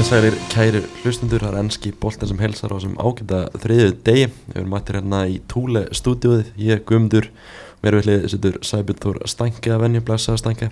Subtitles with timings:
[0.00, 4.28] Komið sælir kæri hlustundur, það er ennski boltin sem helsar á þessum ágæta þriðju degi.
[4.46, 7.26] Við erum mættir hérna í Túle stúdióið, ég Guðmundur,
[7.84, 10.70] mér villið sittur Sæbjörn Stænke að venju, blessaða Stænke.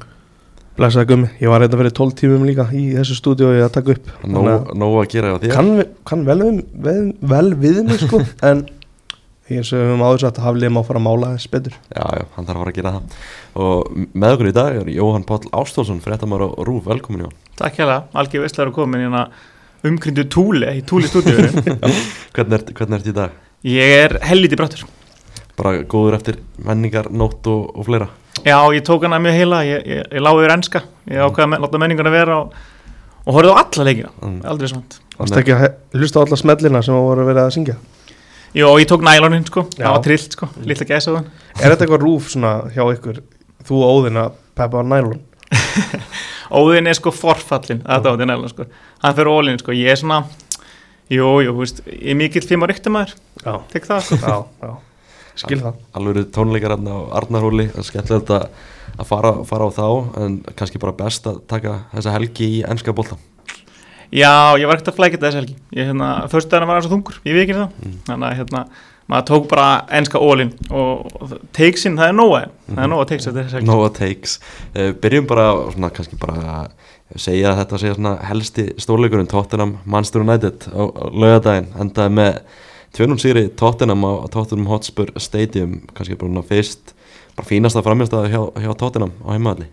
[0.79, 4.09] Blessaði gummi, ég var reynda fyrir 12 tímum líka í þessu stúdíói að taka upp
[4.25, 5.51] nóg að gera á því.
[5.59, 5.69] kann,
[6.09, 6.39] kann vel,
[6.87, 8.63] vel, vel við mig sko en
[9.53, 12.01] ég sem við höfum áður satt að haflið má fara að mála þess betur Já,
[12.17, 13.21] já, hann þarf að fara að gera það.
[13.67, 17.37] Og með okkur í dag er Jóhann Páll Ástólfsson, fréttamár á Rúf, velkomin Jón.
[17.59, 19.25] Takk hérlega, Algi Vestlar er komin hérna
[19.89, 21.37] umkrindu túli í túli stúdíu
[22.35, 23.35] Hvernig ert, ert í dag?
[23.67, 24.87] Ég er hellítið brattur
[25.59, 28.07] Bara góður eftir menningar, nótt og, og fleira.
[28.47, 30.83] Já, ég tók hana mjög heila, ég, ég, ég láði yfir enska.
[31.11, 32.53] Ég ákveða að láta menningarna vera og,
[33.25, 34.37] og horfði á alla leikina, Mm.
[34.47, 35.65] aldrei svont Varst ekki að
[35.99, 37.75] hlusta á alla smellina sem voru verið að syngja?
[38.55, 39.83] Jó, ég tók nælónin sko, Já.
[39.89, 41.27] það var trillt sko, lilla gæsaðun
[41.59, 43.19] Er þetta eitthvað rúf svona hjá ykkur
[43.67, 45.19] þú og Óðinn að peppa á nælun
[46.59, 48.69] Óðin er sko forfallin, þetta þetta nælón sko.
[49.05, 50.23] Hann fyrir ólinn sko, ég er svona
[51.09, 54.19] Jú, jú, þú veist, ég er mikill fimm á ryktumæður Já, Tek það sko.
[54.21, 54.75] Já, já.
[55.39, 55.79] Skil það.
[55.97, 58.47] Alveg tónleikar hérna á Arnarhóli, það er skemmtilegt að,
[58.97, 59.87] að fara, fara á þá,
[60.25, 63.19] en kannski bara best að taka þessa helgi í ennska bolta.
[64.09, 65.57] Já, ég var ekkert að flækja þetta þessi helgi.
[65.77, 67.77] Ég, hérna, fyrstu daginn var hann svo þungur, ég veit ekki það.
[67.85, 67.97] Mm.
[68.09, 68.65] Þannig að, hérna,
[69.09, 71.09] maður tók bara enska ólinn og,
[71.57, 74.37] takesinn, það er nóga Það er nóga takes þetta þessi helgi Nóa takes.
[74.75, 76.39] Uh, byrjum bara, svona, kannski bara
[77.15, 81.71] að segja að þetta sé svona helsti stórleikurinn Tottenham Manchester United á, á laugadaginn.
[81.81, 82.41] Endaði með
[82.99, 86.93] 2-0 sigri Tottenham á, á Tottenham Hotspur Stadium, kannski bara svona fyrst,
[87.39, 89.71] bara fínasta framjastæði hjá, hjá Tottenham á heimaðalli.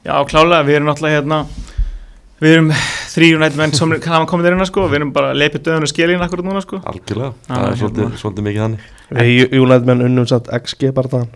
[0.00, 1.44] Já, klálega, við erum náttúrulega hérna
[2.40, 2.70] Við erum
[3.12, 5.90] þrýr nætt menn sem hafa komið þér hérna sko Við erum bara leipið döðun og
[5.90, 6.78] skilin akkurat núna sko.
[6.88, 7.80] Algjörlega, Já, það er hérna.
[7.82, 8.86] svolítið, svolítið mikið þannig.
[9.10, 11.28] Við United menn unnum satt XG bara þann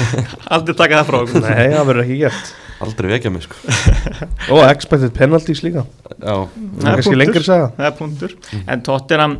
[0.54, 1.42] Aldrei taka það frá okkur.
[1.42, 2.54] Nei, það verður ekki gert.
[2.84, 3.74] Aldrei vekja mig, sko.
[4.54, 5.84] Og expected penalties líka.
[6.20, 7.68] Já, Það er kannski lengri saga.
[7.78, 8.38] Það er punktur.
[8.62, 9.36] En Tottenham,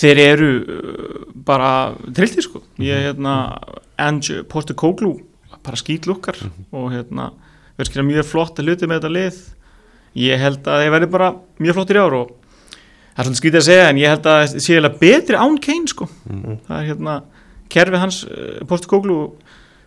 [0.00, 1.70] þeir eru uh, bara
[2.16, 2.62] trilltir sko.
[2.80, 3.36] Ég, hérna,
[4.00, 5.18] Ange Postecoglou
[5.60, 6.38] bara skýtlukkar
[6.72, 7.32] og hérna,
[7.76, 9.40] verður skilja mjög flott að hluti með þetta lið
[10.18, 11.28] Ég held að þeir verði bara
[11.62, 14.40] mjög flottir í ár og það er svolítið skýtið að segja en ég held að
[14.40, 16.56] það sé betri án Kane sko mm.
[16.66, 17.14] það er hérna
[17.70, 18.18] kerfið hans
[18.66, 19.20] Postecoglou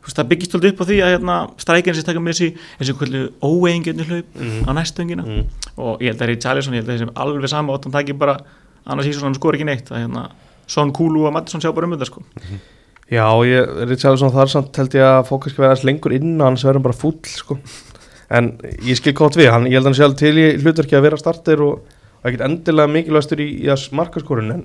[0.04, 2.40] þú veist, það byggist alltaf upp á því að hérna, strækjarinn sér taka með
[2.80, 4.64] þessi óeigingjarni hlaup Mm.
[4.68, 5.44] á næstöngina Mm.
[5.78, 8.14] og ég held að Richarlison, ég held að þeir sem alveg sama og hann taki
[8.14, 8.38] bara
[8.86, 10.30] annars svona hann skor ekki neitt að hérna,
[10.68, 12.24] Son Kulu og Mattisson sjá bara um þetta sko
[13.12, 16.48] Já, ég, Richarlison þar samt held ég að fók kannski vera aðeins lengur inn og
[16.48, 17.58] hans verður bara fúll sko.
[18.30, 18.54] En
[18.86, 21.64] ég skil gott við hann, ég held hann sjálf til í hlutverki að vera starter
[21.66, 21.84] og,
[22.24, 24.64] ekkert endilega mikilvægstur í, í að markaskorun en,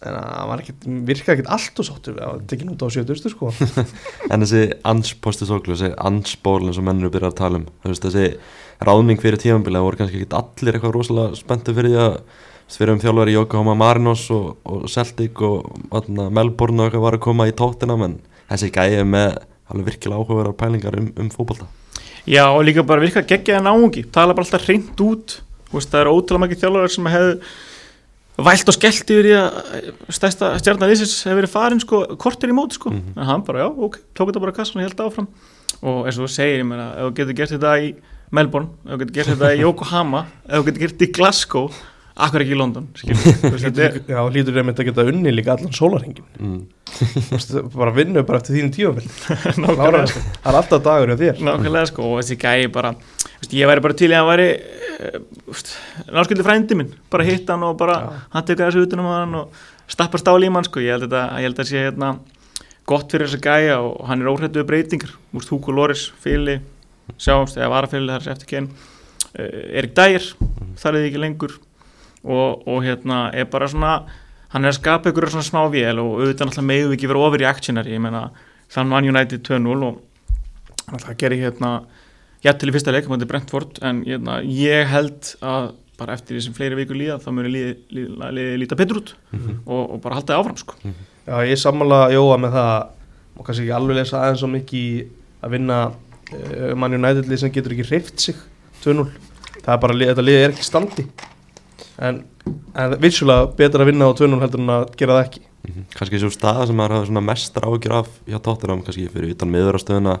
[0.00, 3.52] ekkert, virka ekkert allt og sáttur við að tekja út á 70 sko.
[4.32, 8.30] En þessi ans postisóklu, þessi ansból eins og mennur byrjar að tala um þessi
[8.80, 12.16] ráðning fyrir tímambilið voru kannski ekki allir eitthvað rosalega spenntu fyrir því að
[12.70, 15.66] fyrir um þjálfari Yokohama Marinos og, og Celtic og
[15.96, 18.20] atna, Melbourne og eitthvað var að koma í tóttina en
[18.52, 21.68] þessi gæði með alveg virkilega áhugaverðar pælingar um, um fótbolta
[22.28, 25.40] Já og líka bara virka geggjaði náungi tala bara alltaf hreint út.
[25.72, 27.40] Veist, það eru ótrúlega makið þjálfarar sem hefðu
[28.40, 32.78] vælt og skellt yfir í að stærsta stjarnaliðsins hefur verið farin sko, kortir í móti
[32.78, 33.12] sko, Mhm.
[33.16, 35.28] en hann bara já, ok, tók þetta bara kassan og held áfram.
[35.82, 37.94] Og eins og þú segir, ég meina, ef þú getur gert þetta í
[38.32, 41.70] Melbourne, ef þú getur gert þetta í Yokohama ef þú getur gert þetta í Glasgow
[42.26, 42.86] akkur ekki í London,
[43.84, 46.60] er- Já, hlýtur þeim að geta unni líka allan sólarhengin mm.
[47.74, 49.36] bara vinnu bara eftir þínu sko.
[49.80, 51.42] Það er alltaf dagur hjá þér.
[51.46, 54.48] Nákvæmlega sko og þessi gæi bara veist, ég væri bara til í að hann væri
[56.18, 56.92] náskildi frændi minn.
[57.12, 58.18] Bara hitt hann og bara Já.
[58.34, 60.82] hann tekur þessu utan um hann og stappar stál í mann sko.
[60.82, 62.12] Ég held að þetta ég held að sé hérna
[62.90, 65.16] gott fyrir þessi gæja og hann er óhrættu við breytingar.
[65.36, 66.58] Úrst Hugo Loris, Fili
[67.18, 70.26] sjáumst eða varafili þar eftir kenn uh, Erik Dyer
[70.78, 71.56] þar er þið ekki lengur
[72.24, 73.94] og, og hérna er bara svona
[74.50, 77.44] hann er að skapa ykkur svona smá vél og auðvitað náttúrulega við ekki vera ofir
[77.44, 78.28] í actionari ég meina
[78.70, 81.70] þann vann United 2-0 og það gerir hérna
[82.44, 86.56] jættil í fyrsta leik mútið Brentford en hérna, ég held að bara eftir því sem
[86.56, 89.14] fleiri vikur líða þá muni líði, líði, líði líta betur út
[89.66, 90.78] og, og bara halda það áfram sko.
[91.26, 92.76] Já, ég sammála Jóa með það
[93.36, 97.52] og kannski ekki alveg lesa aðeins svo mikið að vinna uh, Man United lið sem
[97.52, 98.40] getur ekki hreift sig
[98.80, 99.04] 2-0
[99.60, 101.06] það er bara, þetta lið er ekki standi
[102.00, 102.20] en,
[102.74, 105.42] en vissulega betra að vinna á 2-0 heldur en að gera það ekki.
[105.60, 105.82] Mhm.
[105.92, 109.50] kannski svo staða sem maður hafði svona mestar ágjur af hjá Tottenham kannski fyrir utan
[109.52, 110.14] miðurastöðuna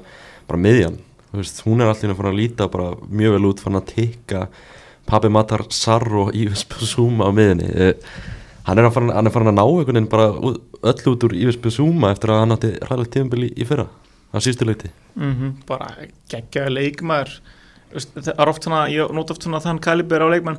[0.50, 0.98] bara miðjan,
[1.30, 4.42] þú veist, hún er allir að líta bara mjög vel út, fann að tikka
[5.08, 7.94] Papi Matar Sarro Íves Zuma á miðinni eh,
[8.68, 10.28] hann er, að fara, hann er farin að ná einhvern veginn bara
[10.92, 13.88] öll út úr Íves Zuma eftir að hann átti ræðilegt tíðanbili í, í fyrra
[14.30, 15.32] á síðustu leiti mm
[15.66, 15.88] bara
[16.30, 17.32] geggjaði leikmaður.
[17.40, 17.56] veist,
[17.90, 20.58] það er oft svona, ég nota oft svona þann kaliber á leikmann,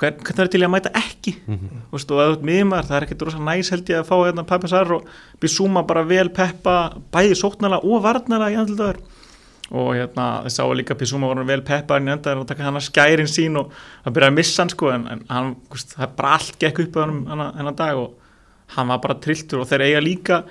[0.00, 1.34] hvern, hvern það er til að mæta ekki?
[1.46, 1.80] Mhm.
[1.92, 4.46] veist, og að ert miðjumar, það er ekkert rosa næs held ég að fá hérna
[4.48, 5.08] Peppa Sarr og
[5.40, 6.76] Bissúma bara vel peppa,
[7.12, 9.02] bæði sóknala og varnala í andlitaður
[9.70, 12.78] og hérna þess að líka Bissúma var hann vel peppa en enda og taka hann
[12.80, 13.70] að skærin sín og
[14.04, 16.82] að byrja að missa hann sko en, en hann, veist, það er bara allt gekk
[16.86, 18.16] upp á hann hennan dag og
[18.74, 20.42] hann var bara trilltur og þeir eiga líka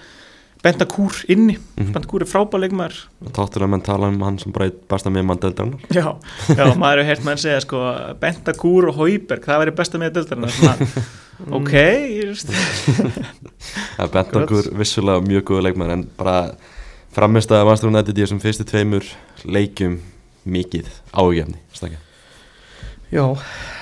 [0.64, 1.94] Benta Kúr inni, Mhm.
[1.94, 2.98] Benta Kúr er frábæleikmaður
[3.32, 6.18] Táttur að menn tala um hann sem bara einn besta miðmann deildarinnar Já,
[6.52, 7.84] já, maður hefur heyrt maður segja sko,
[8.20, 10.90] Benta Kúr og Hauberg, það væri besta með svona,
[11.60, 12.52] ok ég veist,
[13.96, 16.36] Það bent okkur vissulega mjög góða leikmann en bara
[17.16, 19.08] framist að Master United í þessum fyrstu tveimur
[19.46, 19.96] leikjum
[20.50, 22.00] mikið ágefni stakka.
[23.10, 23.24] Já,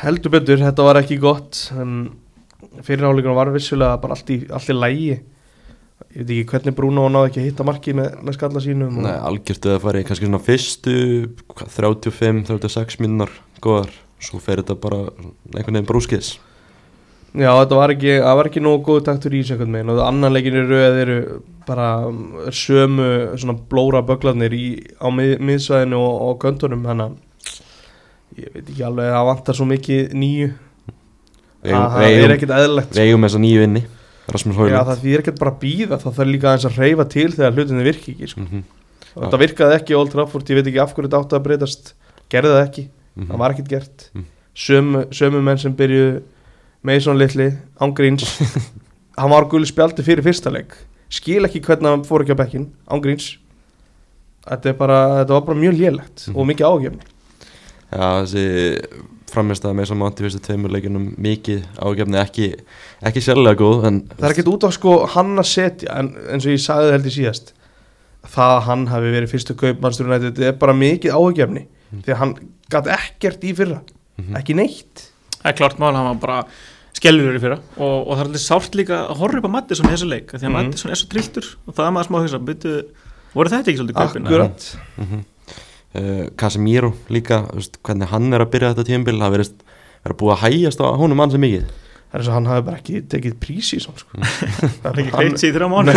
[0.03, 2.11] heldur betur, þetta var ekki gott en
[2.85, 5.17] fyrirháleikunum var vissulega bara allt í, allt í lægi
[6.17, 9.13] ég veit ekki hvernig Bruno náði ekki að hitta marki með, með skalla sínum Nei,
[9.13, 10.95] algjört að það fari kannski svona fyrstu
[11.53, 13.91] hvað, 35-36 minnar góðar,
[14.23, 16.31] svo fer þetta bara einhvern veginn brúskis.
[17.37, 20.57] Já, þetta var ekki, var ekki nógu góð taktur í sekund megin og annan leikin
[20.57, 21.17] í rauð eru
[21.67, 21.89] bara
[22.55, 24.67] sömu svona blóra böglarnir í,
[24.97, 27.03] á mið, miðsvæðinu og, og göndunum að
[28.37, 30.49] ég veit ekki alveg að það vantar svo mikið nýju.
[31.67, 33.83] Að það er ekkert eðlilegt við eigum þessa nýju inni
[34.27, 37.05] Rasmus Já, Hóiland það þýr ekkert bara að býða það þarf líka aðeins að reyfa
[37.13, 38.41] til þegar hlutinni virki ekki sko.
[38.43, 38.63] Mhm,
[39.15, 41.93] og þetta virkaði ekki Old Trafford, ég veit ekki af hverju þetta átti að breytast
[42.33, 42.83] gerði það ekki,
[43.15, 43.29] mhm.
[43.31, 44.09] það var ekkert gert.
[44.13, 44.25] Mhm.
[44.57, 46.21] sömu, sömu menn sem byrjuðu
[46.83, 48.25] Mason Little, ángríns
[49.19, 50.75] hann var gulli spjaldi fyrir fyrsta leik.
[51.09, 53.37] Skil ekki hvernig hann fór ekki á bekkin ángríns
[54.47, 56.35] þetta, er bara, þetta var bara mjög lélegt Mhm.
[56.35, 57.05] og mikið ágefni
[57.87, 58.43] Já, þessi
[59.31, 62.47] framist að með saman í fyrstu tveimur leikunum mikið ágefni ekki,
[63.09, 66.45] ekki sérlega góð en það er ekkert út á sko hann að setja en eins
[66.47, 67.51] og ég sagði held í síðast
[68.27, 72.01] það að hann hafi verið fyrstu kaup mannsturinn þetta er bara mikið ágefni Mhm.
[72.03, 72.31] því að hann
[72.73, 73.77] gæti ekkert í fyrra
[74.19, 74.33] Mhm.
[74.35, 75.05] ekki neitt
[75.39, 76.39] það er klart mál, hann var bara
[76.97, 79.85] skellur í fyrra og, og það er alveg sárt líka að horfa upp á Mattisson
[79.87, 80.57] í þessu leik, af því að Mhm.
[80.65, 82.83] Mattisson er svo trilltur og það er maður smá að hugsa, byrju,
[83.35, 84.25] voru þetta ekki svolítið kaupin?
[84.27, 85.23] akkurat mm
[85.97, 89.51] uh, Casemiro líka, veist, hvernig hann er að byrja þetta tímabil það verið
[90.07, 91.67] að búið að hægjast á honum mann sem mikið
[92.07, 94.21] það er eins og hann hafi bara ekki tekið prís í svona sko.
[94.83, 95.95] Það er ekki sér í þrjá mánu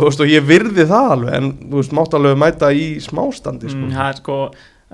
[0.00, 3.82] og ég virði það alveg en þú veist, mátt alveg mæta í smástandi sko.
[3.82, 4.38] Mm, það er sko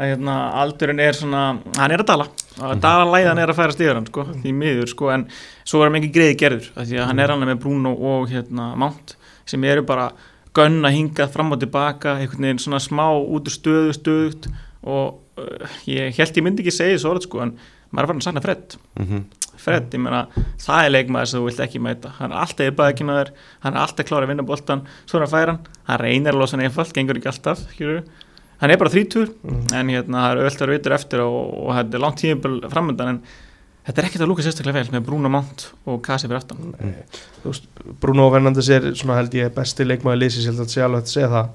[0.02, 1.44] hérna, aldurinn er svona
[1.78, 2.26] hann er að dala,
[2.58, 5.26] að dala læðan er að færa stíður hann sko, því miður sko en
[5.62, 8.30] svo er hann ekki greiði gerður, af því að hann er annað með Bruno og
[8.32, 9.16] hérna Mount
[9.48, 10.10] sem eru bara
[10.56, 14.50] gönn að hinga fram og tilbaka, einhvern veginn svona smá út úr stöðu, stöðugt
[14.82, 17.54] og uh, ég held ég myndi ekki segja þessu orð sko, en
[17.92, 19.22] maður er farin að sakna Fred mm
[19.62, 20.24] Fred, ég meina,
[20.58, 23.28] það er leikmaður sem þú vilt ekki mæta, hann er alltaf í baðkinaður
[23.62, 26.64] hann er alltaf klár að vinna boltan, svo er hann hann reynir að losa hann
[26.66, 28.02] einfalt, gengur ekki alltaf skilurðu.
[28.58, 29.62] hann er bara þrítur Mm.
[29.74, 33.12] en hérna, það er öll að vitur eftir og, og þetta er langt tímabil framöndan
[33.12, 33.20] en
[33.86, 36.74] þetta er ekkert að lúka sérstaklega vel með Bruno Mount og Kasi fyrir aftan
[37.42, 37.68] Þú veist,
[38.02, 41.12] Bruno Fernandes er svona held ég besti leikmaður lýsins, ég held að sé alveg að
[41.12, 41.50] segja það.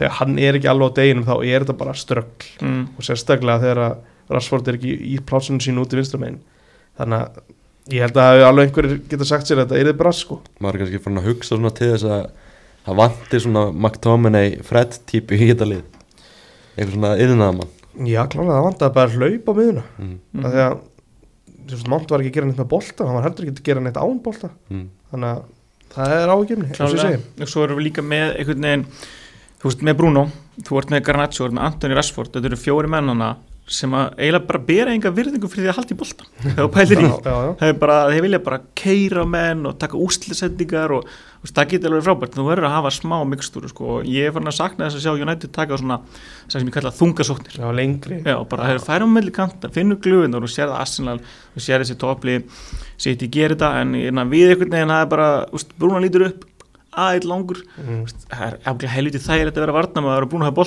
[0.00, 2.82] Þegar hann er ekki alveg á deginum þá er þetta bara ströggl mm.
[2.96, 3.96] og sérstaklega þegar að
[4.30, 6.38] Rashford er ekki í plásinu sínu út í vinstramegin
[7.00, 7.40] þannig að
[7.94, 10.38] ég held að alveg einhverjir geta sagt sér að þetta er þið brass sko.
[10.62, 12.22] Maður er kannski fann að hugsa svona til þess að
[12.86, 15.84] það vantir svona McTominay Fred típu í þetta lið.
[16.76, 20.12] Eitthvað svona yðnaðamann Já, klálega, það vantaði bara að hlaupa á miðuna mm.
[20.32, 20.44] Mm.
[20.46, 20.52] af
[21.90, 24.00] Mount var ekki að gera neitt með bolta hann var heldur ekki að gera neitt
[24.00, 24.52] án bolta.
[24.70, 24.86] Mm.
[25.12, 25.42] þannig að
[25.90, 26.80] það er ágefni eins
[27.42, 28.84] og svo erum við líka með einhvern veginn,
[29.60, 30.26] þú veist, með Bruno
[30.66, 33.30] þú ert með Garnaccio, þú ert með Anthony Rashford þetta eru fjóri mennana
[33.70, 35.98] sem að eiginlega bara bera enga virðingu fyrir því að halda í
[36.58, 36.64] þú
[37.22, 37.44] já.
[37.60, 42.06] það er vilja bara keira menn og taka úslisendingar og þú veist, það getur alveg
[42.08, 44.98] frábært, þú verður að hafa smá mikstúru sko, og ég er farin að sakna þess
[44.98, 46.00] að sjá United taka svona,
[46.50, 47.56] sem ég kalla þungasóknir.
[47.62, 48.18] Já, lengri.
[48.26, 51.16] Já, bara þeir færa um melli kanta, finnur gluðunar og sér það Arsenal,
[51.54, 52.36] og sér þessi topli
[53.00, 56.26] sitt í gera þetta, en innan við einhvern veginn það er bara, úst, Brúna lítur
[56.28, 56.44] upp
[56.90, 58.02] aðeitt langur, mm.
[58.26, 60.58] það er helviti þægilegt að vera varnamaður og Brúna hafa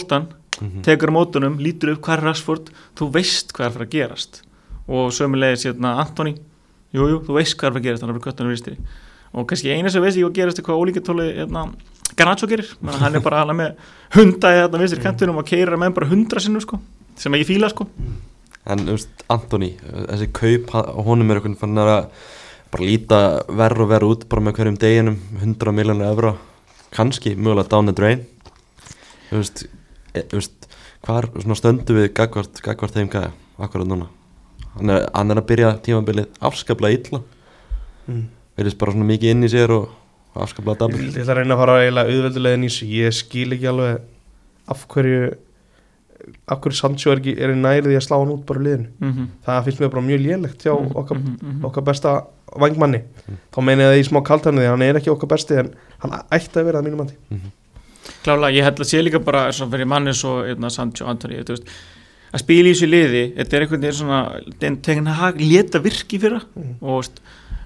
[0.60, 0.82] boltan Mhm.
[0.84, 4.42] tekur mótunum, lítur upp hvað er Rashford þú veist hvað er að fara að gerast.
[4.88, 6.36] Og sömulegis hérna Antoni
[6.94, 8.78] jújú, jú, þú veist hvað er að fara að gerast þannig að köttunum vinstri.
[9.34, 11.74] Og kannski eina sem veist ég hvað gerast er hvað ólíkatóli hérna,
[12.16, 13.76] Garnaccio gerir, Menna, hann er bara hann með
[14.14, 16.80] hunda í þetta vinstri kantinum og keirir með bara hundra sinnum sko,
[17.18, 17.88] sem ég fíla sko.
[18.68, 20.70] En veist, Antoni, þessi kaup
[21.04, 22.10] honum er eitthvað fann að
[22.72, 26.38] bara líta verð og verð út bara með hverjum deginum 100 miljonar evra
[26.92, 28.26] kannski mögulega down the drain.
[29.32, 29.66] Þú veist,
[30.14, 34.10] e, svona stöndu við gagvart, gagvart þeim gæða akkurat núna?
[34.74, 37.24] Hann er, hann er að byrja tímabilið afskaplega illa.
[38.08, 38.24] Mm.
[38.58, 39.92] verðist bara svona mikið inn í sér og
[40.36, 42.90] afskaplega dabur ég ætla að reyna að fara eiginlega auðveldulegin í þessu.
[42.92, 44.02] Ég skil ekki alveg
[44.74, 45.34] af hverju
[46.54, 48.90] akkur Sancho er, er nærið í að slá hann út bara liðinu.
[49.00, 49.26] Mhm.
[49.46, 51.66] það finnst mér bara mjög lélegt hjá Mhm, okkar, mhm, mhm.
[51.66, 52.14] okkar besta
[52.60, 53.04] vangmanni
[53.52, 56.60] þá meina ég það í smá kaltarniði hann er ekki okkar besti en hann ætti
[56.60, 57.16] að vera að mínum mandi
[58.24, 61.40] Klálega, ég held að sé líka bara fyrir manni svo eitna, Sancho Antoni
[62.34, 64.20] að spila í þessu liði þetta er einhvern veginn svona
[64.84, 66.42] tegin að leta virki fyrra.
[66.56, 66.76] Mhm.
[66.82, 67.20] og veist,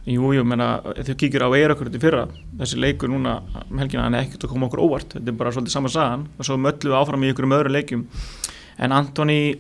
[0.07, 2.27] jú, jú, menna þau kíkir á eira okkur til fyrra
[2.59, 5.13] þessi leikur núna, um helgina, hann er ekkert að koma okkur óvart.
[5.15, 7.73] Þetta er bara svolítið saman sagan og svo möllu við áfram í ykkur um öðru
[7.75, 8.07] leikjum.
[8.77, 9.57] En Antoni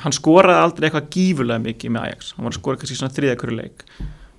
[0.00, 3.38] hann skoraði aldrei eitthvað gífurlega mikið með Ajax, hann var að skora kannski svona þriðja
[3.40, 3.84] hverju leik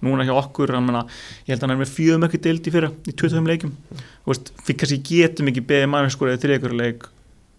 [0.05, 1.05] núna hjá okkur, menna
[1.45, 3.73] ég held að hann er með fjögum ekki deild í fyrra í 25 leikjum.
[3.93, 7.07] Þú veist, fyrir kannski getum ekki beðið mann að skora í hverju leik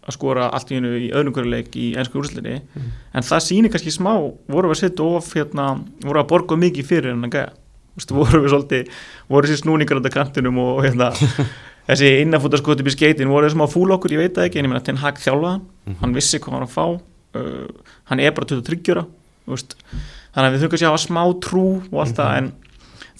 [0.02, 2.56] að skora allt í hennu í hverju leik í ennsku úrslinni
[3.14, 4.16] en það sýnir kannski smá
[4.50, 5.66] voru við að setja of hérna,
[6.02, 7.52] voru að borga mikið fyrir en að gæja.
[7.92, 8.90] Þú veist, voru við svolítið,
[9.28, 11.10] voru þessi snúningar á kantinum og, og hérna
[11.90, 14.66] þessi innafútaskot upp í skeitin, voru þessum á fúl okkur ég veit það ekki, en
[14.66, 15.66] ég meina Ten Hag þjálfaðan
[16.00, 16.16] hann.
[16.16, 16.86] Vissi hvað hann var að fá.
[17.32, 19.04] Uh, hann er bara 23 ára.
[20.32, 22.52] Þannig að við þurfum að hafa smá trú og allt það, en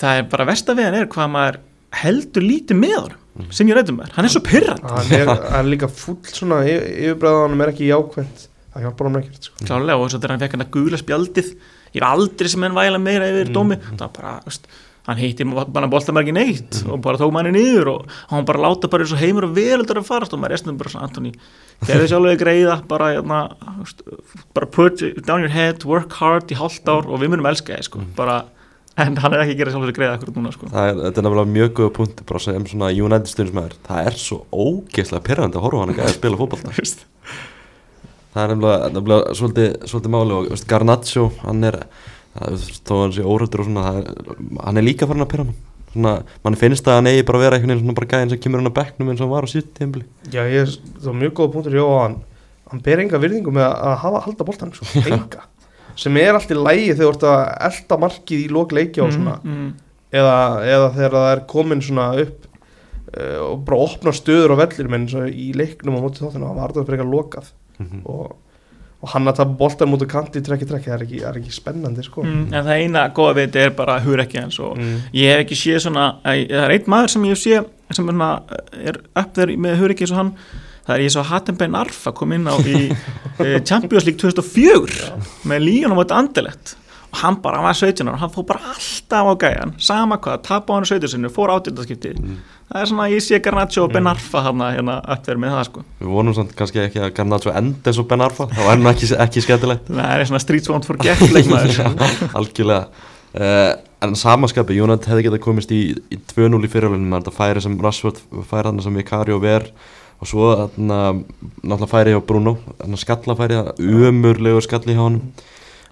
[0.02, 1.59] það er bara versta við hann er hvað maður
[2.02, 5.61] heldur lítið með honum sem ég reyndum með, hann er svo pyrrand hann er, hann
[5.64, 9.64] er líka full svona yfirbræðanum er ekki jákvæmt það hjálpar hann ekkert sko.
[9.69, 11.49] klálega og þess að þegar hann fekk hann að gula spjaldið
[11.92, 13.57] ég hef aldrei sem hann væla meira yfir Mm.
[13.57, 14.69] dómi það var bara, veist,
[15.09, 19.02] hann heitti bara boltamarki neitt og bara tók manni niður og hann bara láta bara
[19.02, 21.32] eins og heimur og veröldur að farast og maður restum bara svona Antoni
[21.82, 23.40] gerði sjálflega greiða bara, hérna,
[23.80, 24.04] veist,
[24.54, 27.88] bara put down your head work hard í hálft ár og við munum elska þið
[27.88, 28.38] sko, bara,
[28.94, 30.71] en hann er ekki að gera sjálflega greiða akkurat núna sko.
[30.71, 34.21] Það er, þetta er nefnilega mjög góða punkti bara sem svona United stundismæður það er
[34.23, 37.06] svo ógeðslega pyrrandi að horfa hann að spila Veist.
[38.37, 41.82] það er nefnilega svolítið, svolítið máli og Garnaccio, hann er
[42.37, 44.33] þó hann sé órættur og svona það er,
[44.65, 45.61] hann er líka farin að pyrra mann
[45.93, 46.12] svona,
[46.45, 48.62] mann finnst að hann eigi bara að vera einhvern veginn svona bara gæðin sem kemur
[48.62, 51.35] hann á bekknum eins og hann var á sítt tímbli já ég, það var mjög
[51.41, 52.17] góð punktur hjá hann
[52.73, 55.45] hann ber enga virðingu með að hafa halda boltan sko, enga.
[56.01, 59.12] Sem er allt í lægi þegar þú ert að elda markið í lok leikja og
[59.12, 59.35] svona.
[59.45, 59.67] mm,
[60.17, 62.47] eða, eða þegar það er komin svona upp
[63.12, 66.75] uh, og bara opna stöður á vellir menn í leiknum á móti þáttina það var
[66.79, 67.53] það frekar lokað.
[67.83, 68.01] Mhm.
[68.09, 68.33] og,
[69.02, 71.54] og hann að tapa boltan mútið kanti trekki trekki, það er ekki, það er ekki
[71.56, 72.23] spennandi sko.
[72.23, 74.99] Mm, en það eina góða við þetta er bara hugur ekki hans og Mm.
[75.18, 78.12] ég hef ekki séð svona það er einn maður sem ég hef séð sem er,
[78.14, 78.42] svona,
[78.87, 80.32] er upp þeir með hugur eins og hann.
[80.82, 82.78] Það er ég svo Hatem Ben Arfa kom inn á í
[83.44, 85.12] eh, Champions League 2004
[85.47, 86.73] með Líon og Mött Andelett
[87.21, 90.73] hann bara, hann var 17 ára, hann fór bara alltaf á gæjan, sama hvað, tapa
[90.73, 92.14] á hann 17 sinni, fór átjöldaskipti
[92.73, 95.64] það er svona, ég sé Garnaccio og Ben Arfa hann hérna upp þeir með það
[95.69, 95.85] sko.
[96.00, 98.90] Við vonum samt kannski ekki að Garnaccio enda eins og Ben Arfa það var enn
[98.92, 99.88] ekki, ekki skemmtilegt.
[99.92, 101.83] Það er svona streets won't forget leikmaður
[102.40, 103.09] algjörlega.
[103.33, 103.71] Uh,
[104.04, 108.21] en samanskapi, United hefði getað komist í, í 2-0 í fyrirlunum, þetta færi sem Rashford
[108.49, 109.69] færi þarna sem Vikari og Ver
[110.23, 110.99] og svo þarna
[111.62, 112.57] náttúrulega færi hjá Bruno,
[113.00, 114.97] skallafæri umurlegur skalli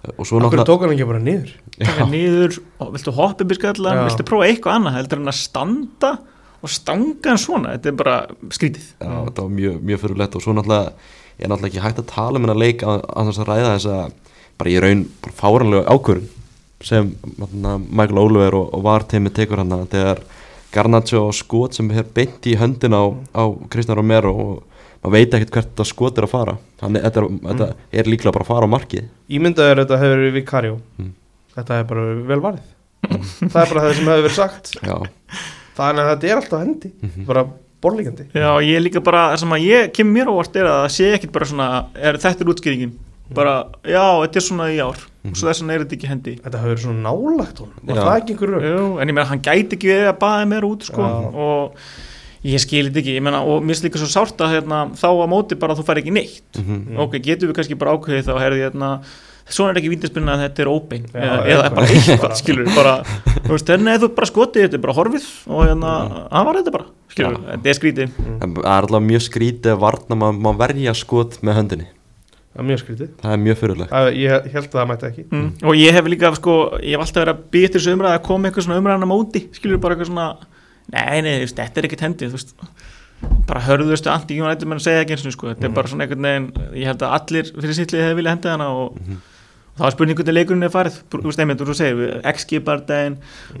[0.01, 1.53] hann og Akkur tók hann ekki bara niður?
[1.77, 4.03] Taka niður og viltu hoppa upp í skallan Já.
[4.09, 4.97] viltu prófa eitthvað annað?
[4.97, 6.11] Heldur en að standa
[6.61, 7.75] og stanga hann svona?
[7.75, 8.15] Þetta er bara
[8.53, 8.87] skrítið.
[8.97, 10.91] Já, þetta var mjög, mjög fyrirlegt og svo náttúrulega
[11.37, 13.73] ég er náttúrulega ekki hægt að tala um hennar leik að, að þess að ræða
[13.75, 16.29] þess að bara ég raun bara fáranlega ákvörun
[16.81, 17.11] sem
[17.89, 20.23] Michael Oliver og, og var teimið tekur hann þegar
[20.71, 23.03] Garnaccio á skot sem er beint í höndin á,
[23.35, 24.70] á Kristján Romero og
[25.01, 26.57] maður veit ekkert hvert það skot er að fara.
[26.81, 27.67] Þannig þetta, er- þetta
[28.01, 29.07] er líklega bara að fara á markið.
[29.29, 30.77] Ímyndaður þetta hefur verið Vicario.
[31.01, 31.11] Mm.
[31.55, 32.69] Þetta hefur bara vel varðið
[33.51, 34.71] Það er bara það sem hefur verið sagt.
[34.85, 34.97] Já,
[35.75, 36.91] Þannig að þetta er alltaf hendi.
[37.25, 37.45] Bara
[37.81, 40.67] borlíkandi já ég er líka bara það sem að ég kemur mér á óvart er
[40.69, 42.91] að það sé ekkit bara svona er þetta er útskýringin.
[43.33, 43.53] Bara
[43.87, 44.99] já þetta er svona í ár.
[45.25, 46.35] Og svo þess vegna er þetta ekki hendi.
[46.43, 48.03] Þetta hefur verið svona nálagt hún Var Já.
[48.05, 48.67] það ekki einhver rög?
[48.69, 51.09] Jú, en ég meina hann gæti ekki verið að baða mér út sko,
[51.47, 51.81] og
[52.43, 55.25] ég skilit ekki ég meina, og mér finnst líka svo sárt að hérna, þá á
[55.29, 56.57] móti bara að þú fær ekki neitt.
[56.57, 56.97] Mhm.
[57.03, 58.89] ok, getum við kannski bara ákveðið þá herði hérna,
[59.51, 61.05] svona er ekki vítaspilna að þetta er óbein.
[61.11, 62.93] Já, eða, eða bara eitthvað, skilur bara,
[63.45, 65.93] þú veist, hérna eða þú bara skotið þetta er bara horfið og hérna,
[66.31, 68.13] hann var þetta bara skilur við, þetta er skrítið.
[68.41, 71.87] En það er alltaf mjög skrítið að varna maður má verja skot með höndinni.
[72.51, 73.09] Það er mjög skrítið.
[73.21, 75.23] Það er mjög fyrirlegt Það- Ég held að það mætti ekki.
[75.31, 75.51] Mm.
[75.63, 78.49] og ég hef líka, sko, ég hef alltaf verið að býta þessu umræða að koma
[78.49, 80.25] eitthvað svona umræðan á móti skilur bara eitthvað svona
[80.89, 82.37] nei, nei, veist, þetta er ekkert hendið,
[83.49, 86.25] bara hörðustu anti-United menn að segja ekki eins og sko, þetta er bara svona einhvern
[86.25, 86.47] veginn
[86.79, 88.97] ég held að allir fyrir sittlið hefði viljað henda hana og
[89.77, 93.17] það var spurning hvernig leikurinn er farið þú veist, einmitt, þú segir, XG bardaginn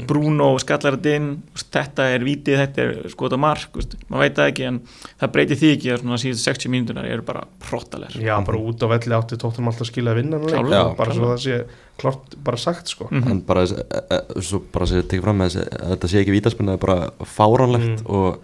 [0.09, 3.77] Bruno skallar þetta inn þú veist, þetta er vítið, þetta er skota mark
[4.09, 4.81] maður veit það ekki, en
[5.21, 8.83] það breytir því ekki að svona síðustu 60 mínútunar eru bara hróttalega Já, bara út
[8.83, 10.97] á velli átti tóttum alltaf skilja að vinna Klárlega, leik.
[11.01, 11.61] Bara svo það sé
[12.01, 13.31] klart bara sagt sko Mhm.
[13.31, 15.57] en bara, þessi- e- e- svo bara sér tekið fram að
[15.95, 18.09] þetta sé ekki vítaspinna er bara fáránlegt Mm.
[18.09, 18.39] og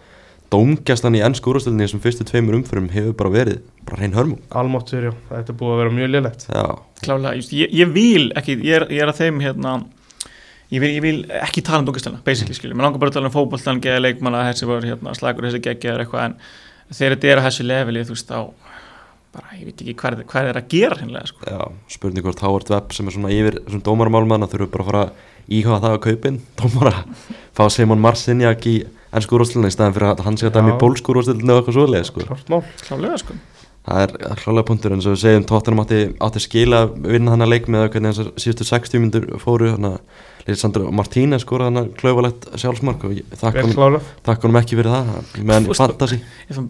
[0.53, 4.41] dómgæslan í ennsku úrvarsdeildinni í þessum fyrstu tveimur umförum hefur bara verið bara hrein hörmung.
[4.55, 6.47] Almáttur, já, þetta er búið að vera mjög lélegt.
[6.47, 6.65] Já,
[7.03, 9.73] klálega, just, ég, ég vil ekki, ég er, ég er að þeim hérna
[10.71, 13.31] ég vil, ég vil ekki tala um dókistælna basically, skilju, mér langar bara að tala
[13.31, 17.31] um fótboltan geða leikmanna, þessi var hérna, slagur þessi geggja eða eitthvað, en þegar þetta
[17.31, 18.67] er að þessu leveli, þú veist, þá
[19.37, 21.47] bara, ég veit ekki hvað, hvað er að gera hinnlega, sko.
[21.47, 21.59] já,
[21.95, 25.05] spurning hvort Howard Webb sem er svona yfir þessum dómarmálmann að þurfu bara að fara
[25.47, 26.39] íhuga það að kaupin.
[26.59, 26.93] Dómara,
[27.55, 28.77] fá Simon Marcinjak í
[29.11, 32.09] ennsku úrvarsdeildinni í staðan fyrir að hann sé að dæmi pólsku úrvarsdeildinni og eitthvað svoleið
[32.09, 32.25] sko.
[32.27, 33.37] klart mál, klálega, sko.
[33.87, 37.45] Það er hlálega punktur en svo við segjum Tottenham átti, átti skila að vinna þannig
[37.45, 41.67] að leik með að hvernig þessar síðustu 60 myndur fóru þannig að Lisandro Martínez skora
[41.67, 46.19] þannig að klauvalegt sjálfsmark og vel honum, ekki fyrir það meðan fantasi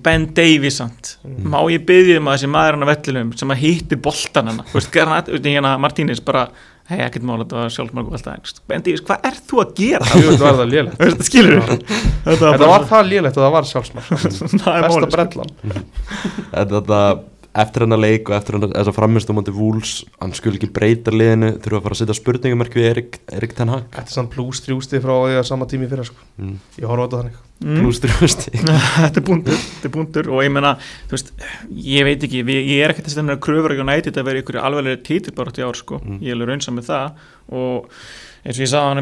[0.06, 3.62] Ben Davies samt, má ég byggja um að þessi maður hann á vellinum sem að
[3.66, 4.64] hitti boltan hann,
[5.82, 6.48] Martínez bara,
[6.88, 10.12] hei, ekkert mála, þetta var sjálfsmark og alltaf, Ben Davies, hvað er þú að gera?
[10.14, 10.92] Jú, þetta var það við?
[12.28, 14.12] Þetta var það lélegt og það var sjálfsmark
[14.66, 17.02] það Besta brellan en þetta
[17.58, 20.70] eftir hennar leik og eftir hennar þess að framist á móti Wools hann skul ekki
[20.74, 24.18] breyta liðinu þurfa að fara að setja spurningamerk við Erik, Erik Ten Hag Þetta er
[24.20, 26.22] samt plus þrjústi frá því að sama tími fyrir sko.
[26.38, 26.56] mm.
[26.78, 27.40] Ég horfa á þetta þannig.
[27.58, 29.90] Pluss þrjústi þetta er búndur, þetta
[30.30, 30.76] og ég meina,
[31.10, 31.34] þú veist,
[31.88, 35.02] ég veit ekki ég er ekkert að kröfur ekki á nætið að vera ykkur alveglega
[35.08, 36.00] títilbarátt í ár sko.
[36.04, 36.22] Mm.
[36.22, 37.26] ég er alveg raunsam með það.
[37.58, 37.90] Og
[38.48, 39.02] eins og ég sagði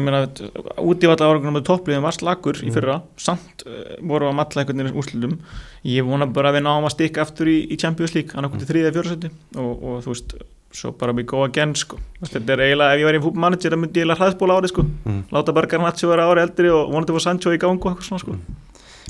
[0.88, 2.74] út í valla áragunum með toppliðum var slagur í Mm.
[2.78, 2.96] fyrra.
[3.20, 5.38] Samt uh, voru að matla einhvern veginn úrslutum
[5.86, 8.70] ég vona bara að við náum að stikka aftur í, í Champions League, okkur til
[8.72, 10.36] þriðja fjórsætti og, og þú veist,
[10.76, 14.00] svo bara we go again sko, þetta er eiginlega ef ég væri fútmanager það myndi
[14.00, 14.84] ég eiginlega hræðsbóla árið sko.
[15.06, 15.22] Mm.
[15.32, 18.24] láta bara Garnaccio vera ári eldri og vonandi fór Sancho í gang og eitthvað svona
[18.24, 18.36] sko.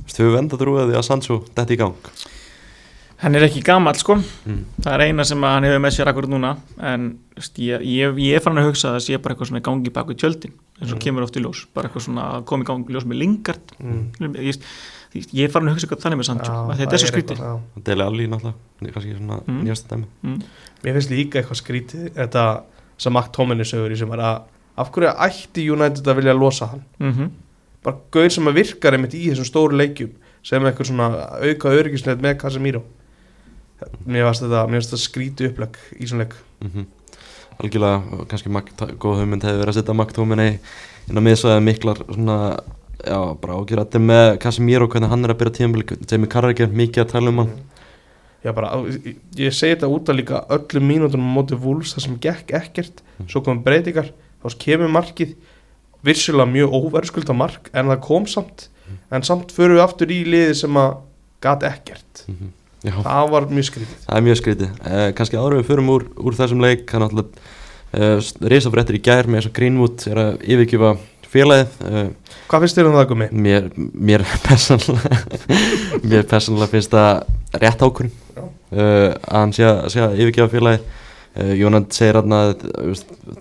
[0.06, 2.12] Þú hefur vendað trúið því að Sancho detti í gang.
[3.22, 4.18] Hann er ekki gamall sko.
[4.44, 4.62] Mm.
[4.84, 6.54] það er eina sem hann hefur með sér akkurat núna
[6.92, 9.66] en veist, ég, ég, ég fann að hugsa að það sé bara eitthvað svona í
[9.66, 11.02] gangi bak við tjöldin eins og Mm.
[11.06, 14.02] kemur oft í ljós, bara eitthvað svona að koma í ljós með Lingard mm.
[14.44, 14.58] ég,
[15.16, 17.08] ég, ég er farin að hugsa eitthvað þannig með Sancho Já, að þetta er svo
[17.12, 17.40] skrítið.
[17.86, 19.62] Deli Alli náttúrulega kannski svona Mm.
[19.64, 20.42] nýjasta dæmi mm.
[20.84, 22.44] Mér finnst líka eitthvað skrítið Þetta
[22.98, 24.42] sem Mark Tóminni sögur í sem er að
[24.76, 27.30] Af hverju ætti United að vilja losa hann Mm
[27.86, 31.08] Bara gauð sem að virkar einmitt í þessum stóru leikjum Sem eitthvað svona
[31.40, 32.82] auka öryggisnett með Casemiro
[34.06, 36.86] Mér finnst þetta, þetta skrítið uppleg í svona leik mm
[37.62, 38.50] algjörlega, kannski
[39.00, 40.48] góð hugmynd hefur verið að setja Magtóminni
[41.06, 42.36] inn á miðsvæði miklar svona,
[43.00, 47.10] já, bara ágjörðatir með Casemiro, hvernig hann er að byrja tímabili Jamie Carragher, mikið að
[47.14, 47.52] tala um hann.
[48.44, 52.06] Já bara, ég, ég segi þetta út að líka öllum mínútonum á móti Wolves það
[52.06, 53.30] sem gekk ekkert, Mm.
[53.32, 54.10] svo komum breytingar
[54.44, 55.30] þá kemur markið
[56.04, 58.66] vissulega mjög óverðskulda mark en það kom samt,
[59.10, 60.98] en samt förum við aftur í liði sem að
[61.40, 62.26] gat ekkert.
[62.28, 62.52] Mm
[62.86, 63.98] já, það var mjög skrítið.
[64.06, 64.80] Það er mjög skrítið.
[64.92, 67.52] Eh, kannski en við förum úr, úr þessum leik hann náttúrulega
[67.92, 70.96] eh, risafréttir í gær með þess að Greenwood er að yfirgefa
[71.36, 72.10] félagið eh,
[72.46, 73.28] Hvað finnst þér um það gumi?
[73.46, 75.20] mér, mér persónulega
[76.04, 78.46] mér persónulega finnst það rétt ákvörn uh,
[78.76, 82.54] að hann sé að, sé að yfirgefa félagi uh, Jónand segir hann að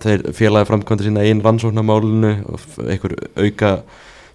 [0.02, 3.72] þeir félagi framkvæmdi sína einn rannsóknarmálinu og einhver auka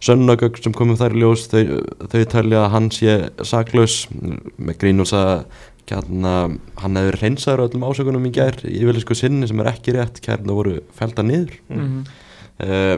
[0.02, 5.14] sönnagögg sem komum þær í ljós þau, þau talja að hann sé saklaus með grínus
[5.18, 5.46] að
[5.92, 6.36] hérna,
[6.80, 10.56] hann hefur reynsaður öllum ásökunum í gær í yfirleysku sinni sem er ekki rétt kærna
[10.56, 12.06] voru felda niður -hmm.
[12.64, 12.96] uh,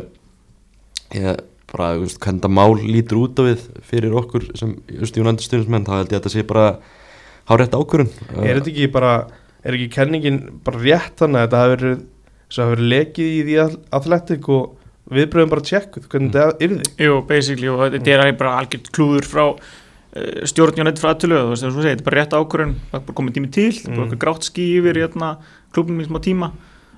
[1.17, 1.41] ég
[1.73, 5.87] bara, þú veist, hvernig það mál lítur út á við fyrir okkur sem, Jónandi stundismenn
[5.87, 6.67] þá held ég að þetta sé bara
[7.49, 8.11] hárétt ákvörun
[8.43, 9.13] Er þetta ekki bara,
[9.63, 12.03] er ekki kenningin bara rétt þannig að þetta hafi verið
[12.53, 13.55] verið lekið í því
[13.97, 14.77] athletic og
[15.17, 19.43] viðbröðum bara tjekkuð hvernig þetta yrði Jú, basically, og þetta er bara algjört klúður frá
[19.53, 23.17] uh, stjórnjónett frá aðtölu þú veist, að þetta er bara rétt ákvörðun það er bara
[23.21, 24.05] komið tími til, það er bara Mm.
[24.07, 25.29] eitthvað grátt ský yfir hérna,
[25.73, 26.51] klubnum í smá tíma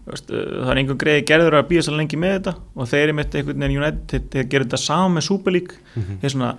[0.06, 3.04] veist, uh, það er einhver greiði gerður að býja svo lengi með þetta og þeir
[3.08, 6.20] eru mitt einhvern veginn United, þeir, gerir þetta saman með Super League Mhm.
[6.22, 6.52] þeir svona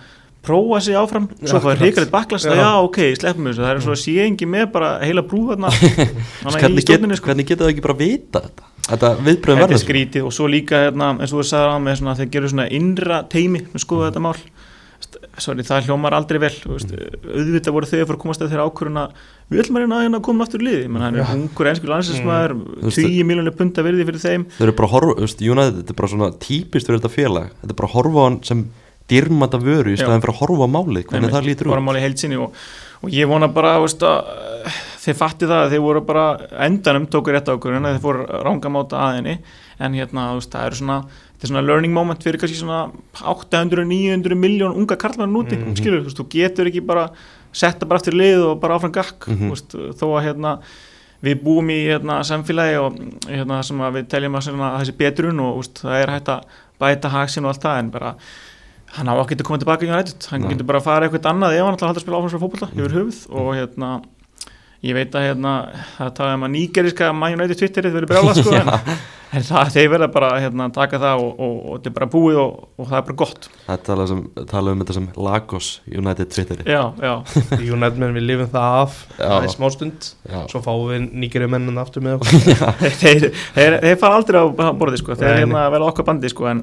[0.47, 1.27] prófa sig áfram.
[1.43, 1.83] Svo akkurat.
[1.83, 2.63] hrikalegt baklast að Já.
[2.63, 5.73] já, ok, sleppum þessu, það er svo að sé engi með bara heila brú þarna.
[5.77, 7.31] Þarna í hvernig, get, sko.
[7.31, 8.71] hvernig geta það ekki bara vita þetta?
[8.87, 10.27] Þetta viðbröðum Þetta er skrítið.
[10.29, 13.21] Og svo líka hérna, eins og þú sagði á með svona, þeir gerur svona innra
[13.33, 14.37] teimi með skoða þetta mál.
[15.37, 18.65] Sorry, það hljómar aldrei vel veist, auðvitað voru þau að fara að komast að þeirra
[18.71, 19.03] ákvöruna
[19.53, 20.87] við ætlum að reyna að hérna koma aftur liði.
[20.89, 21.27] Hann er Já.
[21.35, 24.47] ungur ennskur landsinsmaður Þú veist, 10 miljónir punta virði fyrir þeim.
[24.57, 27.53] Þau eru bara að horfa, United þetta er bara svona típist fyrir þetta félag.
[27.61, 28.65] Þetta er bara að horfa á hann sem
[29.11, 30.05] dýrmata vöru í Já.
[30.05, 32.57] staðin fyrir að horfa á málið hvernig Einmitt, það lítur út máli og,
[33.03, 34.33] og ég vona bara veist, að,
[34.67, 36.25] uh, þeir fatti það að þeir voru bara
[36.67, 39.37] endanum tókur rétt ákvörðun þeir fóru rángamáta aðinni
[39.79, 42.81] en hérna veist, það eru svona þetta er svona learning moment fyrir kannski svona
[43.21, 45.77] 800-900 miljón unga karlmenn úti Mhm.
[45.77, 47.11] skilur, þú veist, þú getur ekki bara
[47.53, 50.59] setta bara aftur í lið og bara áfram gakk þú veist, þó að hérna
[51.23, 55.63] við búum í hérna, samfélagi og hérna, sem við teljum að, að þessi betrun og
[55.63, 56.43] úst, það er hægt að
[56.81, 58.15] bæta haksin og allt það en bara
[58.95, 60.29] hann á ekki að koma tilbaka í United.
[60.31, 60.53] Hann Nei.
[60.55, 62.43] getur bara að fara eitthvað annað ef hann ætlar að halda að spila áfram svo
[62.45, 63.19] fótbolta yfir höfuð.
[63.35, 63.91] Og hérna
[64.87, 65.53] ég veit að hérna
[65.97, 68.69] það talaði um að nýgeriska Man United Twitterið verið brjála sko en,
[69.35, 72.41] en það, þeir verða bara hérna taka það og, og, og þetta er bara búið
[72.43, 73.49] og, og það er bara gott.
[73.65, 74.21] Það tala, sem,
[74.53, 77.15] tala um þetta sem Lagos United Twitteri já, já,
[77.77, 79.01] United menn við lifum það af.
[79.17, 80.11] Það er smá stund.
[80.29, 82.95] Já, Svo fáum við nýgeri mennin aftur með okkur.
[83.01, 84.47] Þeir, þeir, þeir fara aldrei á
[84.77, 86.63] borði sko, þeir Nei, hérna verða okkar bandi sko en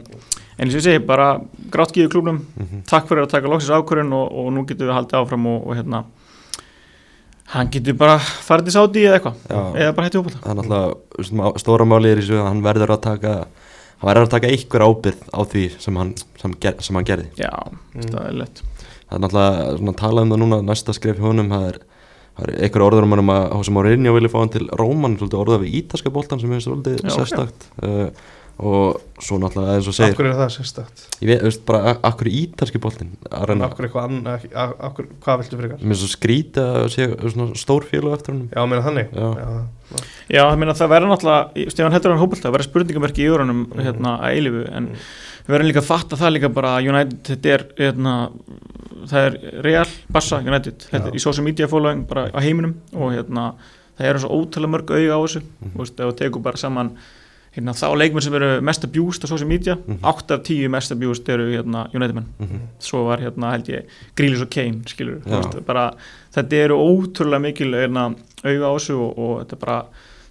[0.58, 1.42] En eins og ég segi, bara
[1.74, 2.84] grátt gíðu klúbnum, Mhm.
[2.86, 5.76] takk fyrir að taka loksins ákvörðun og, og nú getum við haldið áfram og, og
[5.80, 6.04] hérna,
[7.54, 9.36] hann getur bara farið til sáti eða eitthvað,
[9.78, 10.38] eða bara hætti hópað.
[10.42, 14.28] það er náttúrulega stóra máli er í þessu að hann verður að taka hann verður
[14.28, 17.52] að taka einhver ábyrð á því sem hann, sem, ger, sem hann gerði Já,
[17.94, 18.08] Mm.
[18.10, 18.62] það er lett.
[19.10, 21.78] það er náttúrulega svona, talað um það núna næsta skref hjá honum það er,
[22.42, 25.42] er einhver orður um hann um að Hosea Mourinho vilja fá hann til Róman svolítið
[25.44, 28.10] orðað við ítaska boltan sem er svolítið sérstakt uh,
[28.60, 31.04] og svo náttúrulega eins og segir hverju er það sérstakt?
[31.22, 34.46] ég veit, veist bara, akkur ítalski boltin að reyna, Af hverju eitthvað annað
[34.94, 35.78] hverju- Hvað viltu frekar?
[35.82, 39.30] mér er svo skrítið að sé svona stór félug eftir hann Já, meina þannig Já.
[39.42, 39.66] Já.
[40.30, 43.68] Já, það meina það verður náttúrulega, Stefán heldur hann hópað, það verður spurningamerki í jórunum
[43.74, 43.82] Mhm.
[43.88, 44.96] hérna að eilifu, en Mm.
[45.48, 48.32] við verðum líka að fatta það líka bara að United, þetta er, hérna,
[49.08, 53.54] það er Real, Barca, United, er í social media following bara á heiminum og hérna,
[54.00, 54.90] það eru svo ótrúlega mörg
[57.56, 60.00] hérna, þá leikmenn sem eru mest abused á social media, Mhm.
[60.04, 62.60] 8 af 10 mest abused eru hérna, United menn Mhm.
[62.80, 63.86] svo var hérna held ég
[64.16, 65.94] Grealish og Kane skilur, veist, bara,
[66.34, 69.86] þetta eru ótrúlega mikil hérna, auga á þessu og, og þetta bara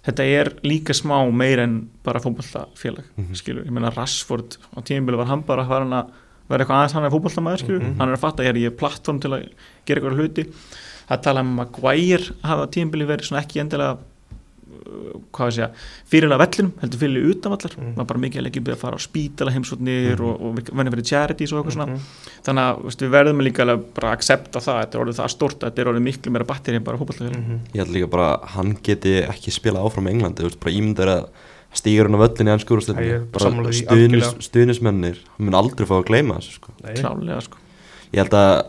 [0.05, 3.33] þetta er líka smá meir en bara fótballtafélag Mhm.
[3.35, 6.09] skilur, ég meina Rashford á tímabili var hann bara hann að
[6.49, 7.97] vera eitthvað aðeins hann er fótballtamaður skilur, Mhm.
[7.99, 9.47] hann er að fatta er ég er plattform til að
[9.85, 10.53] gera eitthvað hluti
[11.09, 13.97] það tala um að Maguire hafa á tímabili verið ekki endilega
[15.33, 15.69] hvað við segja,
[16.09, 17.93] fyrirlega vellinum heldur fyrir utanvallar, Mhm.
[17.97, 20.25] maður bara mikið að leggja að fara á spítala heimsotnir Mhm.
[20.25, 21.99] og, og venni fyrir charities og eitthvað svona Mhm.
[22.43, 25.29] þannig að veist, við verðum líka alveg bara að accepta það, þetta er orðið það
[25.29, 27.59] stort þetta er orðið miklu meira batteri en bara fótballtafélag Mhm.
[27.73, 30.75] ég held líka bara að hann geti ekki spila áfram í Englandi, þú veist, bara
[30.75, 31.27] ímyndar að
[31.73, 36.59] stígur hann á völlin í úrslitinni bara stuðnismennir hann mun aldrei fá að gleyma þessu
[36.59, 36.71] sko.
[36.83, 37.57] Klálega sko
[38.13, 38.65] ég held að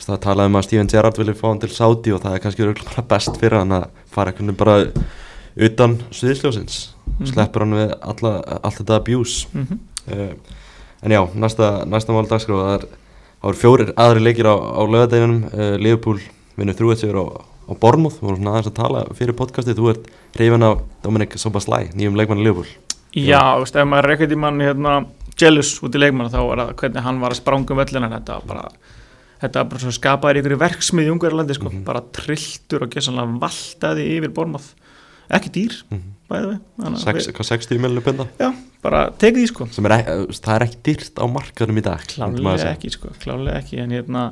[0.00, 2.66] það talaði um að Steven Gerrard vilja fá hann til Saudi og það er kannski
[2.96, 4.76] bara best fyrir hann að fara einhvern veginn bara
[5.66, 6.94] utan sviðsljósins.
[7.18, 7.26] Mhm.
[7.26, 9.46] sleppur hann við alla, allt þetta abuse.
[9.52, 9.78] Mm -hmm.
[10.12, 10.34] uh,
[11.02, 12.84] en já, næsta, næsta mál dagskrá það er,
[13.44, 16.20] eru fjórir aðri leikir á, á lögadeginum uh, Liverpool
[16.56, 17.24] vinnur þrjú eitt sigur á,
[17.68, 19.76] á Bormuth við vorum svona aðeins að tala fyrir podcastið.
[19.76, 20.04] Þú ert
[20.36, 22.68] reyfin af Dominic Sobaslæ nýjum leikmanni Liverpool.
[23.14, 25.04] Já, veist, ef maður er ekkert í mann hérna,
[25.40, 28.32] jealous út í leikmann þá er það hvernig hann var að spranga um vellina þetta
[28.32, 28.68] var bara
[29.40, 31.84] þetta bara svo skapaður í ykkur verksmið í Ungverðarlandi sko, Mhm.
[31.84, 34.74] bara trilltur og gessanlega valtaði yfir bormað
[35.38, 38.50] ekki dýr, mm að Sex, hvað 60 miljonir punda Já,
[38.84, 39.66] bara tekið því sko.
[39.82, 43.80] Er, ekki- það er ekki dýrt á markaðum í dag klálega ekki sko, klálega ekki.
[43.82, 44.24] En hérna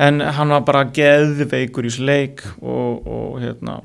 [0.00, 3.80] en hann var bara geðveikur í þessu leik og, og hérna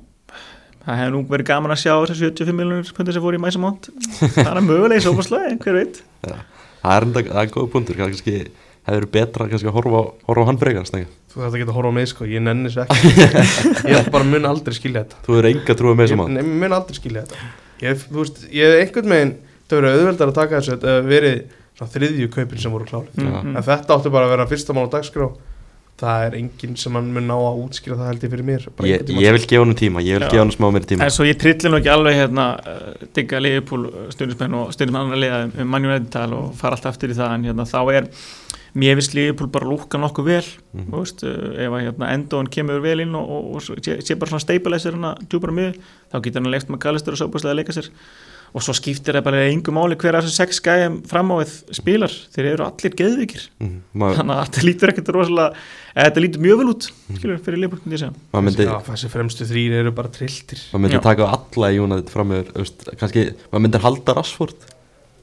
[0.85, 3.89] það hefði nú verið gaman að sjá þessar 75 miljonir pundir sem fóru í mæsamónt
[4.35, 6.01] það er mögulega í sófarslega, hver veit.
[6.23, 6.37] Já,
[6.85, 8.37] það er er góð punktur kannski
[8.85, 10.91] hefur verið betra kannski að horfa horfa á hann frekar.
[11.35, 13.89] Þú þarf ekki að horfa á mig sko, ég nenni þessu ekki.
[13.91, 15.23] Ég bara mun aldrei skilja þetta.
[15.25, 17.49] Þú er enga trúið með nei, ég mun aldrei skilja þetta.
[17.83, 19.33] Ég, þú veist, ég hef einhvern veginn
[19.65, 21.37] Það verið auðveldar að taka þessu Þetta hefur verið
[21.75, 23.19] svona þriðju kaupin sem voru klárið.
[23.19, 25.27] Mm, En þetta áttu bara að vera fyrsta mál á dagskrá.
[25.95, 28.63] Það er enginn sem hann mun ná að útskýra það held ég fyrir mér.
[28.75, 30.29] Bara ég, vil gefa hann tíma, ég vil Já.
[30.33, 31.07] gefa hann smá meiri tíma.
[31.07, 35.21] En svo ég trilli nú ekki alveg hérna uh, digga Leifupúl stundismenn og stundismenn annar
[35.23, 38.09] liða um mannjum eðintal og fara allt aftur í það en hérna þá er
[38.75, 40.91] mér finnst Leifupúl bara lúka nokkuð vel Mhm.
[40.91, 44.15] þú veist, uh, ef að hérna endóin kemur vel inn og, og, og sé, sé
[44.19, 45.77] bara svona stabilizer hérna djúpar miður,
[46.11, 47.89] þá getur hann leikt með Kallistur og Sóbúslega að leika sér
[48.55, 51.55] og svo skiptir það bara engu máli hver af þessu sex gæjum fram á við
[51.75, 53.81] spilar þeir eru allir geðvikir Mhm.
[53.95, 55.49] maður þannig að þetta lítur ekkert rosalega
[55.95, 59.43] eða þetta lítur mjög vel út skilur, fyrir Leifupúl myndi ég segja myndi, þessi fremstu
[59.49, 61.03] þrýr eru bara trilltir maður myndi Já.
[61.03, 62.53] taka alla í United fram með,
[62.99, 64.55] kannski, maður myndi halda Rashford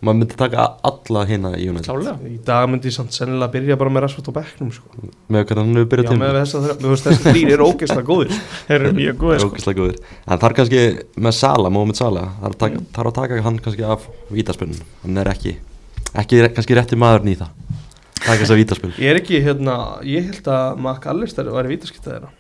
[0.03, 1.87] maður myndi taka alla hérna í United.
[1.87, 2.15] Klálega.
[2.27, 4.89] Í dag myndi ég samt sennilega byrja bara með Rashford og Becknum sko.
[5.31, 8.33] með hvernig hann hefur Já, byrjað með til þess að þrýr eru ógeðslega góðir.
[8.67, 9.51] Þeir eru mjög góðir sko.
[9.53, 10.83] ógæslega góður en það er kannski
[11.29, 15.23] með Sala, Mohamed Sala er að taka, er að taka hann kannski af vítaspilnum hann
[15.23, 15.55] er ekki,
[16.25, 17.55] ekki kannski rétti maðurinn í það.
[18.23, 22.11] Taka þess að vítaspil Ég er ekki, hérna, ég held að Mac Allister væri vítaskipta
[22.17, 22.31] þeirra.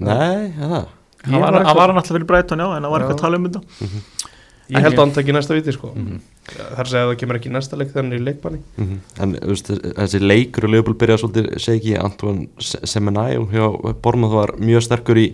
[0.00, 0.88] Nei, ja, það?
[1.20, 3.02] Hann Ég var, var hann eitthvað- var hann alltaf fyrir Brighton já en það var
[3.04, 4.29] eitthvað að tala um þetta
[4.70, 5.90] Ég held En að hann taki næsta víti sko.
[5.94, 6.20] Mhm.
[6.50, 8.60] Það er að segja að það kemur ekki næsta leik er í leikbanni.
[8.76, 8.98] Mhm.
[9.20, 13.66] En þú veist, þessi leikur og Leopold byrjaði svolítið, segi ekki, Antoine Semenai hjá
[14.02, 15.26] Bormað var mjög sterkur í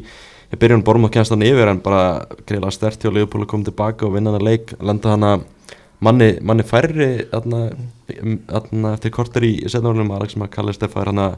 [0.53, 0.85] í byrjun.
[0.87, 4.33] Bormað kennst hann yfir en bara greiðlega stert hjá Leopold að koma tilbaka og vinna
[4.33, 4.75] hann að leik.
[4.81, 5.45] Lenda hann að
[6.01, 7.63] manni, manni færri þarna,
[8.23, 11.37] um, þarna, eftir korter í setnaflunum Alex McAllister fær hann að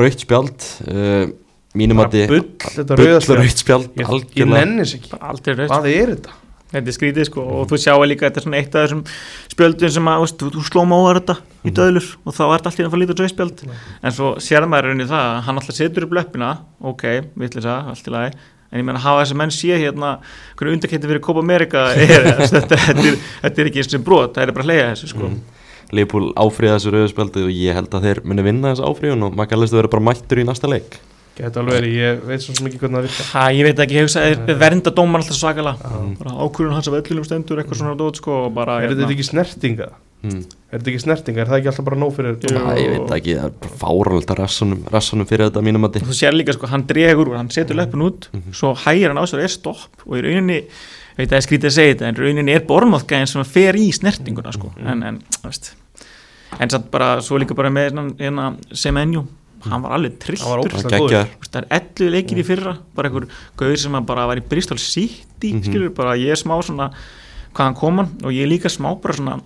[0.00, 1.26] raukt spjald uh,
[1.76, 3.38] mínum Bara að þetta rauðaspjald.
[3.40, 3.90] raukt spjald.
[3.96, 5.12] Ég, nennis ekki.
[5.16, 6.38] Hvað er þetta?
[6.72, 9.02] Þetta er skrítið sko og þú sjáu líka þetta er svona eitt af þessum
[9.52, 12.72] spjöldum sem að veist, þú, þú sló móðar þetta í döðlur og þá er þetta
[12.72, 15.78] allt í að fara lítið rauðspjald en svo sér maður rauninni það að hann alltaf
[15.78, 16.50] setur upp löppina
[16.92, 17.06] ok,
[17.38, 18.34] vittlisa, allt í lagi
[18.72, 20.14] en ég menna hafa þessi menn sé hérna
[20.56, 24.36] hvernig undarkætti fyrir Copa America er þetta, þetta, er, þetta er ekki eins og brot
[24.36, 25.32] það er bara að hleyja þessu sko.
[25.92, 29.82] Leifbúl áfriða þessu rauðspjaldi og ég held að þeir muni vinna þessu áfriðun og McAllister
[29.82, 30.96] verður bara mættur í næsta leik
[31.32, 33.28] Geta alveg verið, ég veit svo ekki hvernig það virkar.
[33.32, 35.92] Ha, ég veit ekki, ég hugsa, er vernda dómar alltaf svakalega.
[36.18, 39.24] Bara ákvörðun hans af öllum stendur eitthvað svona dót sko og bara Er þetta ekki
[39.30, 39.86] snertinga?
[40.26, 40.42] hmm.
[40.68, 41.40] Er þetta ekki snertinga?
[41.40, 42.52] Er það ekki alltaf bara nóg fyrir Jú.
[42.52, 45.92] Æ, ég veit ekki, það er bara fáralegt að rassunum, rassunum fyrir þetta mínum að
[46.04, 49.40] þú sér líka sko, hann dregur hann setur löpun út svo hægir hann á sér
[49.46, 52.16] er stopp og í rauninni, ég veit að það er skrítið að segja þetta en
[52.16, 53.88] í rauninni er bormáðgæðin sem fer í
[59.62, 61.16] Semenyo, hann var alveg Hann var trilltur
[61.52, 64.80] það er 11 leikir í fyrra bara einhver gauður sem að bara var í Bristol
[64.82, 66.90] City skilur bara, ég er smá svona
[67.52, 69.38] hvaðan kom hann og ég er líka smá bara svona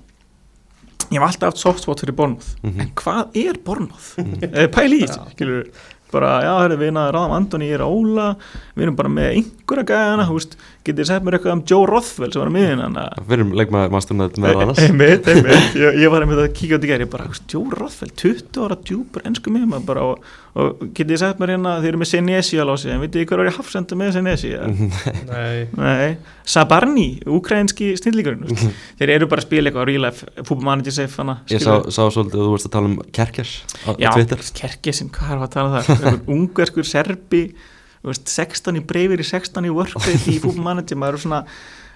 [1.11, 4.17] ég hef alltaf haft softspot fyrir Bornmoth en hvað er Bornmoth?
[4.19, 4.73] Mm -hmm.
[4.77, 5.71] pæli í þessu, skilur
[6.13, 8.37] bara, já, hörðu, við erum ráðum Antoni, ég er Óla
[8.75, 11.87] við erum bara með einhverja gæðana þú veist, getið þið sett mér eitthvað um Joe
[11.91, 14.83] Rothwell sem var að miðin hann að Við erum leikmaður maðurstofnað með annars.
[14.87, 18.61] einmitt, einmitt, ég, ég var einmitt að kíka út í gæri bara, Joe Rothwell, 20
[18.67, 20.25] ára djúpur ennsku miðum bara og,
[20.57, 23.29] og getið þið sagt mér hérna þið eru með Senesi að lási en vitið þið
[23.33, 24.53] hver var ég hafsenda með Senesi
[25.33, 25.67] Nei.
[25.77, 31.21] Nei, Sabarni ukrainski snillíkurinn mm þeir eru bara að spila eitthvað real life fútbolmanager safe
[31.21, 33.53] hana Ég sá, sá svolítið að þú vorst að tala um Kerkers
[33.85, 34.45] á, á já, Twitter.
[34.57, 37.37] Kerkesin, hvað er það að tala um það
[38.07, 41.41] veist, 16 í breyfir í 16 í workrate í fútbolmanager maður er svona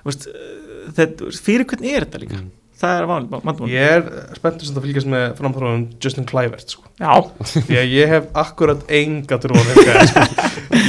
[0.07, 0.27] veist,
[0.96, 2.42] þetta, fyrir hvernig er þetta líka
[2.81, 6.85] það er vanlega vandamál Ég er spenntur sem það fylgjast með framþróðum Justin Clivert sko.
[7.01, 7.12] já,
[7.66, 10.25] Því að ég hef akkurat enga trú á þeim gæja, sko.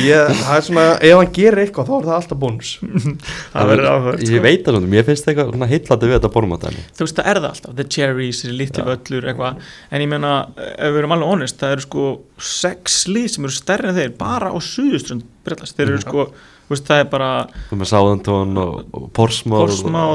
[0.05, 2.71] ég, Það er svona, ef hann gerir eitthvað þá er það alltaf bónus.
[3.53, 6.85] Það verður áhverð Ég veit það svona, mér finnst eitthvað svona heitlandi við þetta bormáttæmi
[6.95, 10.91] þú veist það er það alltaf, the cherries, litli völlur eitthvað, en ég meina ef
[10.95, 12.07] við erum alveg honest, það eru sko
[12.41, 16.75] sex lið sem eru stærri en þeir, bara á suðuströnd brellast, þeir eru sko þú
[16.75, 17.29] veist, það er bara
[17.69, 19.73] Þú með Sáðantón og, og Portsmouth,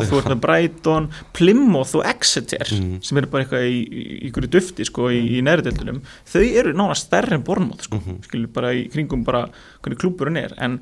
[0.08, 3.02] þú ert með Brighton Plymouth og Exeter Mhm.
[3.04, 6.00] sem eru bara eitthvað í, í, í ykkur dufti sko, í, í næriðeldunum,
[6.32, 8.22] þau eru nána stærri en Bournemouth, sko, Mhm.
[8.24, 9.48] skilur bara í kringum bara
[9.82, 10.80] hvernig klúburinn er en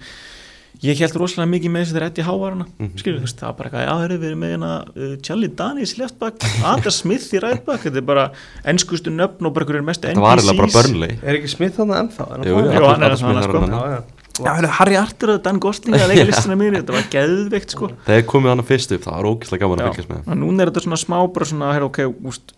[0.82, 2.96] ég held rosalega mikið með þessi þeir rétti hávarana Mhm.
[2.98, 5.48] skilur þú veist, það var bara eitthvað, já, þeir eru verið með hérna uh, Charlie
[5.48, 8.30] Danis í leftback, Ada Smith í rightback, þetta er bara
[8.64, 11.98] ennskustu nöfn og bara hverju mestu Þetta var eiginlega bara börnlei Er ekki smitt þannig
[12.02, 12.26] ennþá?
[12.26, 12.66] Er hann Jú, það?
[12.66, 14.04] jú, Jú, hann er það, smiðar sko.
[14.40, 17.90] Já, hérna, Harry Arthur og Dan Gosling að leika listina mér, þetta var geðveikt sko.
[18.08, 20.64] Þegar komið hann fyrst upp, það var ógeðslega gaman að Já, fylgjast með og núna
[20.64, 22.00] er þetta svona smá bara svona, her, ok,
[22.32, 22.54] úst,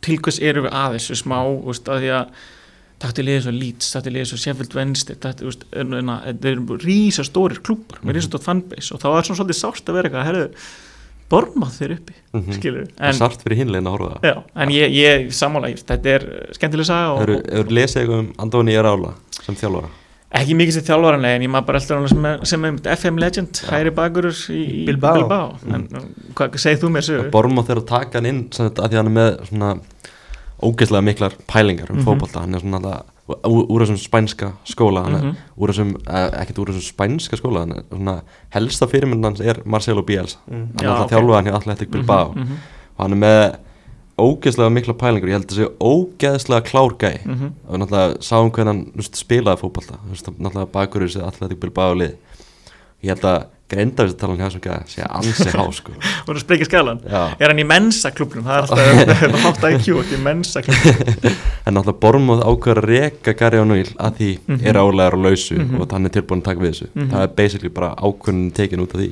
[0.00, 2.32] til hvers eru við að þessu smá, úst, að því að
[3.00, 5.16] takti liðið svo Leeds, takti liðið svo Sheffield Wednesday,
[5.48, 9.28] úst, en, en, þetta eru rísa stórir klúpar, með rísa stórt fanbase og þá er
[9.28, 10.48] svona svolítið sárt að vera eitthvað, herðu
[11.30, 12.52] bormað þeir uppi, Mhm.
[12.58, 14.24] skilur Það er en, sart fyrir hinlegin að horfa það.
[14.26, 16.24] Já, en ég, ég sammála, ég- þetta er
[16.56, 19.12] skemmtileg saga og, Hefur lesið eitthvað um Andóni Rála
[19.44, 19.90] sem þjálfara
[20.30, 23.90] ekki mikið sem þjálfaranlega en ég maður bara alltaf sem, sem er FM legend, hæri
[23.90, 25.14] bakurur í, í Bilbao.
[25.14, 25.56] Bilbao.
[25.74, 25.88] En,
[26.38, 27.30] hvað segir þú mér sögur?
[27.34, 29.70] Bormóð þegar að taka hann inn að því hann er með svona
[30.60, 32.04] ógeðslega miklar pælingar um Mhm.
[32.06, 33.02] fótbolta hann er svona alltaf
[33.46, 35.36] úr, þessum spænska skóla hann er Mhm.
[35.58, 39.62] úr þessum, eh, ekkert úr þessum spænska skóla hann er svona helsta fyrirmynd hans er
[39.64, 40.68] Marcelo Bielsa Mm.
[40.76, 41.10] hann er alltaf ok.
[41.12, 42.56] þjálfað hann hjá Athletic Bilbao Mhm, mhm,
[42.98, 43.56] og hann er með
[44.24, 47.54] ógeðslega mikla pælingar ég held að þessi ógeðslega klár gæ mhm.
[47.68, 51.60] og náttúrulega sáum hvernig hann þú veist, spilaði fótbolta þú veist, náttúrulega bakur þessi Athletic
[51.62, 52.14] Bilbao lið
[53.00, 55.92] ég held að greindavísatalan hjá þessum gæ sé ansi há sko
[56.26, 57.20] Þú erum að sprengja skalan Já.
[57.38, 58.42] Er hann í mensa klubnum?
[58.48, 61.22] Það er alltaf hátt IQ í mensa klubnum
[61.70, 64.66] en náttúrulega Bormóð ákveður að reka Gary O'Neill að því Mhm.
[64.66, 65.80] er álegar og lausu Mhm.
[65.80, 67.10] og hann er tilbúin að taka við þessu Mhm.
[67.14, 69.10] það er basically bara ákveðin tekin út af því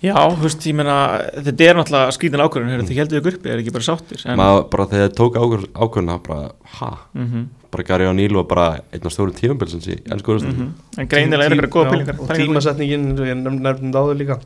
[0.00, 0.96] Já, þú veist, ég meina
[1.44, 4.22] Þetta er náttúrulega skrítin ákvörðun Hefur þið heldur ykkur uppi, er ekki bara sáttir?
[4.24, 8.62] En, maður bara þegar þeir tók ákveðina bara, ha, mm bara Gary O'Neill var bara
[8.90, 10.70] einn af stórum tífumbilsins í ennsku úrstöldum Mhm.
[10.98, 14.38] en greinilega er ykkur góða Já, pælingar Og tímasetningin, ég nefndi á þau líka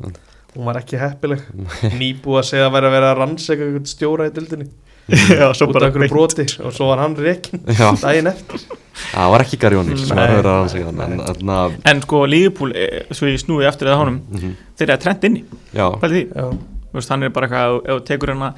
[0.54, 1.40] Hún var ekki heppileg.
[2.02, 4.66] Nýbúið að segja að vera að vera að rannseka eitthvað stjóra í dildinni
[5.08, 8.62] Já, svo Út af bara einhverju broti Og svo var hann reikin Já, daginn eftir.
[9.10, 11.58] Það var ekki að að hann en þarna,
[11.90, 15.28] En sko, Liverpool, eh, svo ég snúi eftir það honum mhm, Þeir eru að trend
[15.28, 16.24] inni, já, pælið því.
[16.32, 16.48] Já,
[16.94, 18.54] Þú veist, hann er bara eitthvað, ef þú tekur hann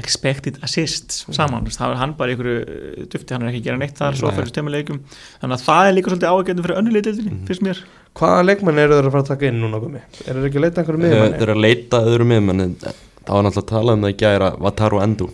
[0.00, 3.50] expected assists saman, þú veist, þá er hann bara í einhverju eh, dufti, hann er
[3.50, 5.00] ekki að gera neitt þar, svo fyrir stemmuleikum
[5.42, 7.42] þannig að það er líka svolítið ágættum fyrir önnu leitildinni, Mhm.
[7.50, 7.82] finnst mér.
[8.16, 9.82] Hvaða leikmenn eru þeir að fara að taka inn núna?
[10.24, 11.42] Er þeir ekki að leita einhverju þeir miðmanni?
[11.42, 12.94] eru að leita en
[13.26, 15.28] það var náttúrulega að tala um það í gæra Wataru Endo,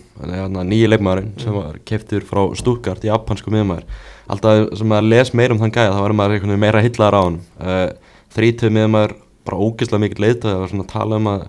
[0.69, 3.85] nýji leikmaðurinn sem var keftur frá Stuttgart japansku miðmaður,
[4.29, 7.39] alltaf sem að les meira um þann gæja þá var maður meira hillaðar á hann
[7.59, 7.87] uh,
[8.35, 9.15] þrítuð miðmaður,
[9.47, 11.47] bara ógeðslega mikið leita það var svona að tala um að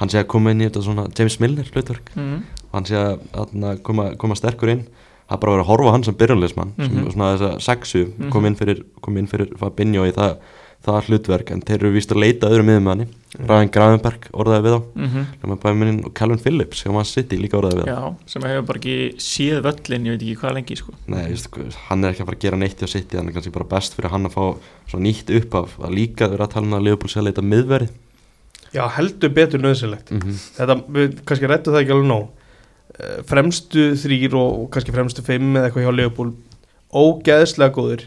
[0.00, 2.36] hann sé að koma inn í þetta svona James Milner hlutverk mm.
[2.70, 4.86] og hann sé að, koma, koma sterkur inn
[5.28, 6.88] það bara vera að horfa hann sem byrjunleismann mm.
[6.88, 7.12] -hmm.
[7.14, 8.46] svona þess að sexu kom Mhm.
[8.46, 10.36] inn fyrir, kom inn fyrir Fabinho í það,
[10.82, 13.46] það hlutverk en þeir eru víst að leita að öðrum miðumanni mm.
[13.48, 17.58] Ræðan Gravenberg orðaði við á Mm Bæminin og Calvin Phillips sem hann sitt í líka
[17.58, 20.76] orðaði við á Já, sem hefur bara ekki séð völlin, ég veit ekki hvað lengi
[20.76, 20.94] sko.
[21.06, 21.48] Nei, veist,
[21.88, 23.94] hann er ekki að fara að gera neitt hjá sitt hann er kannski bara best
[23.94, 25.76] fyrir hann að fá nýtt upp af.
[25.78, 27.88] Að líka vera að tala um að Leopold sé að leita miðverði.
[28.72, 30.38] Já, heldur betur nöðsilegt mm -hmm.
[30.56, 32.28] Þetta, við kannski rættu það ekki alveg nóg.
[32.98, 36.34] Eh, Fremstu þrýr og, og kannski fremstu fimm eða eitthvað hjá Leopold
[36.92, 38.02] Ógeðslega góður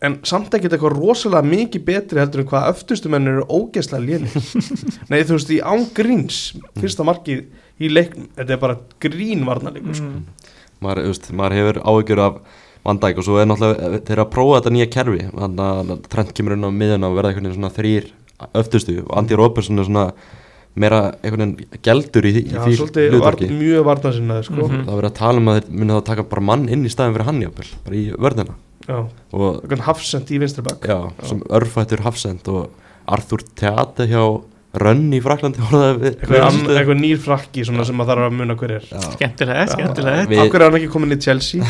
[0.00, 4.32] En samt ekkert eitthvað rosalega mikið betri heldur en hvað öftustu menn eru ógeðslega lélir
[5.12, 6.38] Nei, þú veist, í ángríns
[6.80, 7.42] Fyrsta markið
[7.80, 10.08] í leiknum Þetta er bara grínvarnarleikur sko.
[10.08, 10.56] mm.
[10.80, 12.40] maður, þú veist, maður hefur áhyggjur af
[12.80, 15.90] Van Dijk og svo er náttúrulega þeir eru að prófa þetta nýja kerfi þannig að
[16.14, 18.06] Trent kemur inn á miðuna og verða einhvern veginn svona þrýr
[18.56, 20.06] öftustu og Andy Robertson er svona
[20.80, 24.64] meira einhvern veginn geldur í, í Já, því svolítið var, hlutverki mjög varnarsinnaði sko.
[24.64, 24.82] Mhm.
[24.88, 27.16] það verður að tala um að þeir muni þá taka bara mann inn í staðin
[27.18, 28.56] fyrir hann jafnvel, bara í vörðina
[29.86, 32.70] hafsend í vinstri bak já, sem örfættur hafsend og
[33.10, 34.24] Arthur Theate hjá
[34.80, 38.84] Rönn í Fraklandi Eitthvað, nýr frakki svona sem maður þarf að muna hver er.
[39.16, 41.64] Skemmtilega, skemmtilega Við- Akkur er hann ekki komin í Chelsea?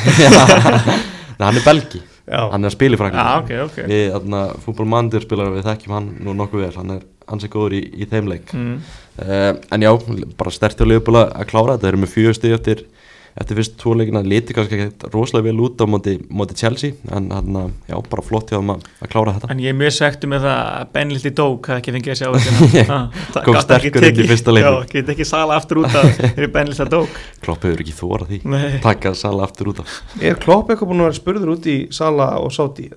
[1.41, 3.79] Nei, hann er belgi, Já, hann er að spila í Fraklandi Já, ok, ok.
[3.89, 7.83] Við fútbolmandir spilar við þekkjum hann nú nokkuð vel, hann er hans er góður í,
[8.03, 8.53] í þeim leik.
[8.57, 8.77] Mm.
[9.23, 9.91] uh, en já,
[10.39, 11.77] bara sterti á liðbúla að klára.
[11.77, 12.85] Þetta, þeir eru með fjögur stig eftir
[13.39, 17.29] eftir fyrst tvo leikina, liti kannski ekki rosalega vel út á móti, móti Chelsea en
[17.35, 19.51] hann, já, bara flott hjá þeim að, að klára þetta.
[19.55, 22.21] En ég er mjög svektu með það að Ben Lilli Dók hafði ekki fengið að
[22.21, 22.29] sjá
[22.75, 23.45] þetta.
[23.47, 24.81] Kom sterkur inn í fyrsta leiknum.
[24.81, 26.25] Já, get ekki sala aftur út af
[26.57, 28.43] Ben Lilli Dók Klopp hefur ekki þóra því.
[28.51, 30.01] Nei, taka sala aftur út af.
[30.21, 32.89] Er Klopp eitthvað búin að vera spurður út í Sala og Sáti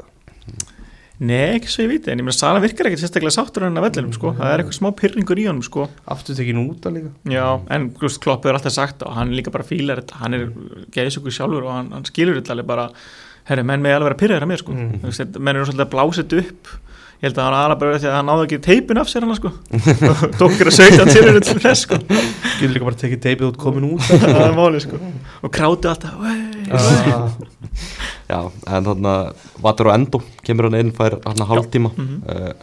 [1.23, 3.85] Nei ekki svo ég viti En ég meina Sala virkar ekkert sérstaklega sáttur hann af
[3.87, 4.33] vellinum sko.
[4.37, 5.85] Það er eitthvað smá pyrringur í honum sko.
[6.13, 7.45] Aftur tekin út að líka Já,
[7.77, 10.47] en Glust Klopp hefur alltaf sagt og hann líka bara fílar þetta, hann er
[10.95, 12.87] geðsökur sjálfur og hann, hann skilur þetta alveg bara
[13.49, 14.99] herri, menn með alveg vera pyrraður að mér sko Mm.
[15.03, 16.73] Þetta- menn eru svolítið að blása þetta upp
[17.23, 19.37] ég held að hann aðra bara því að hann náði ekki teipin af sér hann
[19.39, 19.51] sko.
[19.79, 21.99] Og tók ekki að sögja til þetta til þess sko.
[22.03, 24.03] Getur líka bara tekið teipið út komin út.
[24.23, 24.99] Það er máli sko.
[25.47, 27.31] Og kráti alltaf "Wey, wey." Ah,
[28.33, 28.39] já,
[28.75, 32.21] en þannig að Vatur og Endo kemur hann inn, fær hann að hálftíma Mhm.
[32.27, 32.53] uh,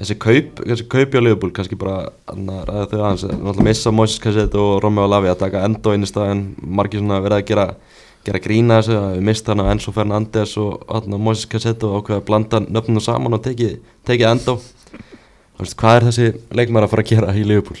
[0.00, 3.90] þessi kaup þessi kaup hjá Liverpool, kannski bara hann að ræða þau aðeins, náttúrulega missa
[3.92, 7.48] Moises Cassett og Romeo Lavi að taka Endo inn í staðin margir svona verið að
[7.50, 7.64] gera
[8.26, 11.84] gera grína þessu, að við mista hann á Enzo Fernandes og hann að Moises Cassett
[11.86, 13.78] og ákveða að blanda nöfnum saman og tekið
[14.08, 14.28] teki
[15.60, 17.80] veist, hvað er þessi leikmar að fara að gera í Liverpool?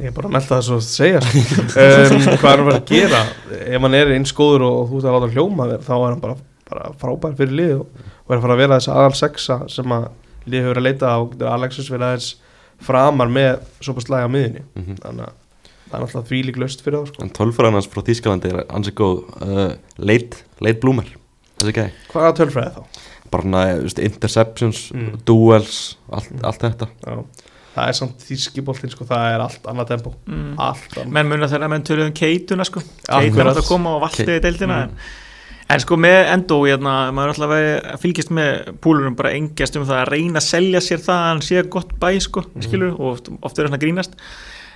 [0.00, 1.20] Ég er bara að melda það svo að segja.
[1.74, 3.20] Um, Hvað er hann að vera að gera?
[3.66, 6.22] Ef hann er eins góður og þú ert að láta hljóma þér þá er hann
[6.22, 6.36] bara,
[6.70, 9.94] bara frábær fyrir lið og, og er að fara að vera þess aðal sexa sem
[9.94, 10.08] að
[10.50, 11.18] lið hefur að leita á.
[11.54, 12.28] Alexis verið aðeins
[12.84, 15.40] framar með svo bara slæga miðinni Mm þannig að
[15.94, 17.22] það er alltaf þvílík löst fyrir það sko.
[17.24, 21.08] En tölfræðan hans frá Þískalandi er ansi góð uh, leit, leit blúmer
[21.60, 23.02] þessi gæði, Hvað er tölfræði þá?
[23.34, 25.16] bara svona þú veist, interceptions, Mm.
[25.26, 25.78] duels
[26.12, 27.24] allt, allt þetta Já.
[27.74, 30.54] Það er samt þýskiboltin sko, það er allt annað tempo Mm.
[30.62, 34.40] Allt annað menn muna þegar menn töluðum keituna sko keituna átt að koma og valtiði
[34.44, 34.82] deildina Mm.
[34.82, 34.98] en,
[35.74, 39.76] en sko með endó hérna, maður er alltaf að að fylgjast með púlurum bara engjast
[39.80, 42.92] um það að reyna að selja sér það að hann sé gott bæ sko skilur
[42.94, 44.14] og oft, oft er það svona að grínast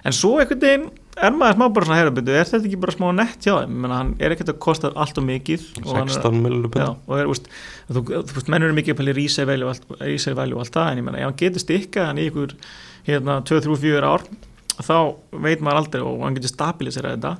[0.07, 3.07] en svo einhvern veginn er maður smá bara svona herrabyndu, er þetta ekki bara smá
[3.17, 3.79] nett hjá þeim?
[3.83, 6.75] Menn hann er ekkert að kosta allt og mikið og hann er, 16 miljonur já,
[6.75, 7.49] pund og er, úst,
[7.89, 10.65] þú, þú veist, menn eru mikið að pæli resale value og allt, resale value og
[10.65, 12.55] allt það en ég menna, ef hann getur stikkað hann í ykkur
[13.09, 14.27] hérna 2-3-4 ár
[14.79, 14.97] þá
[15.49, 17.35] veit maður aldrei og hann getur stabilisera þetta.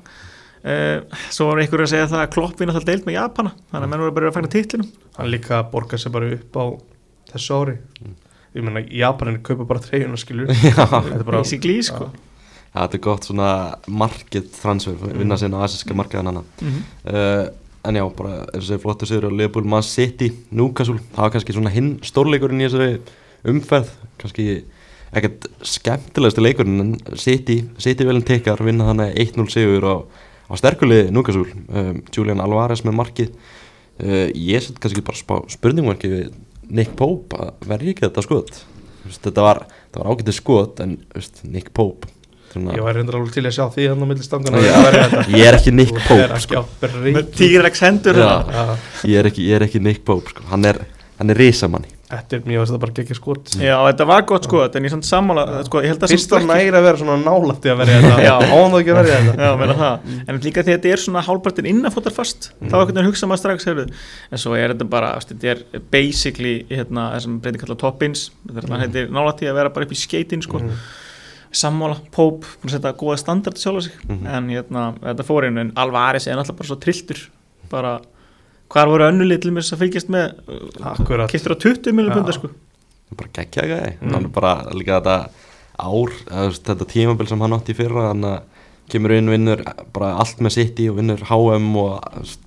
[0.59, 3.91] Uh, svo var einhver að segja það að kloppin alltaf deilt með Japana þannig að
[3.93, 4.89] menn voru bara að fæna titlinum.
[5.15, 6.65] Hann líka borgar sér bara upp á
[7.31, 7.77] þessu ári.
[8.57, 12.09] Ég meina, Japanin kaupa bara treyjuna skilur Þetta er bara sko
[12.69, 13.51] Ja, þetta er gott svona
[13.87, 16.51] market transfer, vinna sinna á asíska markaðan annan.
[16.61, 16.83] Mm -hmm.
[17.13, 17.49] uh,
[17.87, 20.99] En já, bara eins og segir flottu sigur á Liverpool, Man City, Newcastle.
[21.13, 22.97] Það var kannski svona hinn stórleikurinn í þessari
[23.47, 24.47] umferð, kannski
[25.15, 29.95] ekkert skemmtilegasti leikurinn en City, City velin tekar vinna þannig 1-0 sigur á,
[30.51, 33.31] á sterkuliði Newcastle, um, Julian Alvarez með markið.
[33.99, 36.35] Uh, ég set kannski bara spá spurningmarki við
[36.67, 38.63] Nick Pope að verði ekki þetta skot?
[39.07, 39.63] Þetta var,
[39.95, 42.11] var ágætið skot en veist, Nick Pope
[42.53, 44.63] svona, Ég var reyndar alveg til að sjá því hann á milli stangana.
[44.63, 44.79] Já,
[45.33, 46.65] ég er ekki Nick Það er Pope sko.
[46.65, 48.19] á T-Rex hendur.
[48.23, 48.33] Já,
[49.05, 50.45] ég, er ekki, ég er ekki Nick Pope sko.
[50.51, 50.83] hann er,
[51.19, 51.95] hann er risamanni.
[52.09, 53.51] Þetta er mjög, þetta bara geggja skot.
[53.61, 56.45] Já, þetta var gott sko, en ég samt sammála sko, ég held að Fyrst var
[56.47, 58.23] næri að vera svona nálætti að verja þetta.
[58.25, 58.31] Já.
[58.49, 59.45] Það ekki að verja þetta.
[59.45, 62.87] Já, meina það, en líka því að þetta er svona hálfpartin innanfótar fast, þá er
[62.89, 63.93] hvernig hugsa maður strax hefur,
[64.33, 65.61] en svo er þetta bara þetta er
[65.93, 69.85] basically, hérna, þessum breyting kallar top-ins, þetta er þetta er nálægt því að vera bara
[69.85, 70.63] upp í skeitin, sko
[71.51, 74.27] sammála, Pope, búin að setja góða standard sjálf á sig, Mhm.
[74.27, 77.29] en hérna þetta fór einu, en Alvarez er náttúrulega bara svo trilltur
[77.69, 77.99] bara,
[78.69, 82.17] hvar voru önnulið til mér að fylgjast með kiptur á 20 miljonum Já.
[82.21, 82.49] pundar, sko
[83.17, 84.11] bara geggja gæði Mm.
[84.13, 85.29] hann er bara líka þetta
[85.79, 88.41] ár þetta tímabil sem hann átti í fyrra hann að
[88.89, 92.39] kemur inn vinnur bara allt með sitt í og vinnur HM og, veist,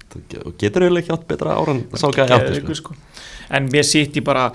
[0.47, 2.95] og getur eiginlega ekki átt betra ára en sá gæði átti Geðveikur, sko.
[2.95, 2.95] sko.
[3.51, 4.53] en mér sitt í bara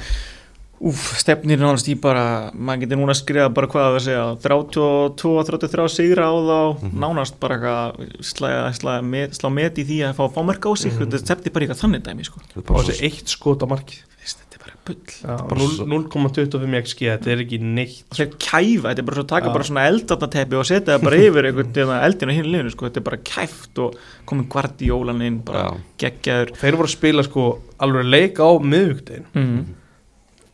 [0.80, 5.88] úf, stefnir nánast í bara maður getur núna að skrifa bara hvað að segja 32-33
[5.90, 7.00] sigra á þá Mhm.
[7.02, 10.92] nánast bara eitthvað slá, slá, met, slá met í því að fá fámerk á sig
[10.94, 12.40] þetta stefnir bara í eitthvað þannig dæmi sko.
[12.40, 15.48] Þetta er bara Og svo- þessi eitt skot á markið þetta er bara bull Já,
[15.48, 19.24] bara svo- 0,25 XG, þetta er ekki neitt og þeir kæfa, þetta er bara svo
[19.24, 19.54] að taka Já.
[19.54, 22.86] bara svona eldatapeppi og setja það bara yfir einhvern veginn eldin á hinn liðinu, sko,
[22.90, 23.96] þetta er bara kæft og
[24.28, 25.78] komin Guardiolan inn, bara Já.
[25.98, 29.66] geggjaður Þeir voru að spila sko alveg leik á miðugdegin mm Já,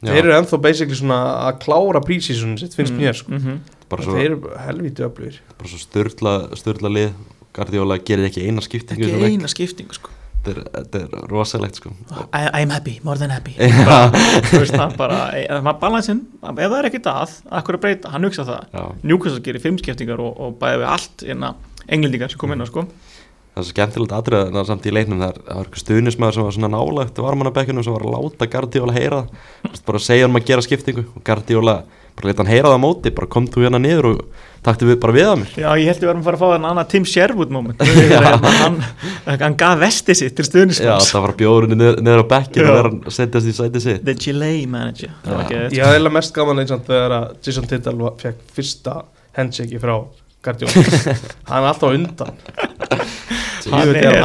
[0.03, 3.61] Þeir eru ennþá basically svona að klára prísísunum sitt finnst mér sko -hmm.
[3.89, 7.13] bara svo, Þeir eru helvítið öflugir bara svo störla, störla lið
[7.53, 10.09] Guardiola gerir ekki eina skiptingu ekki eina skiptingu sko.
[10.43, 11.91] þetta er, þetta er rosalegt sko.
[12.33, 14.09] I, I'm happy, more than happy Já.
[14.49, 18.09] þú veist það bara, ef maður balansinn ef það er ekkert að, akkur að breyta,
[18.09, 18.97] hann hugsa það.
[19.03, 21.55] Newcastle gerir fimm skiptingar og, og bæði við allt innan
[21.87, 22.87] englendingar sem kom inn á sko
[23.53, 25.19] það er svo skemmtilegt atrið en samt í leiknum.
[25.21, 29.19] Það var eitthvað stuðnismæður sem var svona nálægt varmanabekkunum sem var að láta Guardiola heyra
[29.85, 31.83] bara segja hann að gera skiptingu og Guardiola
[32.13, 34.19] bara leta hann heyra það á móti bara kom þú hérna niður og
[34.63, 35.53] takti við bara við að mér.
[35.59, 37.81] Já, ég held við varum að fara að fá þann annað Tim Sherwood moment.
[38.63, 38.77] Hann,
[39.41, 42.73] hann gaf vesti sitt til Já, stuðnismanns það var bjórunni niður, niður á bekkinu Já.
[42.77, 44.05] verður að setjast í sæti sitt.
[44.07, 45.11] The Chile manager.
[45.25, 45.35] Já.
[45.51, 48.95] Ég hafði eiginlega mest gaman eins og þegar að Jason Tittle var- fekk fyrsta
[49.35, 49.95] handshake frá
[50.43, 50.85] Guardiola.
[51.49, 52.33] Hann er alltaf undan
[53.71, 54.23] Hann er- er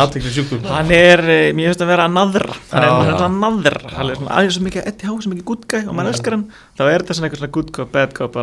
[0.69, 2.57] Hann er, eh, mér finnst að vera að naðra.
[2.73, 3.91] Hann er, er að naðra.
[3.95, 6.31] Hann er svona aðeins svo mikið Eddie Howe, svo mikið good guy og maður elskar
[6.37, 6.45] hann.
[6.79, 8.37] Þá er þetta svona eitthvað svona good cop, bad cop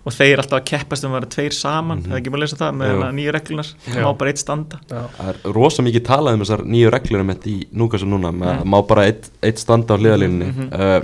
[0.00, 1.98] og þeir alltaf að keppast um að vera tveir saman.
[2.00, 2.08] Mhm.
[2.08, 4.00] það er ekki maður að lesa það með nýju reglunar Já.
[4.00, 4.78] má bara eitt standa.
[4.88, 8.32] Það er rosa mikið talað um þessar nýju reglur um þetta í núkastum núna.
[8.32, 8.40] Mm.
[8.40, 9.28] að má bara eitt,
[9.58, 10.72] standa á hliðalínunni Mhm.
[10.72, 11.00] uh,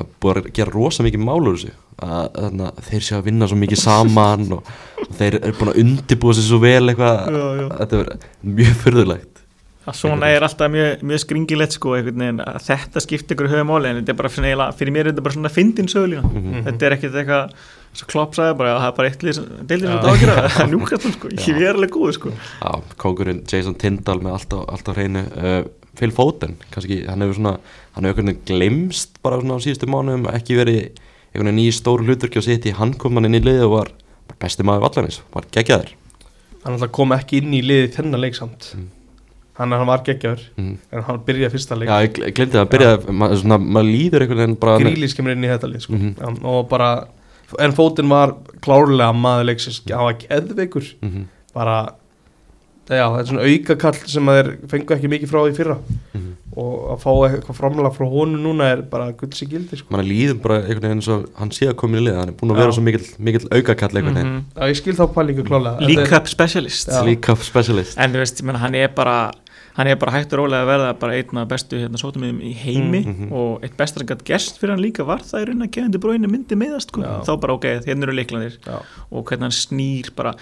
[0.00, 1.74] það er búið að gera rosa mikið mál úr þessu.
[2.00, 4.70] Að, þannig að þeir séu að vinna svo mikið saman og,
[5.04, 7.34] og þeir eru búin að undibúa sér svo vel eitthvað.
[7.82, 8.14] Þetta er
[8.60, 9.26] mjög fyrðulegt
[9.90, 12.10] að svona er alltaf mjög, mjög skringilegt sko, að
[12.66, 14.30] þetta skiptir ykkur höfum áli en þetta er bara
[14.76, 16.58] fyrir mér er þetta bara svona fyndin sögulína Mhm.
[16.66, 17.54] þetta er ekkert eitthvað
[17.96, 20.70] svo klopp sagði bara að það er bara eitt deildir sem þetta ágjör það er
[20.74, 22.34] njúkastum sko, ég er alveg góð sko.
[22.60, 22.70] Já,
[23.02, 25.24] kókurinn Jason Tindall með allt á hreinu.
[25.32, 25.62] Uh,
[25.98, 27.56] Phil Foden, kannski, hann hefur svona
[27.94, 30.80] hann hefur einhvern veginn glemst bara svona á síðustu mánuðum, ekki verið
[31.34, 33.74] einhvern veginn í stóru hluturki og sitt í hann kom hann inn í liði og
[33.78, 33.90] var
[34.40, 35.96] besti maður vallanis, var geggjaður
[36.64, 38.88] Hann alltaf kom ekki inn í liði þennan leik samt Mm.
[39.60, 40.76] Hann, hann var geggjaður mm.
[40.92, 44.22] En hann byrjaði fyrsta leik Já, ég gl- glemdi það, byrjaði, ma, svona, maður líður
[44.24, 45.92] einhvern veginn bara Grílis kemur inn í þetta lið sko.
[45.98, 46.14] Mhm.
[46.16, 46.90] Já, Og bara
[47.58, 51.24] En fótinn var klárlega maður leiksins Hann var geðveikur mm -hmm.
[51.52, 51.76] Bara
[52.90, 55.76] Já, þetta er svona aukakall sem að þeir fengu ekki mikið frá því fyrra
[56.14, 56.30] Mhm.
[56.56, 59.86] og að fá eitthvað framlega frá honum núna er bara gulls í gildi sko.
[59.94, 62.34] mann líður bara einhvern veginn eins og hann sé að koma í liði, hann er
[62.34, 62.60] búin að Já.
[62.64, 64.44] vera svo mikill, mikill aukakall einhvern veginn, Mhm.
[64.56, 67.04] Já, ég skil þá pælingu klálega League Þetta er- Cup specialist Já.
[67.04, 69.30] League Cup specialist en þú veist, ég menna, hann er bara
[69.76, 72.54] hann er bara hægt og rólega að verða bara einn af bestu hérna, sótumíðum í
[72.56, 73.32] heimi Mhm.
[73.32, 76.26] og eitt besta sem gætt gerst fyrir hann líka var það að Kevin De Bruyne
[76.26, 77.00] myndi meðast sko.
[77.24, 78.82] Þá bara ok, hérna eru leiklandir Já.
[79.12, 80.34] og hvernig hann snýr bara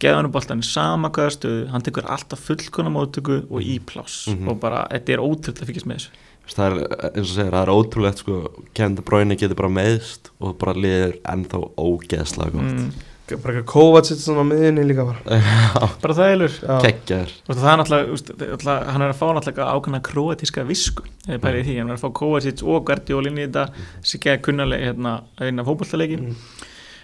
[0.00, 4.26] geða hann boltan í sama hvaða stöðu hann tekur alltaf fullkona móttöku og í pláss.
[4.32, 4.48] Mhm.
[4.48, 6.26] og bara, þetta er ótrúlega að fylgjast með þessu.
[6.50, 8.38] Það er eins og segir, það er ótrúlegt sko,
[8.74, 12.74] Kevin De Bruyne getur bara meðst og bara liður ennþá ógeðslega gott.
[12.80, 12.90] Mm,
[13.30, 15.36] Bara eitthvað Kovacic svona á miðinni líka bara.
[16.02, 16.80] Bara þægilur Já.
[16.82, 21.68] keggjar og það er náttúrulega, hann er að fá náttúrulega ákveðna kroatíska visku eða bærið
[21.68, 23.68] því, hann er að fá Kovacic og Guardiola inn í þetta
[24.02, 26.34] sem geða kunnalega hérna að vinna fótballtaleiki Mm.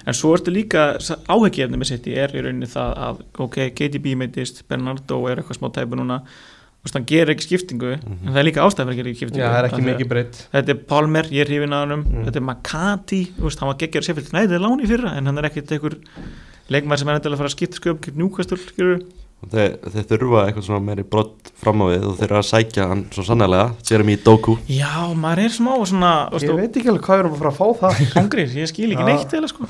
[0.07, 0.89] En svo ertu líka
[1.27, 5.73] áheggjefni með sitt er í rauninni það að ok, KDB meitist, Bernardo er eitthvað smá
[5.75, 6.21] tæpu núna
[6.95, 9.43] hann gerir ekki skiptingu en það er líka ástæð fyrir að gera ekki skiptingu.
[9.43, 10.41] Já, það er ekki mikið breytt.
[10.53, 12.25] Þetta er Palmer, ég er hrifin að hann Mm.
[12.29, 15.39] þetta er Makati, úst, hann var geggjör sér nei, þetta er láni fyrra, en hann
[15.39, 15.97] er ekkert einhver
[16.71, 19.03] leikmæður sem er endilega að fara að skipta sköp skilur
[19.51, 22.87] þeir, þeir þurfa eitthvað svona meiri brott fram á við og þeir eru að sækja
[22.91, 24.57] hann svo sannlega Jeremy Doku.
[24.71, 27.59] Já, maður er smá svona Ég veit ekki alveg hvað við erum að fara að
[27.61, 28.01] fá það.
[28.17, 29.69] Hungrir, ég skil ekki neitt eða sko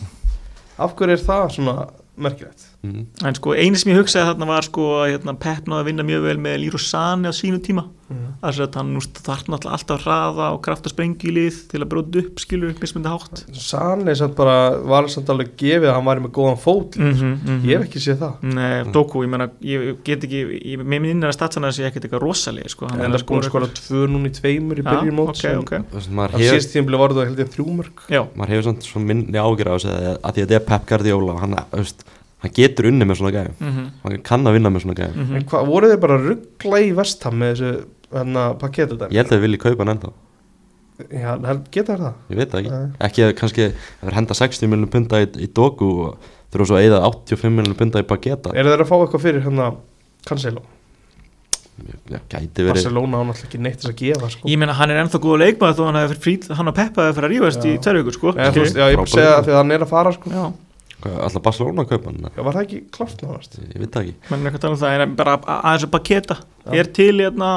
[0.76, 1.74] Af hverju er það svona
[2.20, 2.65] merkilegt?
[2.86, 3.26] Mm.
[3.26, 6.08] En sko, eini sem ég hugsaði þarna var sko að hérna, Pep náði að vinna
[6.08, 7.88] mjög vel með Lýru Sani á sínu tíma.
[8.06, 8.90] Að þess að hann
[9.26, 12.70] þarf náttúrulega alltaf hraða og kraft að sprengja í lið til að bróða upp skilur
[12.70, 13.40] upp mismundi hátt.
[13.58, 17.64] Sani samt bara var samt alveg gefið að hann væri með góðan fót mm -hmm,
[17.66, 18.44] ég hef ekki séð það.
[18.54, 21.90] Nei, Doku, ég meina, ég get ekki ég, með minn innara statsana þess að ég
[21.90, 24.86] ekkert eitthvað rosalega sko, en það er búin að skora tvö núna í tveimur í
[26.16, 29.40] maður það hefur, síðast tímabili var það held ég þrjúmörk já, maður hefur svona, minni
[29.40, 32.06] ágjör á þessu að að því að þetta er Pep Guardiola og hann, veist,
[32.46, 35.40] hann getur unni með svona gæðum mhm, hann kann að vinna með svona gæðum mhm.
[35.40, 37.72] En hvað, voru þið bara að ruggla í vestam með þessu
[38.14, 40.12] hérna pakketu ég held að þið vilji kaupa hann ennþá.
[40.96, 41.34] Já,
[41.74, 42.14] geta það?
[42.32, 42.92] Ég veit það ekki, Nei.
[43.04, 46.86] ekki að kannski þeir henda 60 miljonum punta í, í doku og þurfa svo að
[46.86, 49.66] eyða 85 miljonum punta í Bageta eru þeir að fá eitthvað fyrir hérna
[50.26, 50.62] Cancelo,
[52.08, 52.72] já, gæti verið.
[52.72, 54.48] Barcelona á náttúrulega ekki neitt þess að gefa sko.
[54.50, 57.18] Ég meina, hann er ennþá góða leikmaður þó hann hefur frýtt, hann og Peppa hefur
[57.20, 57.82] fyrir að rífast í Já.
[57.84, 58.32] tverju ykkur, sko.
[58.32, 60.32] Já, ég bara Frábær segja það því að hann er að fara sko.
[60.32, 60.46] Já,
[61.04, 62.30] alltaf Barcelona að kaupa hann?
[62.32, 64.14] Já, var það ekki klárt náðast ég veit það ekki.
[64.30, 66.36] Menn er eitthvað að tala um það en bara að- aðeins að paketa
[66.80, 67.50] er til hérna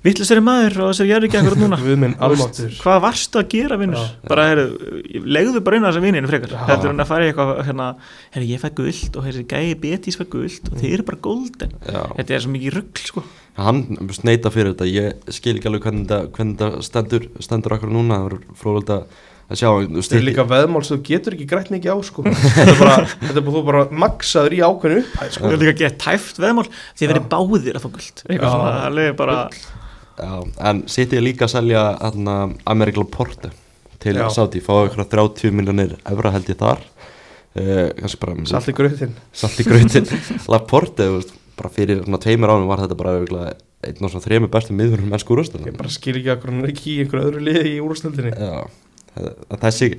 [0.00, 1.78] vittlisari maður og þessari gerði ekki akkurat núna?
[1.90, 4.64] Við minn almáttur hvað varstu að gera vinnur bara heru,
[5.36, 6.54] legðu bara inn á þessa vinninu frekar.
[6.56, 7.88] Þetta er hann að fara í eitthvað hérna,
[8.36, 11.74] heru, ég fæ guld og þessi gæi Betis fæ guld og þeir eru bara golden.
[11.84, 12.00] Já.
[12.16, 13.24] þetta er svo mikið rugg sko.
[13.60, 13.82] Hann
[14.16, 14.88] sneita fyrir þetta.
[14.88, 18.22] Ég skil ekki alveg hvernig þetta, stendur, stendur akkur núna.
[18.22, 19.18] Það verður fróðvöld að
[19.58, 22.22] sjá þetta er líka veðmál sem þú getur ekki grætt mikið á sko.
[22.30, 25.42] þetta er bara, þetta er bara, þú bara maksaður í ákveðinu upphæð sko.
[25.46, 28.22] það er líka gett tæft veðmál því að verið báðir að fá guld.
[28.30, 29.38] Svona alveg bara
[30.20, 30.30] já,
[30.70, 32.36] en sitt ég líka að selja hérna,
[32.70, 33.50] Amerikla Porte
[34.00, 34.16] til.
[34.32, 36.80] Saudi, fá ykkur 30 miljonir evra held ég þar.
[37.50, 40.04] Uh, kannski bara salt í gröðin salt í grautin
[40.46, 44.22] Laporte, þú veist, bara fyrir svona tveimur ánum var þetta bara örugglega einn og svona
[44.22, 47.30] þremur bestu miðurum mennsku úrstæðan ég bara skil ekki að hann er ekki í einhverju
[47.30, 48.70] öðru liði í úrstöldinni Já, það-
[49.16, 49.90] þessi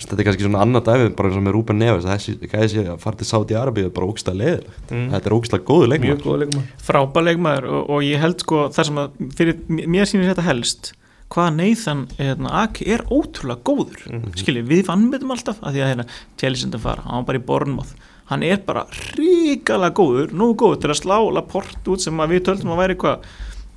[0.00, 2.92] þetta er kannski svona annað dæmi bara eins og með Rúben Neves þessi gæði sér
[2.94, 5.08] að fara til Saudi Arabi er bara ógstað leiðilegt mm.
[5.14, 9.20] þetta er ógstað góðu leikum frábær leikmaður og, og ég held sko þar sem að
[9.36, 10.92] fyrir mér sýnir þetta helst
[11.30, 14.32] hvað Nathan hérna, Aki er ótrúlega góður Mhm.
[14.40, 16.06] skilji, við vannmetum alltaf að því að hérna,
[16.40, 17.92] Chelsea að fara, hann var bara í Bournemouth
[18.30, 18.86] hann er bara
[19.18, 23.30] ríkala góður nú góður til að slá Laporte út sem við töldum að væri hvað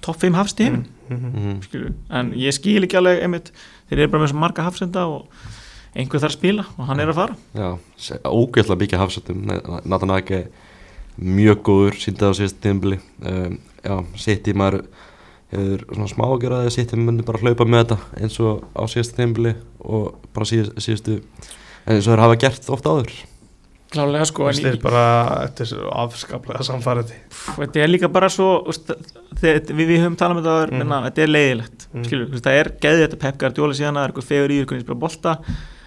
[0.03, 1.61] topp 5 hafst í heim, mm.
[1.67, 3.53] skilju en ég skil ekki alveg einmitt
[3.93, 5.27] þeir eru bara með svo marga hafsenda og
[5.93, 7.35] einhver þarf að spila og hann er að fara.
[7.53, 7.69] Já,
[8.25, 9.43] ógæðslega mikið hafsöndum
[9.85, 10.43] Nathan Ake
[11.21, 13.97] mjög góður síndað á síðast tíðanbili um, Já,
[14.49, 14.79] í maður
[15.53, 18.83] hefur svona smá að gera það í myndi bara hlaupa með þetta eins og á
[18.89, 19.53] síðast tíðanbili
[19.85, 23.13] og bara síðast, síðastu en eins og þeir hafa gert ofta áður
[23.93, 25.03] klálega sko en þetta er bara
[26.03, 28.49] afskaplega samfærandi pff, þetta er líka bara svo
[29.41, 30.81] við, við höfum talað með það Mhm.
[30.87, 31.05] mm.
[31.09, 34.29] þetta er leiðilegt, skilju úst, það er geðið þetta Pep Guardiola síðan það er eitthvað
[34.31, 35.35] fegur í ykkur spila bolta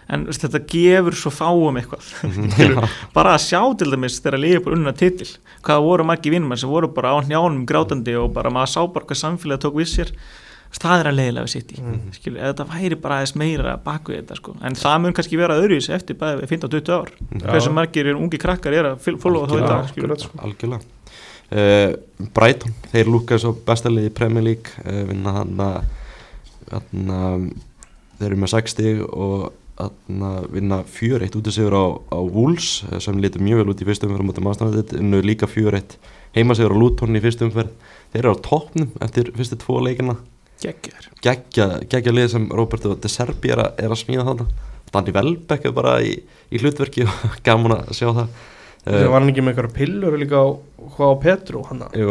[0.07, 2.11] en þetta gefur svo fáum eitthvað
[2.54, 2.88] Skilurðu?
[3.16, 5.30] bara að sjá til dæmis þegar liðið bara unnuna titil
[5.66, 9.09] hvað voru margi vinnum sem voru bara á njánum grátandi og bara maður sá bara
[9.09, 10.12] hvað samfélagi tók við sér
[10.70, 12.00] Úst, það að leiðilega við sitt í Mhm.
[12.16, 14.56] skilju, eða þetta væri bara aðeins meira baku þetta sko.
[14.62, 17.10] en það mun kannski vera öðruvísi eftir bæði við 15-20 ár
[17.40, 17.46] Já.
[17.52, 19.68] hversu margir er ungi krakkar er að fólóða þá í Algjörlega.
[19.68, 20.04] dag skilju.
[20.04, 20.38] Akkurat, sko.
[20.42, 20.82] algjörlega
[21.52, 25.82] uh, Brighton, þeir lúka svo bestalið í Premier League uh, vinna hann að
[28.18, 32.82] þeir eru með 6 stig og hana, vinna 4-1 út í sigur á, á Wolves
[32.90, 35.98] eh, sem lítur mjög vel út í fyrstu umferð mútið maðurstæðið, unnu líka 4-1
[36.36, 37.74] heima sigur á Luton í fyrstu umferð
[38.14, 40.16] þeir eru á toppnum eftir fyrstu tvo leikina.
[40.62, 44.46] Geggja, geggja lið sem Roberto De Serbi er, að- er að smíða þarna.
[44.94, 46.12] Danny Welbeck er bara í,
[46.50, 48.28] í hlutverki og gaman að sjá það.
[48.86, 50.46] Þegar var hann ekki með einhverja pillur líka á,
[50.94, 52.04] hvað á Petru hann ekki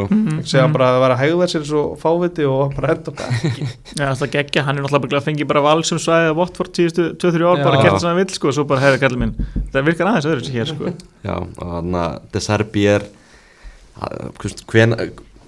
[0.43, 0.73] segja mhm.
[0.75, 3.13] bara að vera að hegða sér svo fáviti og bara enda
[4.01, 7.05] Já, það geggja, hann er náttúrulega að fengi bara val sem svæðið að Watford síðustu
[7.23, 7.63] 2-3 ár Já.
[7.69, 9.31] bara það sem hann vill sko, svo bara herri kallið minn
[9.71, 10.91] það virkar aðeins öðru sér hér sko.
[11.23, 13.07] Já, og þannig að De Serbi er
[14.73, 14.97] hven,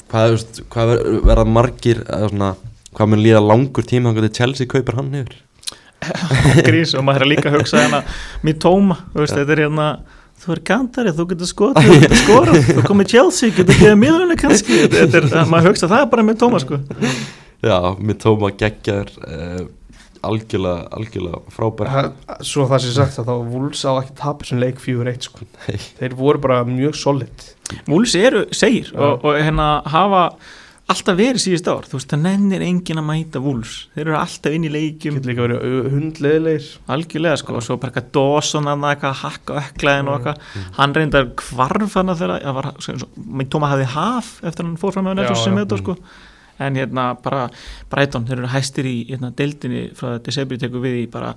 [0.08, 0.38] hvað,
[0.72, 2.54] hvað ver- verða margir svona,
[2.96, 5.36] hvað mun líða langur tíma þannig að Chelsea kaupir hann yfir
[6.68, 8.04] grís og maður er líka að hugsa hérna
[8.46, 9.88] mér tóma, þú veist, þetta er hérna
[10.38, 14.38] þú er kantari, þú getur skotið, þú getur skorað þú komið Chelsea, getur geðið miðlunni
[14.40, 16.78] kannski, þetta er, maður hugsa það er bara með tóma sko.
[17.66, 19.64] Já, með tóma geggjar uh,
[20.28, 21.90] algjörlega, algjörlega frábær.
[21.90, 25.50] Ha- svo það sé sagt að þá Wolves á ekki tapir sem leik 4-1 sko.
[25.66, 25.82] Nei.
[25.98, 27.48] þeir voru bara mjög solid.
[27.90, 30.24] Múlis eru segir og, og hérna hafa
[30.88, 34.56] alltaf verið síðust ár, þú veist, það nennir engin að mæta Wolves, þeir eru alltaf
[34.56, 35.18] inn í leikjum.
[35.18, 39.60] Getur líka verið hundleðilegir algjörlega sko, og svo bara eitthvað Dawson hann eitthvað að hakka
[39.64, 40.48] ökklaðin og eitthvað.
[40.80, 42.74] Hann reyndar kvarf hann að þeirra
[43.52, 45.98] Tóma hafði haf eftir hann fór fram með Nelson sem þetta sko.
[46.64, 47.46] En hérna bara
[47.92, 51.36] Brighton, þeir eru hæstir í hérna, deildinni frá að Desebri tekur við í bara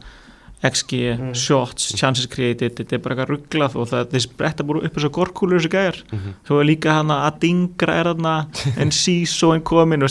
[0.63, 1.33] XG, Mm.
[1.35, 5.11] shots, chances created þetta er bara eitthvað rugglað og það þeir spretta bara upp þessu
[5.11, 6.35] gorkúlur þessu gæjar Mhm.
[6.47, 8.47] svo er líka hana að dingra er hana
[8.77, 10.03] en sísó en komin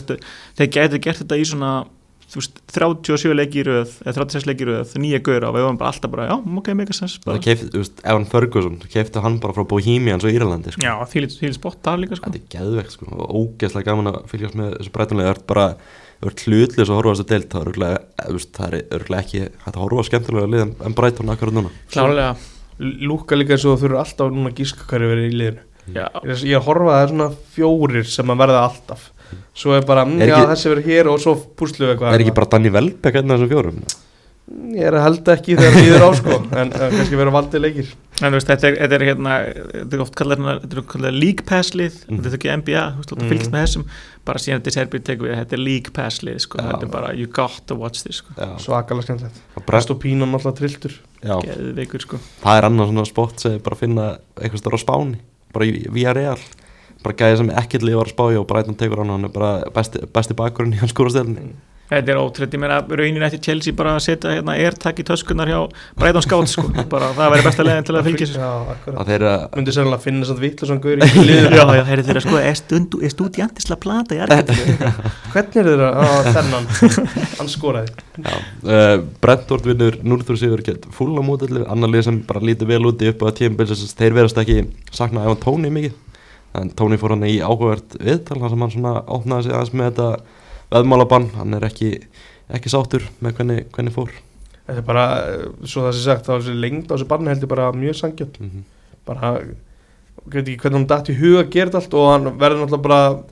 [0.57, 1.85] þeir gætu gert þetta í svona
[2.29, 5.63] þú veist, 37 leiki í röð eða 36 leiki í röð, nýja gauðra og við
[5.65, 7.37] varum bara alltaf bara, já, ok, mega sens bara.
[7.39, 10.81] Það keift, þú veist, Evan Ferguson keifti hann bara frá Bohemians og Írlandi sko.
[10.85, 12.29] já, því spott þar líka sko.
[12.29, 15.75] Þetta er geðvegt sko og ógeðslega gaman að fylgjast með þessu breytunlega Það er bara,
[16.27, 20.01] er hlutlis að horfa á þessu deilt það er er örgulega ekki hægt að horfa
[20.03, 21.69] á skemmtilega lið en, en Brighton akkurat núna.
[21.93, 22.35] Klálega,
[22.79, 25.63] lúka líka eins og þú þurfur alltaf núna að gíska hverju verið í liðinu.
[25.89, 28.59] Já, ég er- ég er að horfa að það er svona fjórir sem að verða
[28.67, 29.07] alltaf.
[29.55, 32.13] Svo er bara, mm, Er já ekki- þessi verður hér og svo púslu við eitthvað
[32.13, 33.81] er ekki bara Danny Welbeck hérna þessum fjórum?
[34.73, 36.37] Ég er að held ekki þegar það líður á sko.
[36.57, 37.89] En kannski verður valdið leikir
[38.27, 39.33] en þú veist, þetta er, þetta er hérna
[39.73, 41.97] þetta er oft kallað, hérna- er kallað league pass lið.
[42.07, 42.19] Mhm.
[42.19, 43.29] þetta er ekki NBA, þú veist, þú Mhm.
[43.33, 43.85] fylgst með þessum.
[44.25, 46.87] Bara síðan þetta er serbið tegur við, þetta er league pass lið sko, þetta er
[46.93, 49.39] bara, you got to watch this sko, Já, svakalega skemmtilegt.
[49.57, 50.93] Og Brest og Pínan alltaf trilltur.
[51.23, 52.17] Já, geðveikur sko.
[52.43, 55.17] Það er annað svona spott sem bara að finna eitthvað stóra á Spáni
[55.53, 56.37] bara í Via Real
[57.03, 59.63] bara gæði sem ekkert lið var að spája og Brighton tekur hann hann er bara
[59.71, 61.53] besti, besti bakurinn í hans skúrastelni
[61.89, 65.49] Þetta er ótrútt, ég meina raunin eftir Chelsea bara að setja hérna airtag í töskunar
[65.49, 65.57] hjá
[65.97, 68.99] Brighton Scouts sko, bara það væri besta leginn til að fylgja sér já, akkurat.
[69.01, 72.01] Að þeir eru að sérlega finna svona vittlu svona gaur í liður Já, já, þeir
[72.03, 74.91] eru sko, er, stundu, er stúdiantisla plata í Argentínu?
[75.33, 75.89] Hvernig er þeirra?
[75.89, 76.69] Á þennan.
[77.39, 78.05] Hann skoraði.
[78.19, 78.35] Já,
[78.69, 82.83] uh, Brentford vinnur 0-3 sigur gett full á mótillu, annar lið sem bara lítur vel
[82.91, 83.41] úti upp á að
[83.97, 84.61] þeir verðast ekki
[84.93, 85.97] sakna Evan Tóni mikið.
[86.59, 89.89] En Tóni fór hann í áhugavert viðtal þar sem hann svona opnaði sig aðeins með
[89.89, 90.37] þetta
[90.71, 91.93] veðmálabann, hann er ekki
[92.49, 94.11] ekki sáttur með hvernig, hvernig fór
[94.67, 97.31] þetta er bara, eh, svo það sé sagt þá er þessi lengd á þessu barni
[97.33, 98.63] heldur bara mjög sangjött mm -hmm.
[99.05, 99.33] bara,
[100.25, 103.23] veit ekki hvernig hann datt í huga þetta allt og hann verður náttúrulega bara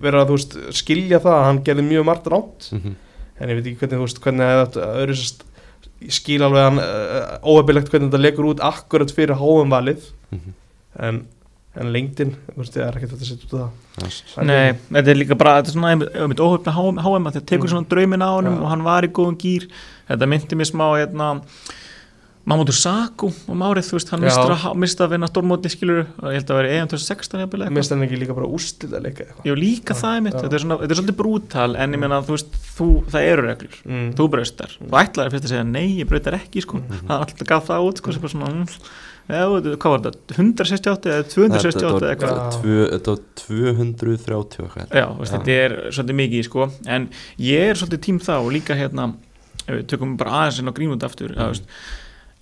[0.00, 2.94] vera að þú veist skilja það að hann gerði mjög margt rátt Mm -hmm.
[3.40, 5.44] en ég veit ekki hvernig þú veist hvernig þetta öðru sérst
[6.00, 10.52] ég skil alveg hann uh, óhefilegt hvernig þetta legur út akkurat fyrir háum valið Mhm.
[10.98, 11.26] en,
[11.78, 14.44] en lengdin, þú veist, það er ekkert hægt að setja út af það.
[14.46, 17.68] Nei, ekki- þetta er líka bara, þetta er svona einmitt óhöfna HM að þetta tekur
[17.68, 17.72] Mm.
[17.74, 18.62] svona draumin á honum Já.
[18.62, 19.68] og hann var í góðum gýr
[20.10, 21.42] þetta myndi mér smá hérna
[22.48, 24.72] Mamadou Saku um árið, þú veist, hann Já.
[24.74, 27.74] mistur að, vinna stórmóti skilur, og ég held að vera EM 2016 jafnvel eitthvað.
[27.76, 29.44] Mér stæðan ekki líka bara úrslit að leika eitthvað?
[29.44, 32.00] Jú, líka Já, það er mitt, þetta er, svona, þetta er svolítið brútal en ég
[32.00, 33.76] meina, þú veist, þú, það eru reglur.
[33.84, 34.14] Mm.
[34.16, 37.04] þú braustar, þú ætlaði fyrst að segja nei, ég brautar ekki, sko, Mhm.
[37.04, 38.68] það er alltaf gaf það út, sko, sem bara svona mm,
[39.28, 45.32] þetta- hvað var þetta, 168 eða 268 eða eitthvað Þetta var 230 eitthvað Já, veist,
[45.36, 46.68] þetta er svolítið mikið sko.
[46.86, 49.08] en ég er svolítið tím það og líka hérna,
[49.68, 51.52] við tökum bara aðeins inn á grínund aftur, mm.
[51.52, 51.68] veist,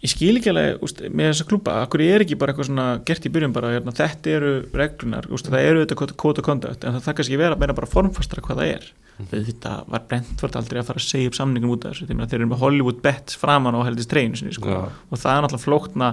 [0.05, 3.33] ég skil ekki alveg með þessa klúpa, akkur er ekki bara eitthvað svona gert í
[3.35, 7.19] byrjun bara, hérna, þetta eru reglunar, úst, það eru þetta kóta kontakt en það það
[7.19, 11.07] kannski vera meira bara formfastra hvað það er þetta var Brentford aldrei að fara að
[11.09, 14.13] segja upp samningum út af þessu, að þeir eru með Hollywood bets framan á heldist
[14.13, 14.83] sinni sko.
[15.09, 16.11] Og það er náttúrulega flókna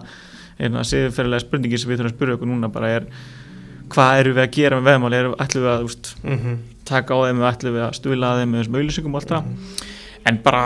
[0.60, 3.10] eina siðferðilega spurningi sem við þurfum að spyrja okkur núna bara er
[3.94, 7.44] hvað eru við að gera með veðmáli, erum við að úst, Mm taka á þeim
[7.48, 9.84] ætlum við að stuðla að þeim með þessum auðlýsingum og allt það?
[10.24, 10.64] En bara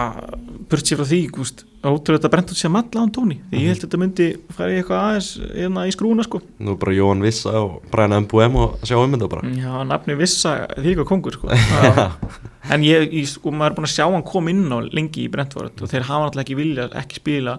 [0.70, 3.38] burt sér frá því úst, ótrúlega þetta brent út sér matla án tóni.
[3.50, 6.42] Því ég held að þetta myndi fara í eitthvað aðeins hérna í skrúna sko.
[6.62, 8.60] Nú bara Jóhann Vissa og Brian M.B.M.
[8.62, 9.54] og sjá um þetta bara.
[9.58, 11.50] Já, nafni vissa því eitthvað kongur sko.
[12.74, 15.30] En ég, ég sko, maður er búin að sjá hann koma inn á lengi í
[15.32, 17.54] Brentford og þeir hafa náttúrulega ekki vilja ekki spila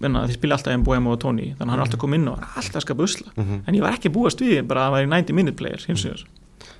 [0.00, 1.06] menna, þeir spila alltaf M.B.M.
[1.08, 3.30] og Tony þannig að hann er alltaf komið inn og alltaf að skapa usla.
[3.36, 6.04] Mm en ég var ekki búast við bara að það væri 90 minute player hins
[6.04, 6.24] vegar.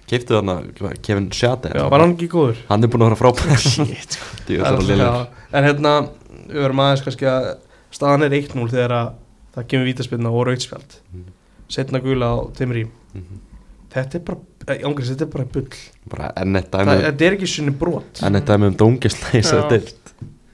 [0.06, 0.56] Keiftu þarna
[1.02, 2.56] Kevin Shade Já, var hann ekki góður?
[2.68, 5.94] Hann er búin að vera frábæð Shit, er En hérna,
[6.46, 7.48] við verum aðeins kannski að
[7.90, 9.08] staðan er 1-0 þegar að
[9.56, 11.26] það kemur vítaspilna og rautspjald Mhm.
[11.68, 12.84] setna gula á Timri
[13.16, 13.42] Mhm.
[13.96, 14.38] Þetta er bara,
[14.84, 15.68] ángriðs, þetta er bara bull.
[16.10, 18.20] Bara Það, dæmi Þetta er ekki svona brot.
[18.22, 19.68] Enn eitt dæmi um dóngisla í þessu Já.
[19.70, 20.05] deild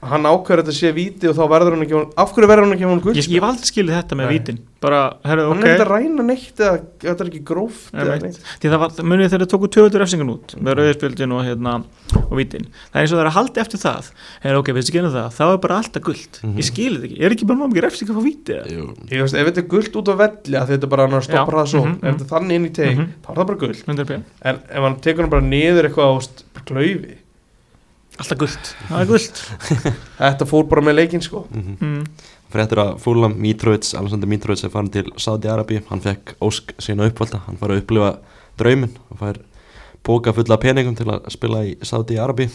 [0.03, 2.87] Hann ákveður þetta sé víti og þá verður hann ekki Af hverju verður hann ekki
[2.91, 4.33] hann ég, ég hef aldrei skilið þetta með Nei.
[4.39, 4.57] vítin.
[4.83, 5.65] Bara, herru, Hann ok.
[5.65, 8.23] er ekki að ræna neitt eða þetta er ekki gróft Nei, eða veit.
[8.27, 8.41] neitt.
[8.59, 11.75] Því það var, munið þegar þau tóku töður refsingun út með rauðspjöldin og, hérna,
[12.19, 12.67] og vítin.
[12.91, 14.11] Það er eins og það er að haldi eftir það.
[14.43, 16.57] Er ok, við gerum það, þá er bara alltaf guld Mhm.
[16.59, 18.67] ég skilið þetta ekki, er ekki bara námið refsing að fá víti eða?
[18.75, 21.27] Jú, Ég veist, ef þetta er gullt út á velli að þetta bara hann að
[21.31, 21.83] stoppa Já, það svo.
[21.87, 23.07] Mhm, ef þetta er þannig inn í teg, Mhm.
[23.23, 24.25] þá er það bara gullt 100%.
[24.43, 27.17] en ef hann tekur hann bara niður eitthvað á klaufi
[28.19, 29.43] alltaf er guld
[30.21, 31.47] þetta fór bara með leikinn sko.
[31.53, 31.79] Mhm.
[31.81, 32.31] Mm.
[32.53, 37.41] Fréttur að Fúlam Mitrovic, Alexander Mitrovic er farin til Saudi-Arabi, hann fekk ósk sína uppvalda,
[37.47, 38.11] hann fær að upplifa
[38.61, 39.41] drauminn, hann fær
[40.05, 42.51] póka fulla peningum til að spila í Saudi-Arabi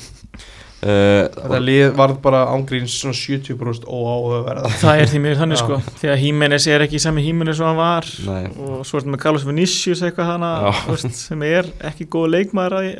[0.81, 5.01] þetta lið varð bara ángríns svona 70% óáhugaverða það.
[5.01, 5.79] Er því mér þannig sko.
[6.01, 8.11] Því að Hímenes er ekki sami Hímenes og hann var.
[8.27, 10.51] Nei, og svo er þetta með Carlos Vinicius eitthvað hana,
[10.85, 12.91] veist, sem er ekki góð leikmaður að,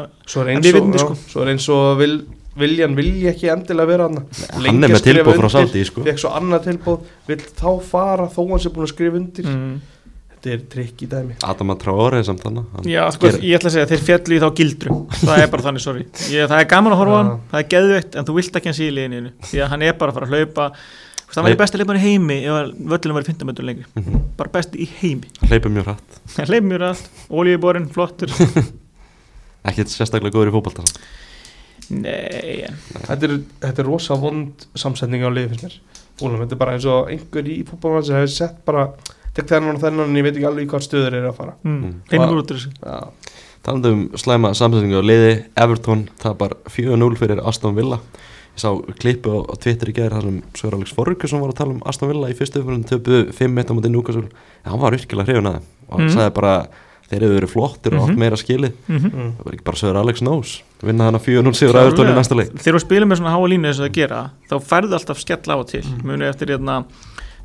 [0.00, 1.18] að, svo er eins og, já, sko.
[1.34, 2.16] svo er eins og vil
[2.56, 4.22] viljan vilja ekki endilega vera hann
[4.64, 6.04] hann er með tilbúð frá Sáti sko.
[6.06, 9.50] fekk svo annað tilbúð, vill þá fara þó hann sé búin að skrifa undir.
[9.52, 9.76] Mm.
[10.46, 11.36] Þetta er trikk í dæmi.
[11.46, 14.46] Adam að trára samt þannig Já, sko, ég ætla að segja þeir fjallu í þá
[14.60, 14.96] gildru.
[15.22, 16.06] Það er bara þannig, sorry.
[16.30, 18.70] Ég, það er gaman að horfa á hann, það er geðveitt en þú vilt ekki
[18.70, 20.68] hann sé í liðinu því að hann er bara að fara að hlaupa.
[21.26, 23.86] Þú veist, hann var Hleyp- í heimi ef völlunum var í 15 metur lengri.
[23.98, 24.20] Mhm.
[24.38, 25.26] bara besti í heimi.
[25.40, 26.18] Hann hleypur mjög hratt.
[26.36, 28.30] Hann leif mjög allt, ólíuborinn, flottur.
[29.66, 31.00] Ekkert sérstaklega góður í fótbolta samt.
[31.90, 35.76] Nei, en þetta er, þetta er rosa vond samsetning á liði finnst mér.
[36.24, 38.86] Úlum, þetta er bara eins og einhver í fútbolmann sem hefur sett bara
[39.36, 41.82] tek þennan og þennan en ég veit ekki alveg hvað stöður er að fara mm.
[42.10, 42.38] Mm.
[42.40, 42.96] út úr þessu Já,
[43.66, 45.34] talandi um slæma samsetningu á liði
[45.66, 47.98] Everton tapar 4-0 fyrir Aston Villa
[48.56, 48.70] ég sá
[49.02, 51.82] klippu á, á Twitter í gerð þar sem Sör Alex Forrugusson var að tala um
[51.84, 55.50] Aston Villa í fyrstu umfyrir töpuðu 5-1 á móti Newcastle en hann var virkilega hrifun
[55.50, 56.14] að þeim og hann Mhm.
[56.16, 56.54] sagði bara
[57.06, 58.18] þeir eru verið flottir og átt Mhm.
[58.18, 59.28] meira skilið mm mm.
[59.36, 62.14] það var ekki bara Sör Alex Nós vinna hann að 4-0 sigur að Everton í
[62.16, 64.94] næsta leik þegar þú spilur með svona háa línu eins og það gera þá færðu
[64.98, 66.02] alltaf skell á og til Mm.
[66.06, 66.84] munu eftir hérna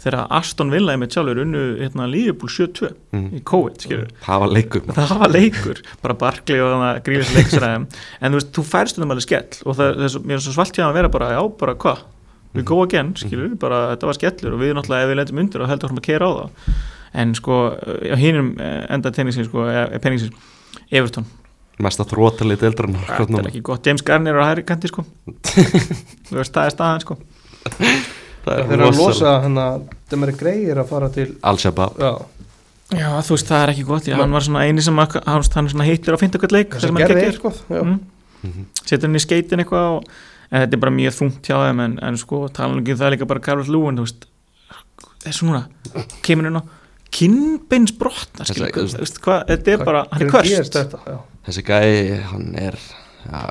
[0.02, 3.26] þegar Aston Villa með sjálfur unnu hérna Liverpool 7-2 mm.
[3.38, 7.86] í COVID, skilur það var leikum það var leikur, bara Barkley og grífis leiksræðum,
[8.20, 10.46] en þú veist, þú færst um alveg skell og það, það er svo, mér er
[10.46, 12.06] svo svalt hjá að vera bara, já, bara hvað,
[12.56, 15.66] we go again skilur, bara, þetta var skellur og við náttúrulega ef við lendum undir
[15.66, 16.80] og heldur að keira á það
[17.22, 20.50] en sko, á hinum enda tenningsins, sko, eða penningsins
[20.92, 21.28] Everton,
[21.84, 23.86] mest að þróta litið eldra þetta er ekki gott.
[23.88, 25.04] James Garner á hæri kanti, sko.
[26.30, 27.20] Þú veist, það er staðan, sko
[28.46, 29.82] það eru að losa hann að
[30.12, 32.12] þeim er greið að fara til Al-Shabaab já,
[32.98, 35.46] já, þú veist, það er ekki gott, já, hann var svona eini sem að, hann,
[35.88, 37.82] heitir á fynda leik það sem hann eitthvað já.
[37.86, 38.00] Mm.
[38.42, 38.68] Mhm.
[38.82, 40.12] setur hann í skeitin eitthvað og
[40.52, 43.16] en þetta er bara mjög þungt hjá þeim en, en sko tala um það er
[43.16, 44.26] líka bara Carlos Lúin þú veist,
[45.24, 45.62] þessu núna
[46.26, 46.64] kemur hann á
[47.12, 50.32] kinnbeins brotna Þessi- skilur, þú veist, hvað, þetta er bara, hann er
[51.08, 51.18] já.
[51.48, 51.94] þessi gæi,
[52.32, 52.78] hann er
[53.30, 53.42] ja,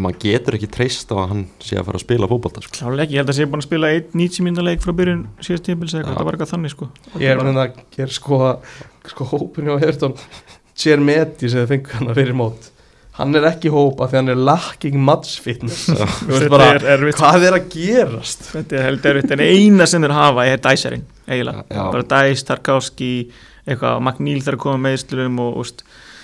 [0.00, 2.74] maður getur ekki treyst á að hann sé að fara að spila fótbolta sko.
[2.78, 5.66] klálega ekki, ég held að sé búin að spila 1-90 mínúna leik frá byrjun síðast
[5.66, 6.90] tímpils eitthvað, þetta var eitthvað þannig sko.
[7.20, 8.40] Ég er með að gera sko
[9.10, 10.14] sko hópinu á Evertón
[10.80, 12.68] sér meti sem þið fengur hann að fyrir mót.
[13.20, 15.90] Hann er ekki hópa því hann er lacking match fitness.
[16.48, 18.46] Bara, er hvað er að gerast?
[18.54, 21.82] Þetta er heldur erfitt, en eina sem þeir hafa er dæsarinn, eiginlega, Já.
[21.90, 23.10] bara dæs, Tarkovski
[23.66, 24.94] eitthvað, Magníl þarf að koma
[25.60, 25.82] úst,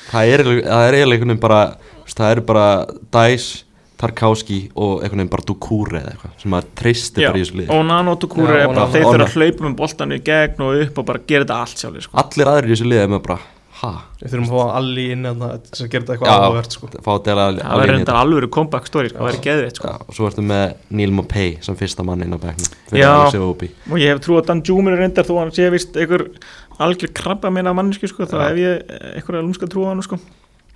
[0.08, 1.60] það er eiginlega- er einhvern veginn bara
[2.14, 2.66] það er bara
[3.16, 3.64] Dice,
[3.96, 7.58] Tarkowski og einhvern veginn bara Dukure eða eitthvað sem maður treystir Já, bara í þessu
[7.62, 8.86] liði og Nano er bara, Onana.
[8.92, 11.84] þeir þurfa að hlaupa með boltan í gegn og upp og bara gera þetta allt
[11.84, 12.18] sjálfur sko.
[12.22, 13.38] allir aðrir í þessu liði er með bara
[13.76, 13.90] ha,
[14.20, 16.90] við þurfum að fá allir inn að þess að gera þetta eitthvað áhugavert sko.
[16.92, 19.18] fá að dela það verður alveg enda alvöru comeback story sko.
[19.18, 19.92] það verður geðveitt sko.
[20.06, 20.64] Og svo ertu með
[21.00, 23.12] Neil Mopay sem fyrsta mann inn á fyrir Já.
[23.36, 26.28] Og ég hef trú að Dan Júmur er reyndar þó hann sé vist einhver
[26.80, 28.24] algjör krabba minna manneski sko.
[28.24, 28.46] þá Já.
[28.48, 30.20] hef ég einhverja lúmska trú á hann sko.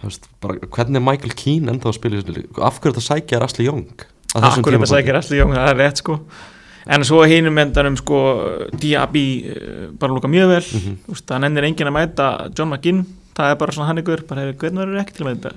[0.01, 3.05] Veist, bara, hvernig er Michael Keane enda að spila í þessu liði af hverju þetta
[3.05, 4.95] sækja er Asli Young á þessum akkur þetta tímapunkti?
[4.95, 6.17] sækir allir jóng, það er rétt sko.
[6.95, 8.21] en svo hinum endanum sko,
[8.81, 11.25] Diaby uh, bara lúka mjög vel mm -hmm.
[11.27, 13.05] það nennir enginn að mæta John McGinn
[13.37, 15.53] það er bara svona hann ykkur bara, hefur, hvernig verður ekki til að mæta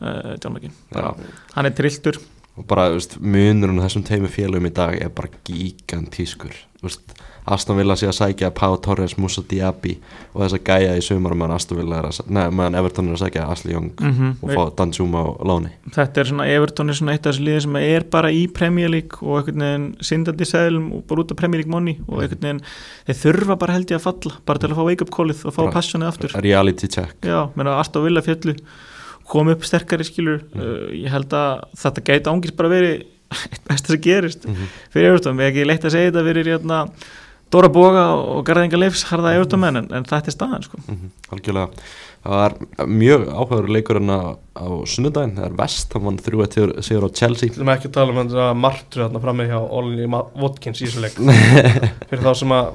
[0.00, 1.14] uh, John McGinn Já.
[1.54, 2.18] hann er trilltur
[2.58, 6.86] og bara, þú veist, munurinn á þessum teimu félagum í dag er bara gigantískur Þú
[6.86, 7.17] veist,
[7.54, 9.94] Aston Villa sé að sækja Pau Torres, Musa Diaby
[10.34, 13.16] og þess að gæja í sumar meðan Aston Villa er að, nei, meðan Everton er
[13.16, 15.70] að sækja Asli Young mm og fá Danjuma á láni.
[15.94, 18.90] Þetta er svona Everton er svona eitt af þessu liði sem er bara í Premier
[18.92, 22.44] League og einhvern veginn syndandi seglum og bara út af Premier League money og einhvern
[22.44, 22.62] veginn
[23.08, 25.56] þeir þurfa bara held ég að falla bara til að fá wake up callið og
[25.56, 26.36] fá Bara- passionið aftur.
[26.44, 27.16] reality check.
[27.26, 28.56] Já, menn að Aston Villa fjallu
[29.28, 33.06] kom upp sterkari skilur uh, ég held að þetta gæti ángis bara verið
[33.52, 34.76] eitt besta sem gerist mm -hmm.
[34.92, 36.78] fyrir Everton, við ekki leitt að segja þetta fyrir hérna,
[37.54, 40.80] Dóra Boga og Garðinga Leifs harða Everton menn, en, en þetta er staðan sko.
[40.84, 41.68] Mhm, algjörlega
[42.18, 42.56] það var
[42.90, 44.20] mjög áhugaður leikur en á,
[44.58, 47.88] á sunnudaginn, það er vest hann vann þrjú eitt sigur á Chelsea Við ætlum ekki
[47.88, 51.16] að tala um þess að martru þarna frammi hjá Olli Watkins í þessu leik
[52.10, 52.72] fyrir þá sem að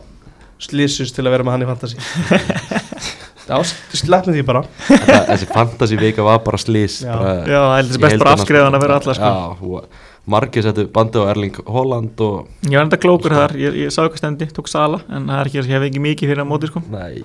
[0.64, 2.00] slísust til að vera með hann í fantasy
[3.44, 3.58] Já,
[4.00, 7.12] sleppum því bara Þetta, þessi fantasy vika var bara slís Já.
[7.12, 9.32] bara, já, það er best bara afskriðan að vera alla sko.
[9.34, 13.76] já, og margir settu bandi á Erling Holland og ég var enda klókur þar, ég,
[13.84, 16.44] ég sá eitthvað stendi tók Sala, en það er ekki, ég hef ekki mikið fyrir
[16.46, 16.82] að móti sko.
[16.94, 17.24] nei,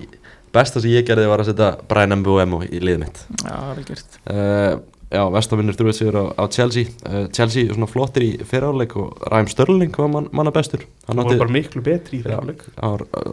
[0.53, 3.21] besta sem ég gerði var að setja Brian Mbuemo í liðið mitt.
[3.45, 4.17] Já, það er gert.
[4.25, 4.73] Uh,
[5.13, 6.91] já, vestavinnur þrjú eitt sigur á, á Chelsea.
[7.05, 10.83] Uh, Chelsea er svona flottir í fyriráleik og Ræm Störling var man, manna bestur.
[11.07, 12.33] Hann Það átti, voru bara miklu betri í Já.
[12.33, 12.67] þeirra leik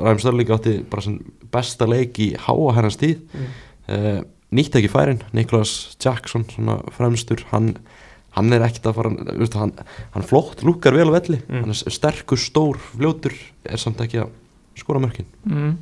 [0.07, 3.51] Ræm Störling átti bara svona besta leik í háa hennar stíð Mm.
[3.89, 4.21] uh,
[4.57, 5.25] nýtt ekki færin.
[5.35, 7.73] Niklas Jackson svona fremstur hann,
[8.37, 9.11] hann er ekkert að fara
[9.41, 9.72] veist, hann,
[10.14, 11.62] hann flott, lúkar vel á velli Mm.
[11.64, 13.32] hann er sterkur, stór, fljótur
[13.64, 14.30] er samt ekki að
[14.76, 15.74] skora mörkin mm.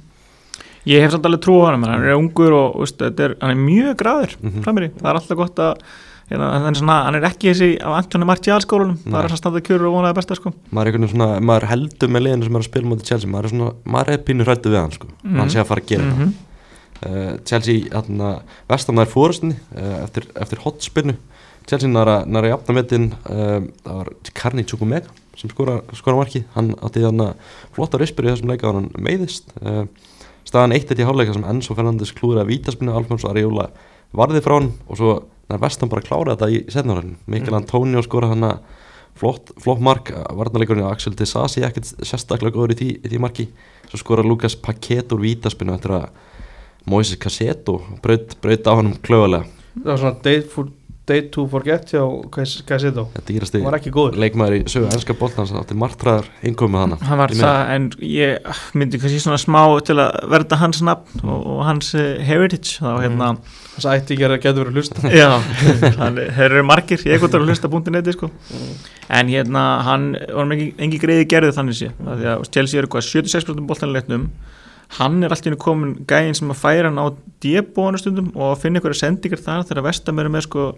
[0.87, 3.51] ég hef samt alveg trú á hann hann er ungur og veist, þetta er, hann
[3.57, 4.63] er mjög graður Mhm.
[4.63, 5.75] framir í, það er alltaf gott að
[6.31, 9.13] hérna, hann, er svona, hann er ekki þessi á Antoni Martial skólunum Nei.
[9.13, 10.55] bara að standa kjörur og vonaði besta sko.
[10.73, 13.55] maður er svona, maður heldur með liðinu sem er að spila mútið Chelsea, maður er
[13.57, 15.37] svona, maður er pínu hrættu við hann sko, Mhm.
[15.39, 16.33] hann sé að fara að gera Mhm.
[16.33, 16.33] það
[17.05, 17.81] uh, Chelsea,
[18.71, 21.17] vestamæður fórustinni uh, eftir, eftir hotspinnu
[21.69, 25.09] Chelsea næra, næra jafnametinn uh, það var Karni Chukwumega
[25.39, 27.31] sem skora, skora marki, hann átti þarna
[27.75, 29.49] flotta rispur í þessum leika hann meiðist.
[29.65, 29.87] Uh,
[30.47, 33.71] staðan eitt eitt í hálfleika sem Enzo Fernandes klúður að vítaspinnu Alfonso Ariola
[34.15, 35.15] varði frá hann og svo
[35.51, 37.59] nær vestam bara klára þetta í setnárarinn Mikkel Mhm.
[37.63, 38.47] Antonio skora hann
[39.19, 43.49] flott, flott mark, varnarleikurinn Axel Desasi ekkert sérstaklega góður í því, í því marki.
[43.89, 46.09] Svo skora Lukas Paquet úr vítaspinnu eftir að
[46.87, 50.69] Moises Cassetto braut, braut á hann klöfulega Það var svona day, for,
[51.09, 52.01] day to forget hjá
[53.29, 54.17] dýrasti Hann var ekki góður.
[54.23, 58.49] leikmaður í sögu ennska boltans átti margtræðar innkomið hana hann var það en ég
[58.79, 63.03] myndi kannski svona smá til að verða hans nafn og, og hans uh, heritage þá
[63.05, 63.31] hérna.
[63.75, 65.09] Þess að ætti ekki að geta verið að hlusta.
[65.11, 65.31] Já,
[66.39, 68.29] þeir eru margir, ég gott að hlusta búndi neti sko.
[69.11, 72.81] en hérna hann var með engi, engi greiði gerðu þannig sé af því að Chelsea
[72.81, 74.29] eru hvað 76% boltanleitnum
[74.99, 77.07] hann er alltaf komin gæinn sem að færa hann á
[77.43, 80.69] djebónu stundum og að finna ykkur sendingar þar þegar vestam eru með sko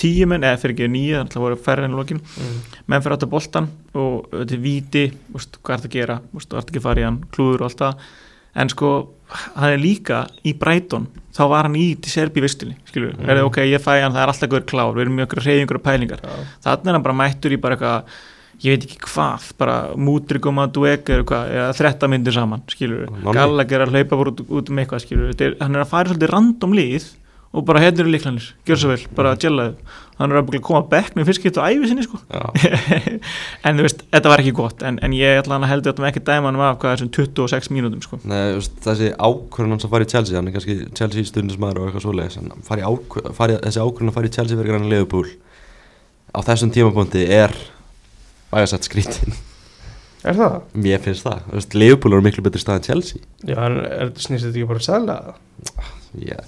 [0.00, 2.58] tíu menn, eða fyrir ekki nýja, þannig að voru færri enn lokin mm.
[2.88, 5.04] menn fyrir átt að boltan og þetta er víti,
[5.34, 7.68] veist, hvað er það að gera veist, ert ekki að fara í hann, klúður og
[7.68, 8.06] allt það
[8.62, 8.92] en sko,
[9.56, 11.06] hann er líka í Brighton,
[11.36, 13.24] þá var hann í til Serbi vistinni, skilur, mm.
[13.28, 15.80] er það ok, ég fæ hann það er alltaf góður klár, við erum mjög reyðingur
[15.80, 16.34] og pælingar Já.
[16.68, 18.16] þannig er hann bara mættur í bara eitthvað
[18.62, 23.08] ég veit ekki hvað, bara mútrygum að dueka eða eitthvað, eða þretta myndir saman skilur,
[23.08, 23.34] Nonni.
[23.38, 26.78] Gallagher að hlaupa út, út um eitthvað, skilur, er, hann er að fara svolítið random
[26.78, 27.10] líð
[27.52, 29.74] og bara hérna eru líklanir, gjör svo vel, bara gjellaðu
[30.22, 32.20] hann er að koma að bekk með fyrst getur á æfi sinni sko.
[33.66, 36.04] En þú veist, þetta var ekki gott en, en ég ætla hann að heldur þetta
[36.04, 38.20] með ekki dæma hann af hvað þessum 26 mínútum sko.
[38.28, 41.88] Nei, veist, þessi ákvörðun hans að fara í Chelsea hann er kannski Chelsea stundismæður og
[41.88, 45.32] eitthvað svoleiðis en fari ákvör, fari, þessi ákvörðun að fara í Chelsea fyrir grann Leopold
[46.32, 47.56] á þessum tímapunkti er
[48.52, 49.34] vægasett skrítin
[50.24, 50.60] Er það?
[50.78, 54.12] mér finnst það, þú veist, Leopold er miklu betri stað en Chelsea Já, en er,
[54.22, 55.34] snýst þetta ekki bara sæðlega?
[56.14, 56.44] yeah.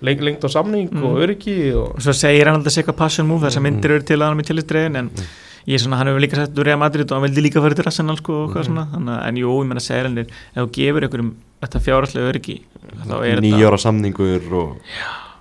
[0.00, 1.02] Leng, lengt á samning Mm.
[1.04, 1.96] og öryggi og...
[1.96, 3.66] og svo segir hann alltaf eitthvað passion move þessar Mm.
[3.68, 5.26] myndir eru til að hann með tilistregin en Mm.
[5.66, 7.74] ég er svona, hann hefur líka sett úr Real Madrid og hann vildi líka fara
[7.74, 8.68] til Arsenal sko og hvað Mm.
[8.70, 10.26] svona þannig, að- en jú, ég menna segir hann ef
[10.56, 12.56] þú gefur einhverjum þetta fjárhaldslega öryggi
[12.94, 14.76] er þetta ára samningur og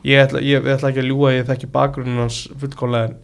[0.03, 3.15] Ég ætla, ég, ég ætla ekki að ljúga, ég þekki bakgrunin hans fullkomlega en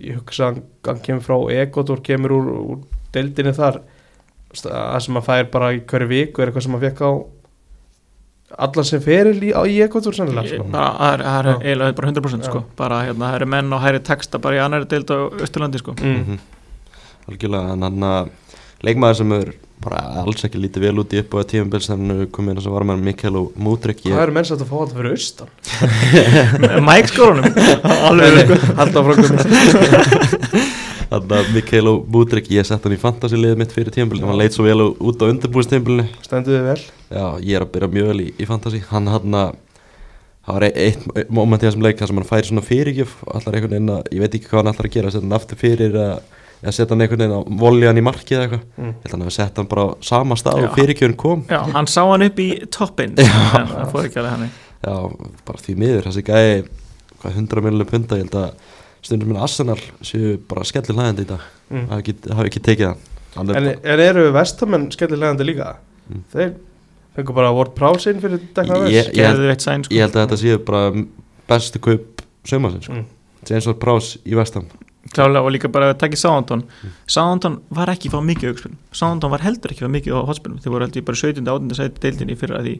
[0.00, 2.78] ég hugsa að hann, hann kemur frá Ecuador, kemur úr, úr
[3.14, 3.80] deildinni þar.
[4.54, 7.10] Það sem hann fær bara í hverju viku er eitthvað sem hann fekk á
[8.64, 10.64] allan sem feril í, á- í Ecuador sennilega Ég- sko.
[10.70, 12.64] bara, það er- er eiginlega bara 100% sko.
[12.76, 15.92] Bara hérna, það eru menn og hæri texta bara í annari deild á Östurlandi sko.
[15.98, 16.24] Mm.
[16.28, 16.38] mm
[17.28, 18.30] algjörlega, en hann að
[18.84, 19.54] leikmaður sem er
[19.84, 23.02] bara alls ekki lítið vel út í upp þannig að komið inn sem var með
[23.08, 25.50] Mikael og Múdrygg Hvað eru menn satt að fá þetta fyrir austan?
[26.88, 27.46] Mike skórunum
[28.10, 29.38] alveg Alltaf frá komið
[31.14, 34.40] Þannig að Mikael og Múdrygg, ég sett hann í fantasy liðið mitt fyrir tímabilið, hann
[34.40, 36.80] leit svo vel út á undirbúinstímabilinu Stenduðu vel?
[37.12, 38.80] Já, ég er að byrja mjög vel í, í fantasy.
[38.88, 39.52] Hann hann að
[40.44, 43.12] Það var e- eitt eitt moment í þessum leik þar sem hann færi svona fyrirgjöf
[43.32, 45.12] allar einhvern veginn að, ég veit ekki hvað hann allar að gera
[46.66, 48.92] að, setja hann einhvern veginn að volja hann í markið eða eitthvað mm.
[48.94, 50.66] Ég held að hann hafi sett hann bara á sama stað Já.
[50.68, 54.46] og fyrirgjöfin kom Já, hann sá hann upp í toppin það fór ekki alveg hann
[54.84, 54.94] Já,
[55.48, 56.64] bara því miður, þessi gæi
[57.22, 58.72] hvað 100 miljonum punta, ég held að
[59.04, 61.86] stundum minn Arsenal séu bara skellir hlæðandi í dag Mm.
[61.88, 65.70] hafi ekki, hafi ekki tekið það Hann er En, bara, en eru vestamenn skellilegandi líka?
[66.12, 66.18] Mm.
[66.34, 66.50] Þeir
[67.16, 68.42] fengur bara Ward Prowse inn fyrir
[68.92, 70.92] ég held- eitt sæn sko ég held að þetta séu bara
[71.48, 72.98] bestu kaup sömarsins sko.
[73.00, 73.06] Mm.
[73.48, 74.68] James Ward Prowse í vestam
[75.12, 76.64] klálega og líka bara að taka Sándon
[77.10, 80.74] Sándon var ekki fá mikið aukspilum Sándon var heldur ekki fá mikið á hotspilum þeir
[80.74, 81.44] voru held ég bara 17.
[81.44, 81.76] 18.
[81.80, 82.74] sæti deildinni fyrir að því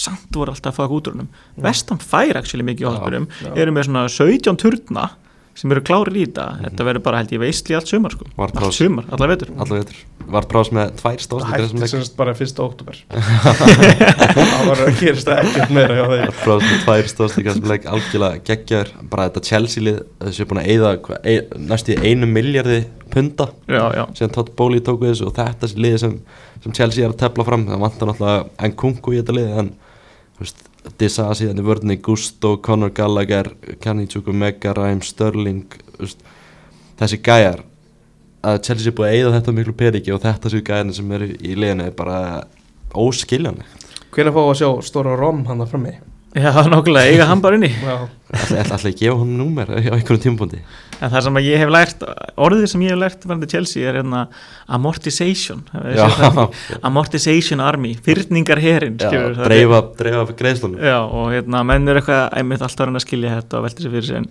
[0.00, 1.28] samt voru alltaf að fá útrunum
[1.66, 5.10] Vestam fær actually mikið á hotspilum eru með svona 17 turna
[5.56, 8.28] sem eru klárir í þetta þetta verður bara held ég veistli allt sumar sko.
[8.36, 9.52] Ward allt sumar, allar vetur.
[9.56, 12.98] allavega veitur Ward Prowse með tvær Það stóðstíkar hætti semst bara fyrsta óttúber
[14.36, 19.28] Það var að gerast það ekkert meira Ward Prowse með tvær leik algjörlega geggjar bara
[19.28, 21.40] þetta Chelsea lið þessu búin að eyða hva, ey,
[21.70, 22.82] næstu í einu miljardi
[23.12, 23.48] punta.
[23.70, 26.14] Já, já, síðan Todd Bowley tók við þessu og þetta er liði sem,
[26.64, 29.70] sem Chelsea er að tefla fram það vantar náttúrulega Nkunku í þetta liði en
[30.36, 30.64] þú veist,
[31.00, 35.64] Disa síðan í vörðinni Gusto, Conor Gallagher Kanitsúku, Mega, Ræm, Störling
[35.96, 36.22] þú veist,
[37.00, 37.64] þessi gæjar
[38.46, 41.56] að Chelsea búið að eyða þetta miklu periki og þetta séu gæjarnir sem eru í
[41.58, 42.20] liðinu er bara
[42.96, 45.96] óskiljanleg Hvernig fá að sjá stóra rom hann það frammi?
[46.36, 47.70] Já, nokkulega, eiga hann bara inni.
[47.72, 47.96] Já,
[48.36, 50.58] Ætla ætla að gefa hann númer á einhverjum tímpúndi
[51.00, 52.02] En það sem að ég hef lært,
[52.40, 54.22] orðið sem ég hef lært varandi Chelsea er hérna
[54.72, 55.62] amortization.
[55.70, 55.96] Það?
[55.96, 60.80] Já, Amortization army, fyrningar herin já dreifa, dreifa greiðslunum.
[60.80, 64.08] Já, og hérna, menn er eitthvað einmitt alltaf að skilja þetta og velta sér fyrir
[64.08, 64.28] sig en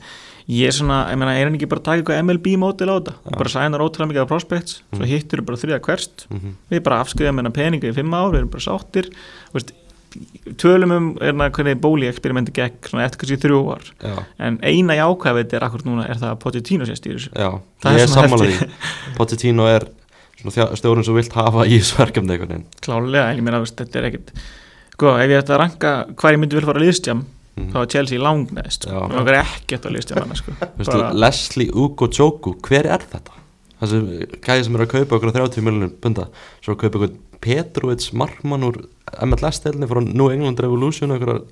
[0.56, 2.96] ég er svona, ég meina, er hann ekki bara að taka eitthvað MLB mótil á
[2.98, 3.38] þetta, Já.
[3.40, 5.10] bara sænar ótrúlega mikið af prospects, svo Mm.
[5.14, 6.52] hittur bara þriða hverst, Mhm.
[6.72, 9.10] við bara afskriðum hennar peninga í fimm ár, við erum bara sáttir.
[9.50, 9.72] Þú veist,
[10.62, 14.16] tölum um hérna, hvernig bóli eksperimenti gekk eftir kannski þrjú ár, Já,
[14.48, 16.88] en eina jákvæðið er akkur núna er það að Pochettino
[17.84, 18.12] Það er ég er
[18.46, 18.70] því.
[19.18, 19.88] Pochettino er
[20.80, 21.80] stjórinn sem vilt hafa í
[22.54, 22.66] veginn.
[22.86, 24.34] Klálega, en ég meina, þetta er ekkit
[24.96, 27.24] sko, ef ég ætti að ranka hvar ég myndi vilja fara að liðstjám,
[27.56, 27.70] Mhm.
[27.72, 28.98] þá er Chelsea langneðst, Já.
[29.00, 33.32] og það er ekkert að liðstjám sko, bara, Leslie Ugo Joku, hver er þetta?
[33.80, 36.28] Þessi gæði sem er að kaupa okkur á 30 miljonum bunda
[36.64, 38.86] Svo kaupa okkur Petrovic Markmann úr
[39.26, 41.44] MLS-stelni frá New England Revolution okkur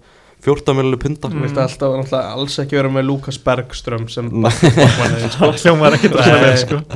[0.44, 1.38] 14 miljonum punta Mm.
[1.40, 4.28] Þú vilt alltaf náttúrulega alls ekki vera með Lukas Bergström sem
[5.36, 5.52] sko.
[5.62, 6.42] hljómar ekkert að Nei.
[6.44, 6.82] vel, sko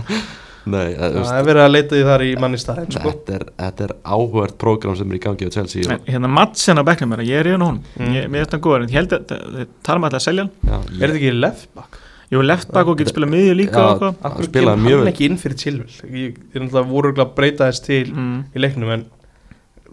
[0.67, 3.11] Nei, það, Það veist, er verið að leita því þar í manni staðin sko.
[3.13, 6.81] þetta er, þetta er áhugert prógram sem er í gangi á Chelsea og, hérna Madsen
[6.81, 8.11] á bekknum er að ég er yfir honum Mm.
[8.17, 10.43] ég, mér er þetta góður, en ég held að þið tala um að það selja
[10.43, 11.99] hann Er þetta ekki left back?
[12.27, 15.05] Jú, left back og getur spilað miðju líka og Hann Akkur spilaði kemur mjög hann
[15.07, 15.13] vel.
[15.13, 18.35] ekki inn fyrir Chilwell Ég er náttúrulega voru örugglega að breyta þess til mm.
[18.51, 19.05] í leiknum en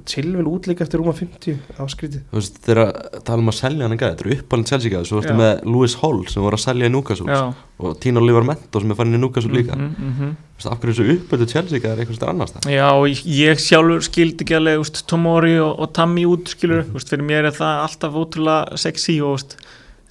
[0.05, 3.89] Chilwell útlík eftir rúma 50 á skrítið Þú veist, þegar að tala um að selja
[3.89, 5.37] hann gæði Þetta er uppalinn Chelsea gæði Svo Já.
[5.39, 6.93] með Lewis Hall sem voru að selja í
[7.35, 10.35] Já og Tino Livermento sem er farin í Newcastle líka mm -hmm.
[10.55, 12.91] Þú veist, af hverju þessu uppalinn Chelsea gæði er eitthvað stær annars það Já,
[13.27, 16.95] ég, sjálfur skildi ekki alveg úst, Tomori og, og Tammy út skilur Mhm.
[16.95, 19.57] úst, fyrir mér er það alltaf ótrúlega sexy og úst,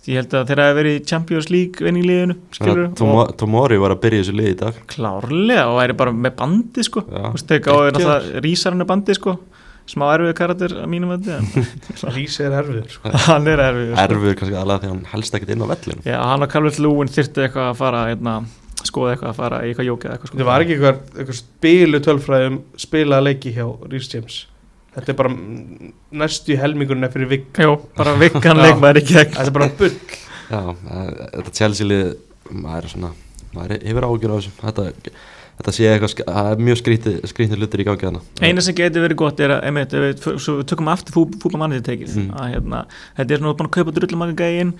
[0.07, 4.01] ég held að þeirra hefur verið í Champions League vinningliðinu skilur Tomo- Tomori var að
[4.01, 7.33] byrja í þessu liði í dag klárlega og væri bara með bandi sko Já.
[7.33, 9.37] Úst, þegar gáði náttúrulega rísarinn bandi sko
[9.89, 11.29] smá erfið karakter að mínum að
[12.15, 13.11] Rísi er erfiður sko.
[13.27, 14.03] hann er erfið sko.
[14.05, 17.11] erfur kannski aðlega því hann helst ekkert inn á vellinu Já, hann og Calvert Lúin
[17.11, 18.35] þyrfti eitthvað að fara einna,
[18.87, 20.37] skoða eitthvað að fara í eitthvað jókið eitthvað sko.
[20.39, 24.39] Þetta var ekki eitthvað, eitthvað spilu tölfræðum spilaða leiki hjá Rhys James
[24.93, 25.31] Þetta er bara
[26.23, 28.65] næstu helmingurinn fyrir vik Jó, bara vikkan Já.
[28.67, 29.93] leikmaður í gegn Þetta er bara bull
[30.53, 32.03] Já, eh, þetta Chelsea lið
[32.53, 33.09] maður er svona,
[33.55, 34.85] maður hefur ágjur á þessu þetta,
[35.57, 39.39] þetta sé eitthvað er mjög skrítið, hlutir í gangi þarna Eina sem getur verið gott
[39.39, 42.29] er að einmitt, við, við tökum aftur fú, fútbolmannið tekið Mm.
[42.37, 42.85] að hérna,
[43.17, 44.73] þetta er svona búin að kaupa drullumanga gægin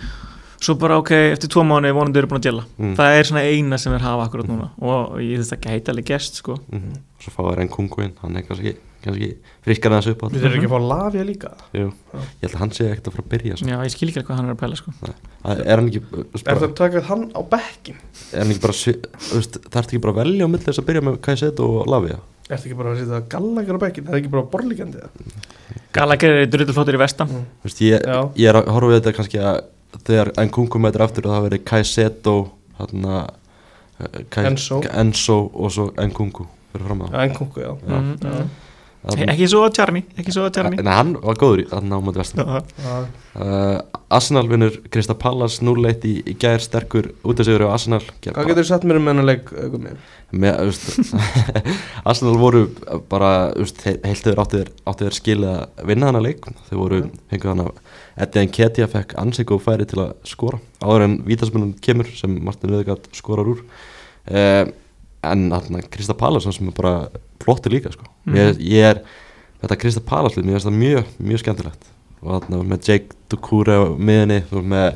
[0.63, 2.95] svo bara ok, eftir tvo mánu vonandi eru búin að djela Mm.
[2.95, 6.05] það er svona eina sem við hafa akkurat núna og ég þess að gæti alveg
[6.05, 6.97] gest sko Mhm.
[7.23, 9.29] Svo fá það enn kunguinn, hann er kannski, kannski
[9.65, 12.59] friskar þessu upp á Við þurfum ekki að fá Lavia líka Jú, ég held að
[12.63, 13.67] hann sé ekkert að fara að byrja svo.
[13.69, 16.01] Já, ég skil ekki alveg hvað hann er að pæla sko Það- Er hann ekki,
[16.09, 17.97] þú veist, Er það að taka hann á bekkin?
[18.33, 20.87] er hann ekki bara þú það ert ekki bara að velja á milli þess að
[20.89, 24.03] byrja með Kajset og Lavia Er það ekki bara að setja gallagar á bekkin?
[24.07, 25.11] Það er ekki bara borlíkandi það?
[25.93, 27.45] Gallagher er drulluflótur í vestam Mm.
[27.63, 29.61] Þú veist, ég, ég er að horfa við þetta kannski að
[30.07, 32.51] þegar enn kungu mætir aftur og það verið Kajset og
[34.43, 34.81] Enzo.
[34.91, 38.45] Enzo og svo enn kungu fyrir fram að Já, en kongu, já Já.
[39.03, 42.01] Ekki svo að tjarni, ekki svo að tjarni Nei, hann var góður í þarna á
[42.05, 42.59] mæti vestan Já.
[42.85, 42.93] Já.
[43.35, 47.99] uh, Arsenal vinnur Krista Pallas 0-1 í, í gær sterkur út af sigur á Arsenal
[48.23, 49.91] Ger- Hvað getur þú satt mér um hennar leik Gumi?
[50.31, 51.15] með, þú veist,
[52.13, 52.61] Arsenal voru
[53.11, 54.63] bara þú veist, he- heilt yfir áttu
[55.03, 57.17] þeir, skilið að vinna hana leik þeir voru, Mm.
[57.33, 57.67] fengu hana
[58.23, 62.69] Eddie Nketiah fekk ansik og færi til að skora áður en vítasmunum kemur sem Martin
[62.71, 63.63] Röðegard skorar úr
[64.31, 64.63] uh,
[65.23, 67.07] en þarna Krista Pallas sem er bara
[67.43, 68.05] flottur líka sko.
[68.25, 68.35] Mhm.
[68.35, 69.01] ég, ég er
[69.63, 70.01] þetta Krista
[70.37, 71.89] lið, mér finnst það mjög, mjög skemmtilegt
[72.23, 74.93] og þarna með Jake Dukure á miðinni og með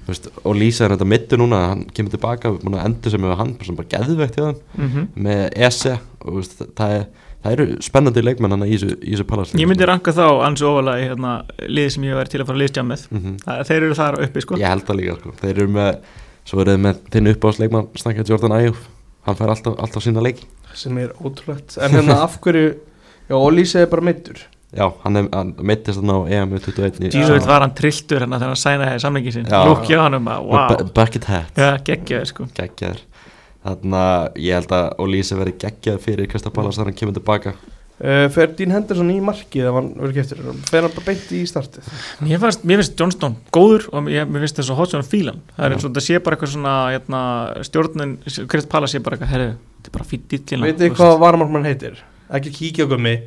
[0.00, 2.50] þú veist, og Lisa er þetta mittu núna hann kemur tilbaka,
[2.80, 5.08] að endur sem með hann sem bara geðveikt hjá hann Mhm.
[5.16, 7.04] með Ese og veist, það, er,
[7.44, 8.96] það eru spennandi leikmenn hann í þessu,
[9.28, 11.34] Pallas Ég myndi ranka þá ansi ofalega í hérna,
[11.68, 14.20] liði sem ég væri til að fara að liðstjá með mm Það- Þeir eru þar
[14.24, 15.32] uppi sko Ég held það líka sko.
[15.40, 15.98] Þeir eru með
[16.44, 18.74] Svo eru þeir með þinn uppáðsleikmann Snakka Jordan Ayew
[19.26, 20.46] Hann fær alltaf, alltaf sína leiki.
[20.74, 21.76] Sem er ótrúlegt.
[21.82, 22.70] En hérna af hverju
[23.30, 24.38] Já, Ólísi er bara meittur
[24.74, 28.38] Já, hann, er- hann meittist hann á EM 21 í- Jísovit var hann trilltur hérna
[28.38, 29.60] þegar hann sænaði samlingin Já.
[29.66, 30.68] Lúkja hann um að, wow.
[30.70, 31.52] bu- Bucket Hat.
[31.58, 32.46] Já, geggjaður sko.
[32.54, 33.00] Geggjaður.
[33.66, 37.54] Þannig að ég held að Olíse verði geggjaður fyrir Krista Pallas þegar hann kemur tilbaka
[38.00, 41.42] uh, Fer Dín Henderson í markið ef hann verður keftir Fer hann bara beint í
[41.48, 41.90] startið?
[42.26, 45.42] Mér finnst, mér finnst Johnston góður og mér, mér finnst þess að Hodgson fílan.
[45.56, 47.20] Það er eins og þetta sé bara eitthvað svona hérna,
[47.68, 48.16] stjórnin,
[48.50, 51.70] Krist Pala sé bara eitthvað herri, þetta er bara fýtt dillina Veit þið hvað varmarkmann
[51.70, 52.02] heitir?
[52.30, 53.18] Ekki kíkja Gumi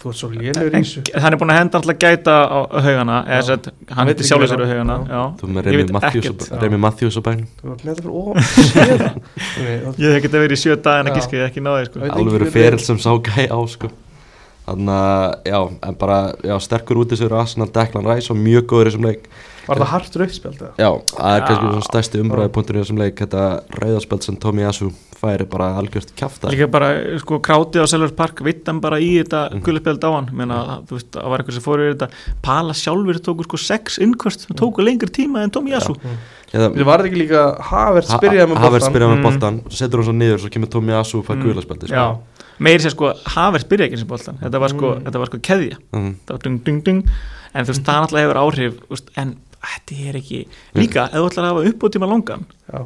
[0.00, 1.02] Þú ert svo lélur í þessu.
[1.20, 4.64] Hann er búin að henda alltaf gæta á haugana Hann hann heitir ekki sér á
[4.64, 5.26] hann- haugana.
[5.38, 7.46] Þú með Remi Matthews, og- bænum.
[7.60, 9.20] Þú með þetta fyrir það.
[9.60, 10.76] Gumi, Ég hef getið verið í sjö
[11.14, 12.02] gíska ég ekki náði sko.
[12.02, 13.92] Ekki Alveg verið feril sem sá gæ á sko
[14.66, 18.64] Þannig að, já, en bara, já, sterkur út í sér Arsenal, Declan Rice og mjög
[18.72, 19.28] góður í þessum leik.
[19.66, 20.72] Var það hart rauðspjald eða?
[20.78, 23.40] Já, það er kannski svona stærsti umræðupunktur í þessum leik Þetta
[23.82, 28.42] rauðarspjöld sem Tommy Asu færi bara algjört kjafta Líka bara, sko, krátið á Selvers Park
[28.46, 29.56] vittan bara í þetta Mhm.
[29.58, 29.64] mm.
[29.66, 30.28] gullaspjald á hann?
[30.38, 32.08] Menna, þú veist, það var eitthvað sem fór yfir þetta.
[32.46, 35.96] Pala sjálfur tóku sko sex innkvörst það tóku lengri tíma en Tommy Yasu
[36.52, 37.42] Þetta var þetta ekki líka
[37.72, 40.94] Havert spyrjaði með Havert boltan spyrjaði með boltan, setur hann svo niður Svo kemur Tommy
[40.94, 41.42] Asu og fær Mm.
[41.42, 42.18] mm.
[42.58, 45.02] Meiri sér sko, Havert byrjaði ekki sem boltan þetta var sko, Mm.
[45.08, 46.12] þetta var sko keðja mm.
[46.26, 47.02] það var dung, dung, dung
[47.56, 49.34] en þú veist, það náttúrulega hefur áhrif veist, en
[49.66, 50.40] þetta er ekki
[50.78, 52.80] líka, ef þú ætlar að hafa uppbútíma langan Já.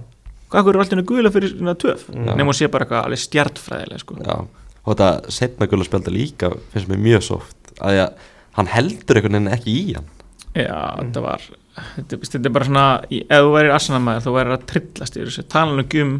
[0.51, 2.35] hvað er alltaf guðlega fyrir svona töf Mm.
[2.37, 4.19] nema að sé bara eitthvað alveg stjartfræðilega sko.
[4.25, 4.37] Já,
[4.85, 8.13] og þetta setna guðlarspjöldi líka finnst mér mjög soft að ég,
[8.59, 10.09] hann heldur einhvern veginn ekki í hann
[10.51, 11.43] Já, þetta var
[11.97, 15.45] þetta, þetta er bara svona, ef þú værir Arsenal-maður þú værir að trillast í þessu
[15.53, 16.15] talan ekki um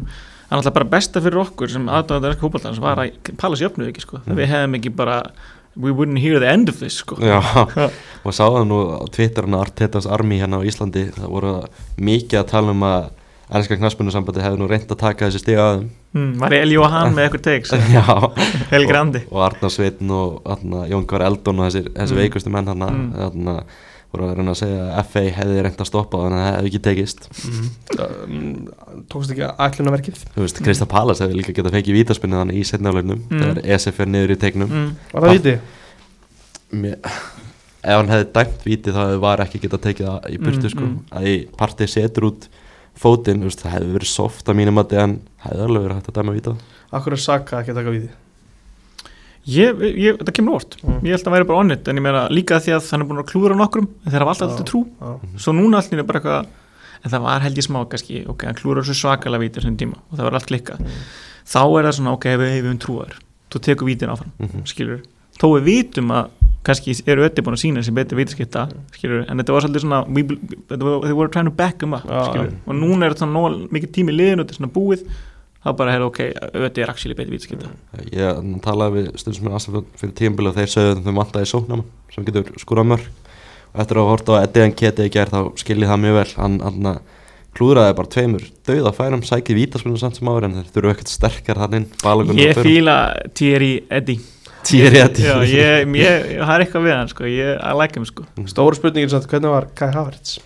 [0.51, 3.71] það er alltaf bara besta fyrir okkur sem aðdáðan ekki hópaldans var að pala sér
[3.71, 4.19] öfnuð ekki sko.
[4.25, 4.35] Mm.
[4.35, 5.21] við hefðum ekki bara
[5.79, 7.15] we wouldn't hear the end of this sko.
[7.23, 7.39] Já,
[8.27, 11.53] og sá það nú á Twitter hann Artetas Army hérna á Íslandi það voru
[12.03, 13.07] mikið að tala um að
[13.51, 16.91] ennska knaspunusambandi hefði nú reynd að taka þessi stiga að þeim hmm, var Eli og
[16.91, 18.03] hann með eitthvað teiks Já,
[18.71, 20.51] Helgi Randi og, og Arnar Sveitn og
[20.91, 22.21] Jón Kvar Eldon og þessir, þessi Mm.
[22.25, 23.63] veikustu menn hann Mm.
[24.11, 26.55] Voru að reyna að segja að FA hefði reynd að stoppa það, þannig að það
[26.55, 27.29] hefði ekki tekist
[28.31, 28.55] Mm.
[29.11, 33.21] Tókst ekki ætlunarverkið Þú veist, Krista Pallas hefði líka getað fengið vítaspinnu þannig í setnaflöfnum
[33.21, 33.41] Mm.
[33.41, 34.89] þegar ESF er niður í tegnum mm.
[35.13, 35.59] Var það?
[36.71, 36.97] Mér,
[37.81, 40.87] ef hann hefði dæmt víti þá hefði var ekki getað tekið það í burtu sko,
[40.87, 40.99] mm.
[41.11, 42.49] að í partið setur út
[43.01, 46.35] fótinn, það hefði verið soft að mínum að en hefði alveg verið hægt að dæma
[46.37, 46.55] víta
[46.91, 48.11] Akkur er Saka ekki að taka viti?
[49.49, 50.75] Ég, ég, þetta kemur óvart.
[50.83, 50.99] Mm.
[51.01, 53.07] ég held að hann væri bara onnit en ég meina líka því að hann er
[53.09, 54.81] búin að klúra nokkrum en þeir hafa alltaf alltaf trú.
[55.01, 55.15] Já.
[55.41, 56.45] svo núna allir er bara eitthvað
[57.01, 59.97] en það var held ég smá kannski ok, hann klúrar svo svakalega vítir sem tíma
[59.97, 60.83] og það var allt klikkað.
[60.85, 61.01] Mm.
[61.55, 63.17] þá er það svona ok, við hefum trúar
[63.51, 64.65] þú tekur vítin áfram, mm -hmm.
[64.69, 65.01] skilur
[65.41, 66.29] þó við vitum að
[66.63, 70.05] kannski eru ötti búin að sína sem betur vítaskipta, skilur en þetta var svolítið svona,
[70.07, 70.21] we,
[70.69, 73.33] þetta var- they were trying to back him up, skilur, og núna er þetta svona
[73.33, 75.01] nóg, mikið tími liðin og þetta er svona búið
[75.61, 76.19] þá bara, hey, ok,
[76.67, 77.71] ötti er actually betur vítaskipta
[78.15, 81.85] ég talaði við stundum sem er fyrir tímabili og þeir sögðu að þau vantaði sóknama
[82.15, 83.09] sem getur skúrað mörg
[83.71, 86.27] og eftir að horta á Eddie Nketi í gerð þá skiljið það mjög vel.
[86.41, 86.99] Hann, hann
[87.55, 91.61] klúðraði bara tveimur dauða færum sækið vítaspinnu samt sem áður en þeir þurfu ekkert sterkar
[91.61, 91.87] hann inn
[92.39, 92.97] ég og fíla
[93.35, 94.17] Thierry Eddy.
[94.67, 95.89] Thierry ég,
[96.37, 98.27] það er eitthvað við hann sko, ég, like him sko.
[98.51, 100.39] Stóru spurningin samt, hvernig var Kai Havertz?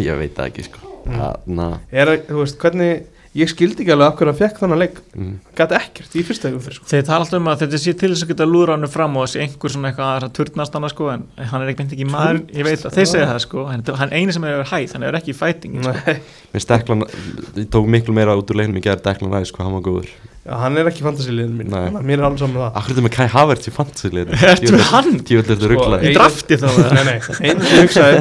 [0.00, 0.92] ég veit það ekki sko.
[1.06, 1.18] Mm.
[1.20, 3.04] Þarna, Er, veist, hvernig
[3.36, 5.00] Ég skildi ekki alveg af hverju hann fekk þannig leik.
[5.12, 6.86] Mm, Gæti ekkert í fyrsta ykkur fyrir sko.
[6.88, 9.26] Þeir tala alltaf um að þetta sé til þess að geta lúra hann fram og
[9.26, 12.68] þessi einhver svona eitthvað aðra turnast hann sko, en hann er ekki, ekki maður, ég
[12.68, 15.20] veit að þeir segja það sko, en hann eini sem er yfir hæð, hann er
[15.20, 16.16] ekki í fighting sko.
[16.56, 20.16] Ég tók miklu meira út úr leiknum í gerð Deklan Ræs hvað hann var góður
[20.48, 21.90] hann er ekki fantasiliðin mín Nei.
[22.06, 22.76] Mér er alveg saman með það.
[22.80, 23.72] Akkur þetta með Kai Havertz í
[24.92, 25.16] hann?
[25.16, 26.66] Er þetta Sko, rugglaði Ein- Í drafti þá?
[26.76, 28.20] Nei, nei, einu sem ég hugsaði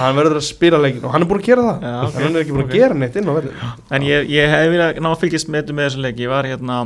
[0.00, 1.86] Hann verður að spila leikin og hann er búin að gera það.
[1.86, 2.16] Já, ok.
[2.16, 2.70] Hann er ekki búin Ok.
[2.72, 5.62] að gera neitt inn á verðin En ég, ég hef viljað ná að fylgjast með
[5.62, 6.20] þetta með þessu leik.
[6.26, 6.76] Ég var hérna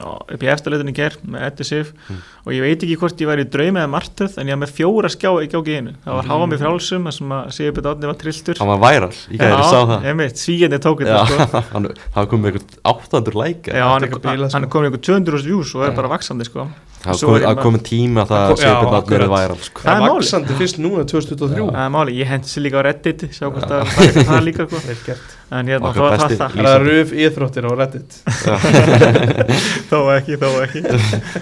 [0.00, 2.16] á- upp í eftirleitinni ger með Eddi Sif Mm.
[2.46, 4.72] og ég veit ekki hvort ég var í draumi eða martöð en ég var með
[4.74, 5.92] fjóra skjá í gjóki einu.
[6.04, 8.80] Það var háa mig frálsum þar sem að Sigur Björn Átni var trilltur Hann var
[8.82, 10.06] væral, ég gæti sá það.
[10.10, 11.62] einmitt, svíjandi tók Já, þetta sko.
[11.74, 15.74] hann, það kom með eitthvað 800 læka Já, hann, er, komin í eitthvað 200 views
[15.76, 16.66] og er bara vaksandi sko.
[17.00, 19.30] Það er að komið tíma það Það að já, Sjöpinn Átni er akkurat.
[19.32, 19.80] væral sko.
[19.80, 20.16] Það Það er er málið.
[20.20, 23.70] vaksandi fyrst núna 2023 Það er máli, ég hendi sér líka á Reddit sjá hvort
[23.70, 24.80] að það er það líka sko.
[24.90, 27.64] Vel gert en hérna, Okkar þá var það besti það Það er að ruf íþróttir
[27.66, 28.10] á Reddit
[29.90, 30.82] þó ekki, þó ekki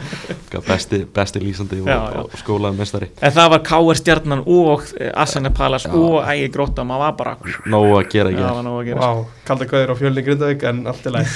[0.69, 2.23] besti, besti lýsandi og, Já, já.
[2.23, 3.99] og skólaði mestari En það var K.R.
[4.01, 5.93] Stjarnan og Asane Palas Já.
[5.99, 7.37] og Ægi Gróta maður var bara
[7.69, 11.27] Nóg að gera Já, ekki að kalda kvæðir á fjölni Grindavík en allt er læg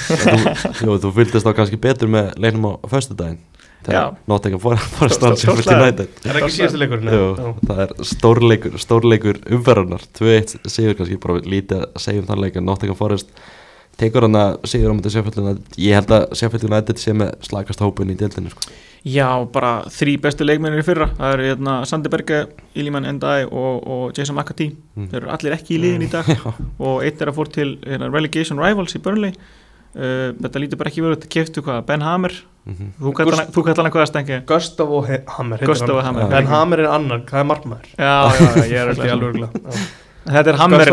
[1.03, 2.73] þú, fylgdist þá kannski betur með leiknum á.
[2.89, 3.37] Þegar
[4.27, 5.35] Nottingham að Stór-
[6.29, 6.79] Er ekki síðastu
[7.39, 7.49] Já.
[7.67, 12.61] það er stórleikur, stórleikur umferðarnar 2-1 sigur kannski, bara lítið að segja um þann leik
[12.61, 13.29] Nottingham Forest
[13.99, 15.77] tekur hann að sigur á mútið Sheffield United.
[15.77, 18.73] Ég held að Sheffield United sé með slagast hópun í deildinu sko.
[19.03, 21.09] Já, bara þrý bestu leikmennir í fyrra.
[21.17, 22.37] Það eru hérna, Sandi Berge,
[22.79, 24.77] Iliman Endai og, og Jason McAtee.
[24.95, 25.09] Mm.
[25.11, 26.29] Þeir eru allir ekki í liðin í dag.
[26.87, 29.35] Og eitt er að fór til hérna, Relegation Rivals í Burnley
[29.95, 32.33] uh, Þetta lítur bara ekki verið, þetta keftu hvað, Ben Hammer
[32.63, 32.93] Mhm.
[32.95, 35.59] Þú kallar hann- þú kallar hann hvað að stengi Gustavo Hammer.
[36.23, 36.37] Hammer.
[36.39, 39.49] En Hammer er annar, það er markmaður Já, já, já, ég er ég alveg.
[40.23, 40.59] Þetta er er?
[40.61, 40.87] Hammer.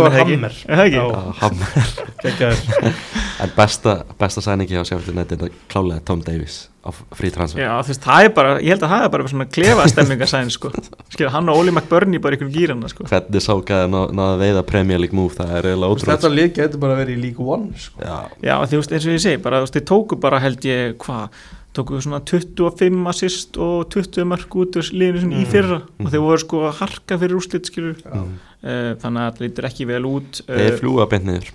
[0.67, 0.99] Er það ekki?
[0.99, 1.07] Já.
[1.11, 2.95] Já, Hammer.
[3.41, 7.71] En besta, besta sæningi á Sheffield United er klálega Tom Davies á frí transfer Já,
[7.81, 10.71] þú veist, það er bara, ég held að það er bara svona klefa stemmingasæn, sko.
[11.13, 13.07] Skilja, hann og Óli McBurney bara ykkur gýrana, sko.
[13.09, 16.51] hvernig sá gæði ná, náða veiða Premier League move það er eiginlega ótrúlega Þetta lið
[16.59, 18.05] getur bara verið í League One sko.
[18.05, 18.19] Já,
[18.51, 21.41] Já, þú veist, eins og ég segi, bara, þeir tóku bara, held ég, hvað,
[21.81, 25.51] tóku svona 25 assist og 20 mörg út úr liðinu sinni í Mm.
[25.53, 26.05] fyrra Mm.
[26.05, 28.11] og þeir voru sko að harka fyrir úrslit skilur Já.
[28.21, 28.39] Mm.
[28.63, 31.51] Uh, þannig að það lítur ekki vel út Þeir fljúa beint niður,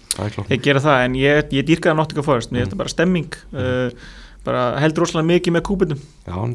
[0.50, 2.60] þeir gera það en ég, ég dýrkaði Nottingham Forest Mm.
[2.62, 4.12] finnst það bara stemming uh,
[4.46, 5.64] bara heldur rosalega mikið með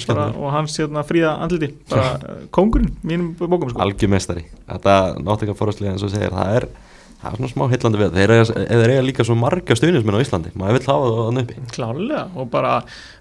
[0.05, 3.81] skemmður og hans hérna, fríða andliti bara kóngurinn mínum bókum sko.
[3.83, 4.95] Algjörmestari Þetta
[5.27, 6.67] náttingar fórhastlega eins og segir Það er,
[7.19, 8.35] það er svona smá heillandi við Þeir
[8.95, 11.67] eiga, líka svo marga stuðnismenn á Íslandi Maður vill hafa það þannig uppi.
[11.75, 12.77] Klálega og bara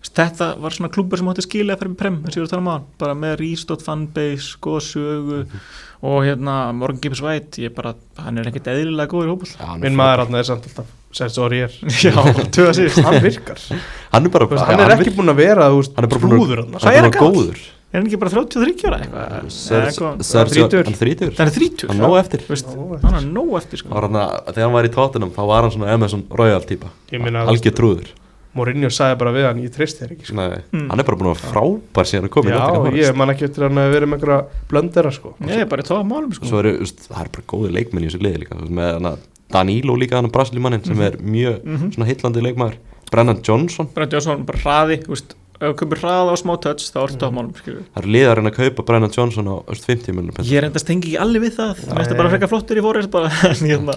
[0.06, 1.98] þetta var svona klúpur sem að skilja að prem
[2.38, 5.42] ég voru að tala um á hann bara með Rístótt fanbase, góða sögu
[6.02, 7.92] og hérna Morgan Gibbs White ég bara,
[8.24, 11.44] hann er ekkert eðlilega góður í hann er Minn maður hann er samt alltaf Sergio
[11.48, 11.74] Aurier
[12.06, 12.14] já,
[12.54, 13.60] tvöða síðust Hann virkar.
[14.14, 16.22] Hann er bara veist, já, Hann er ekki búinn að vera veist, Hann er bara
[16.22, 17.64] búinn að- trúður hann Hann er er hann bara góður.
[17.90, 19.24] Er hann ekki bara 33 ára eitthvað.
[19.34, 22.44] Hann er þrítur það er 30 Hann er nóg eftir.
[23.02, 23.82] Hann er nóg eftir.
[23.82, 23.90] sko.
[23.90, 24.20] Hann
[24.54, 27.74] Þegar hann var í tóttunum Þá var hann svona Emerson Royal típa Ég meina, Algjör
[27.82, 28.12] trúður
[28.60, 30.36] Mourinho sagði bara við hann Ég treyst þér ekki sko.
[30.36, 30.86] Nei, Mm.
[30.91, 33.48] Hann er bara búinn að vera frábær síðan að koma Nottingham Já, ég man ekki
[33.49, 35.34] eftir hann að vera með einhverja blöndera sko.
[35.48, 36.45] ég er bara í tóa málum sko.
[36.45, 39.15] Það er bara góði leikmenn í þessu liði líka með hana,
[39.49, 41.91] Danilo líka hann Brasilimannin sem er mjög Mhm.
[41.95, 42.76] svona heillandi leikmaður
[43.10, 46.99] Brennan Johnson Brent Jónsson bara hraði veist, ef þú kaupir hraða á smá touch þá
[47.03, 47.84] er tóa málum skilur.
[47.91, 50.69] það eru liðar en að kaupa Brennan Johnson á þú veist, 50 miljonum ég er
[50.69, 51.84] enda stengi ekki allir við það.
[51.84, 52.34] Það bara Nei.
[52.36, 53.30] frekar flottur í fórið bara,
[53.60, 53.95] hérna,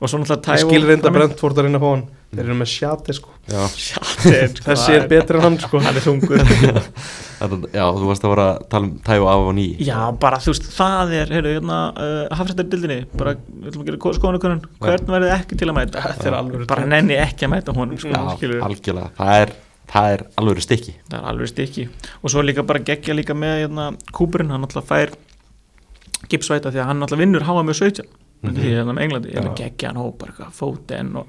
[0.00, 2.04] og svo náttúrulega Tævo skil reynda Brentford að reyna að fá hann.
[2.32, 3.32] Þeir eru með sjati sko.
[3.82, 4.02] Sko,
[4.64, 5.80] Þessi er betri en hann sko.
[5.82, 6.06] hann er
[7.42, 10.38] þetta, já, þú varst að vera að tala um Tævo af og ný Já, bara
[10.40, 15.32] þú veist, það er, hérna, uh, hafrættardildinni, bara, við ætlum að gera skoðanakönnun, hvern verði
[15.34, 16.06] ekki til að mæta?
[16.22, 16.38] Er
[16.70, 19.54] Bara nenni ekki að mæta honum, sko, Já, skilur, algjörlega, það er,
[19.92, 21.88] það er alveg stikki það er alveg stikki.
[22.22, 25.12] Og svo líka bara geggja líka með, hérna, Kúburinn, hann alltaf fær
[26.32, 28.06] gipsvæta því að hann alltaf vinnur háa með 17,
[28.42, 28.54] Mhm.
[28.56, 29.56] því hérna með Englandi, hérna Já.
[29.64, 31.26] geggja hann hóp, bara eitthvað, fóten og,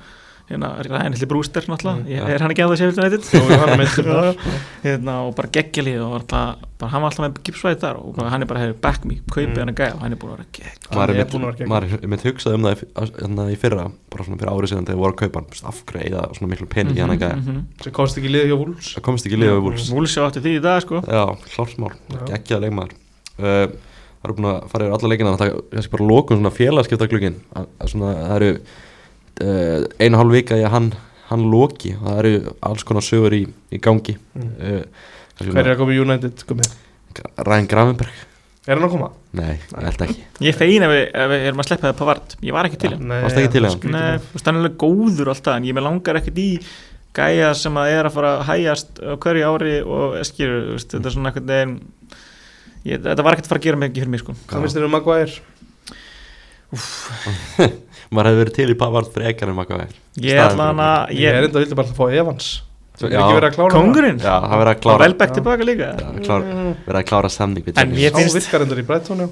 [0.54, 3.24] hérna, Ryan Hilli Brewster, náttúrulega, Mm, Ég- er hann ekki að það sé fyrir nættið?
[3.34, 4.38] Er
[4.84, 8.16] hérna, og bara geggja lið og alltaf, bara, hann var alltaf með gipsvæti þar og
[8.18, 9.60] bara, hann er bara, hefur back me, kaupið Mm.
[9.64, 12.08] hann að gæja og hann er búin að vera gegg maður er búinn að vera
[12.08, 12.34] mitt, geggjað.
[12.34, 12.90] hugsað um það í-
[13.22, 15.68] hérna í fyrra bara svona fyrir árið síðan þegar voru að kaupa hann þú veist,
[15.72, 17.38] af hverju eða svona miklu pening í hann að gæja?
[17.40, 17.64] Mhm.
[17.84, 18.88] Sem komst ekki liðið hjá Wolves.
[18.98, 19.90] Það komist ekki liðið við Wolves.
[19.92, 21.02] Wolves sjá átti því í dag sko.
[21.08, 21.24] Já,
[22.30, 22.94] geggjaða leikmaður.
[23.40, 23.68] Uh,
[24.24, 27.36] Það eru búin að fara yfir alla leikina Það er bara lokum svona félagskipta glugin
[27.92, 28.52] svona, Það eru
[29.42, 30.92] uh, einu hálf vika í að hann,
[31.32, 33.44] hann loki og það eru alls konar sögur í,
[33.74, 34.54] í gangi Mm.
[34.60, 35.10] uh,
[35.44, 36.44] Hver er að koma í United?
[37.42, 38.22] Ryan Gravenberg
[38.64, 39.10] Er hann að koma?
[39.36, 42.36] Nei, ég held ekki Ég fegin ef við, ef við erum að sleppa það Pavard
[42.46, 46.20] Ég var ekki til hann veist hann er alveg góður alltaf En ég með langar
[46.22, 46.48] ekkert í
[47.14, 50.94] gæja sem að er að fara að hægjast á hverju ári og skilur, þú veist,
[50.96, 51.76] þetta er svona eitthvað
[52.84, 54.34] ég, þetta var ekkert að fara að gera mikið fyrir mig sko.
[54.50, 55.36] Hvað finnst þér um Maguire?
[58.12, 59.98] Maður hefði verið til í Pavard frekar en makka vegir
[60.28, 62.50] Ég ætla hann að Ég er enda vildi bara að fá Evans.
[62.94, 65.88] Svo- Það er ekki verið að klára Kongurinn Já, að og klára Velbæk tilbaka líka.
[66.22, 66.44] Klára,
[66.86, 69.30] verið að klára samning við En ég finnst- virkar endur í Brighton já.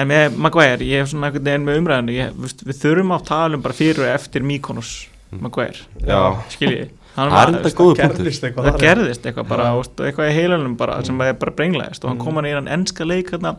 [0.00, 3.26] En með Maguire, ég hef svona einhvern veginn með umræðinu ég, veist, Við þurfum að
[3.28, 4.94] tala um bara fyrir og eftir Mykonos
[5.32, 6.22] Maguire, Já,
[6.56, 8.24] skiljið það er enda góðu punktur.
[8.24, 12.08] Gerðist eitthvað það gerðist eitthvað bara, eitthvað í heilanum bara, sem er bara brenglaðist og
[12.14, 12.24] hann Mm.
[12.24, 13.56] kom hann í hann ennska leik hérna,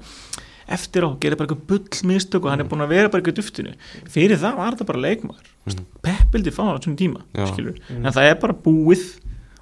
[0.68, 3.40] eftir á, gerði bara eitthvað bull mistök og hann er búin að vera bara eitthvað
[3.41, 3.73] duftinu
[4.10, 5.85] fyrir það var það bara leikmaður Mm.
[6.03, 7.22] peppildi fá hann á svona tíma.
[7.34, 8.06] Mm.
[8.06, 9.03] en það er bara búið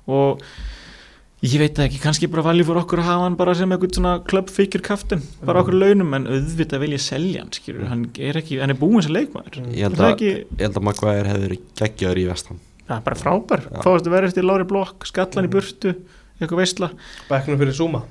[0.08, 0.42] og
[1.44, 4.14] ég veit ekki, kannski bara valið fyrir okkur að hafa hann bara sem eitthvað svona
[4.26, 5.66] klubbfíkjur kaftin, bara Mm.
[5.66, 9.02] okkur launum en auðvitað vil ég selja hann, skilur hann er, ekki, hann er búin
[9.04, 9.72] sem leikmaður Mm.
[9.74, 13.16] Ég held að, ekki, ég held að hefði verið geggjaður í vestam það er bara
[13.16, 15.54] frábær fáast að vera eftir Lári Blokk, skallan í Mm.
[15.54, 15.96] burtu
[16.42, 16.92] eitthvað veistla
[17.30, 18.02] Bekknum fyrir Zuma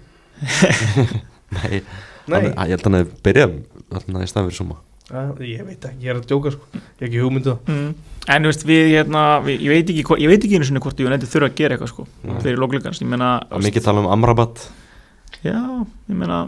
[1.51, 1.83] Nei,
[2.27, 3.59] Nei, hann, ég held að hann hefði byrjað
[3.91, 4.79] þarna í staðan fyrir suma.
[5.11, 6.69] Já, ég veit ekki, ég er að djóka sko.
[6.77, 7.73] Ég hef ekki hugmyndu það.
[7.75, 7.95] Mm.
[8.31, 11.01] en þú veist við hérna við, ég veit ekki, ég veit ekki einu sinni hvort
[11.01, 12.37] ég þurfa að gera eitthvað sko Nei.
[12.45, 14.63] fyrir lókleikans, ég er mikið tala um Amrabat.
[15.43, 16.45] Já, ég meina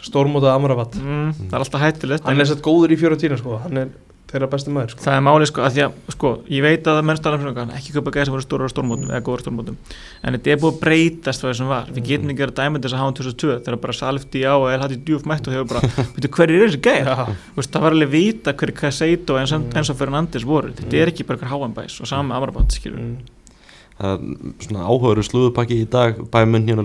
[0.00, 0.96] Stórmótað Amrabat.
[0.96, 3.58] Mm, það er alltaf hættulegt Hann en er sett góður í fjóra sko.
[3.66, 3.90] Hann er
[4.30, 5.02] þeirra besti maður sko.
[5.04, 7.76] Það er máli sko að því að sko, ég veit að það mennst alveg svona
[7.80, 9.76] ekki köpa gæði sem voru stóra stórmótum eða góður stórmótum.
[10.22, 11.90] En þetta er búið að breytast hvað þessum var.
[11.96, 15.00] Við getum ekki að dæma þess að hafa 2002 þegar bara Salfti á og LHT
[15.08, 16.82] djúf mætt og hefur bara veitu hverju er þessi
[17.58, 19.66] Veist, það var alveg vita hverju Caseido eins, Mm.
[19.76, 20.70] eins og Fernandes voru.
[20.78, 23.16] Þetta er ekki bara hver háanbæs og sama Amrabat Mm.
[24.00, 26.16] Það er svona áhugaður slúðupakki í dag.
[26.32, 26.84] Bæmun hérna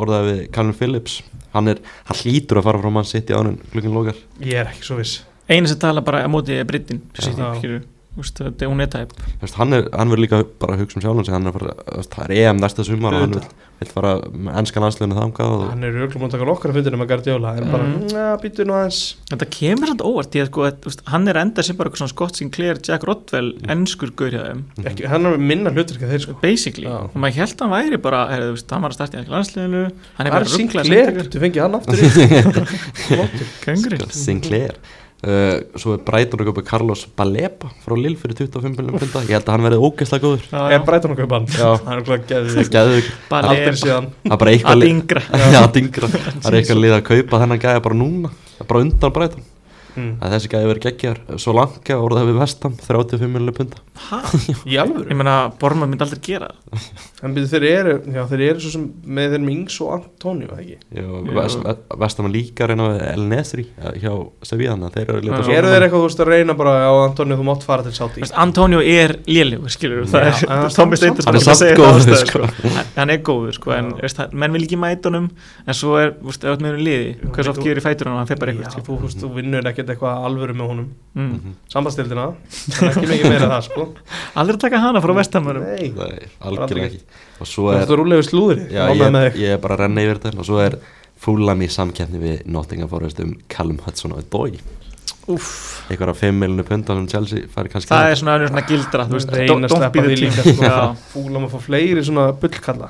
[0.00, 1.16] orðaði við Calvin Phillips.
[1.50, 4.14] Hann, er, hann hlýtur að fara frá mann sitt í ánum klukkin lokar.
[4.38, 5.16] Ég er ekki svo viss
[5.50, 7.02] eina sem tala bara á móti er Brittin
[8.66, 11.24] hún er tæp Þú veist, hann, er, hann verður líka bara að hugsa um sjálfum
[11.26, 13.44] sig hann er að fara, þú veist, það er EM næsta sumar og hann vil,
[13.80, 17.08] vil fara með ennskan aðslunni þangað og Hann er auðvitað að taka nokkara fundir með
[17.12, 18.02] Guardiola en bara, Mhm.
[18.10, 18.98] njá, býtu nú aðeins.
[19.30, 22.14] Þetta kemur samt óvart ég, sko, að, úst, Hann er enda sem bara eitthvað svona
[22.16, 24.60] Scott Sinclair Jack Rodwell, ennskur gaur hjá þeim.
[24.90, 26.32] Ekki, Hann er minna hlutverk að þeir sko.
[26.42, 26.98] Basically, Já.
[27.06, 29.84] og maður held að hann væri bara er, úst, hann var að starta í landsliðinu
[30.18, 32.04] hann er Það bara er rugglaði Sinclair, þú fengið hann aftur í
[35.26, 39.36] uh, Svo er Brighton að köpa Carlos Baleba frá Lill fyrir 25 miljonum punta Ég
[39.36, 40.48] held að hann verði ógeðslega góður.
[40.76, 41.48] Er Brighton að kaupa hann?
[41.54, 41.70] Já.
[41.86, 44.10] Hann er okkur að bara Aldrei síðan.
[44.24, 44.84] Það er bara eitthvað að
[45.56, 46.12] Já, dingra.
[46.16, 48.34] Það er eitthvað lið að kaupa þennan gæja bara núna.
[48.60, 49.49] Er bara undan Brighton
[49.94, 50.12] mm.
[50.20, 54.20] að Þessi gæja verið geggjar Svo langa orðað við vestam 35 miljonum punta ha?
[54.70, 55.08] Í alvöru?
[55.10, 56.50] ég meina, Borma myndi aldrei gera.
[57.20, 60.78] En byrju, þeir eru, já, þeir eru svo sem með þeir Mings og Antonio, ekki?
[60.96, 61.04] Já.
[61.36, 61.66] vest,
[62.00, 65.58] Vestam líka reyna við El Nesri eh, hjá að Þeir eru lítið Já.
[65.58, 68.24] Eru þeir eitthvað, þú veist, að reyna bara á Antonio, þú mátt fara til Sáti?
[68.40, 70.38] Antonio er lélegur, skilur það er,
[70.72, 72.48] samt- Steindur Hann er samt góður, sko.
[72.48, 72.72] sko.
[72.78, 73.92] Hann- er góður, sko, en
[74.32, 75.28] menn vil ekki mæta honum
[75.66, 76.14] en svo er,
[76.64, 76.80] með
[77.60, 79.30] Þú- gerir í fætur hann og hann fer bara Já, eitthvað þú, þú, veist, þú
[79.36, 80.88] vinnur ekkert eitthvað alvöru með honum.
[81.18, 81.54] Mm.
[81.72, 83.86] Sambandstildina, en ekki mikið meira en það, sko.
[84.40, 87.00] Aldrei taka hana frá vestamönnum Nei, Nei, algjörlega ekki.
[87.40, 89.82] Og þú svo veist, er þú rúlega við slúðri Já, ég, ég er bara að
[89.82, 90.76] renna yfir þetta og svo er
[91.20, 94.60] Fúlam í samkeppni við Nottingham Forest um Callum Hudson og Dói
[95.30, 95.50] Úff,
[95.90, 99.18] einhverja 5 miljonur punta sem Chelsea færi kannski það er svona önnur svona gildra þú
[99.18, 100.70] veist, Reyna don't, að don't sleppa be the því líka, team sko.
[100.70, 100.78] Já.
[101.12, 102.88] Fúla maður að fá fleiri svona bullkalla.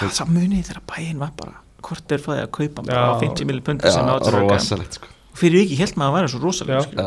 [0.00, 1.54] Það sá munið þegar bæinn var bara
[1.86, 3.06] hvort er fæðið að kaupa bara Já.
[3.10, 5.06] á 50 milli punta sem fyrir rosalegt sko.
[5.40, 6.44] fyrir ekki, held maður að vera svo Já.
[6.44, 7.06] rosalega sko.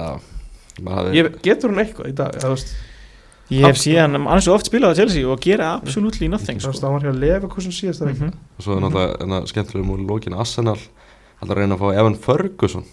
[1.13, 2.33] Ég, Getur hún eitthvað í dag?
[2.41, 2.71] Þú veist,
[3.53, 6.71] ég hef síðan annars oft spilað á Chelsea og gera absolutely nothing sko.
[6.73, 8.33] það var hér að lefa hversun síðast það ekki Mhm.
[8.57, 10.77] og svo er náttúrulega enna, skemmtilega múli lókin Arsenal
[11.41, 12.85] alltaf að reyna að fá Evan Ferguson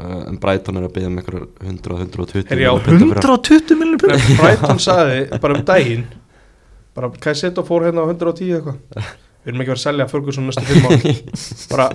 [0.00, 4.36] uh, en Brighton er að byggja um einhverjar 100-120 Herri, já, 120 milli punta Nei,
[4.40, 6.04] Brighton sagði bara um daginn
[6.94, 8.78] bara, hvað ég setja og fór hérna á 110 eitthvað
[9.48, 11.06] við erum ekki verið að selja Ferguson næstu fimm ár.
[11.72, 11.86] Bara,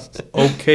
[0.43, 0.67] ok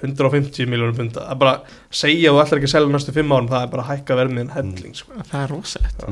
[0.00, 1.54] 150 miljónum punta að bara
[1.92, 4.16] segja að þú ætlar ekki að selja næstu fimm árum það er bara að hækka
[4.16, 5.12] verðmið en helling sko.
[5.28, 6.04] það er rosalegt.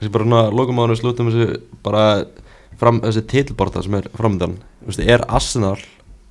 [0.00, 1.46] Þessi bara svona lókum áður slutum þessu
[1.86, 2.04] bara
[2.80, 4.58] fram, þessi titilborta sem er framöndan
[5.06, 5.78] er Arsenal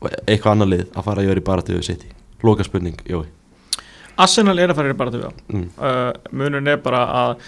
[0.01, 2.13] og eitthvað annar lið að fara að vera í baratu við City?
[2.45, 3.25] Lóka spurning, jói.
[4.21, 5.67] Arsenal er að fara í bara til mm.
[5.77, 7.45] uh, munun er bara að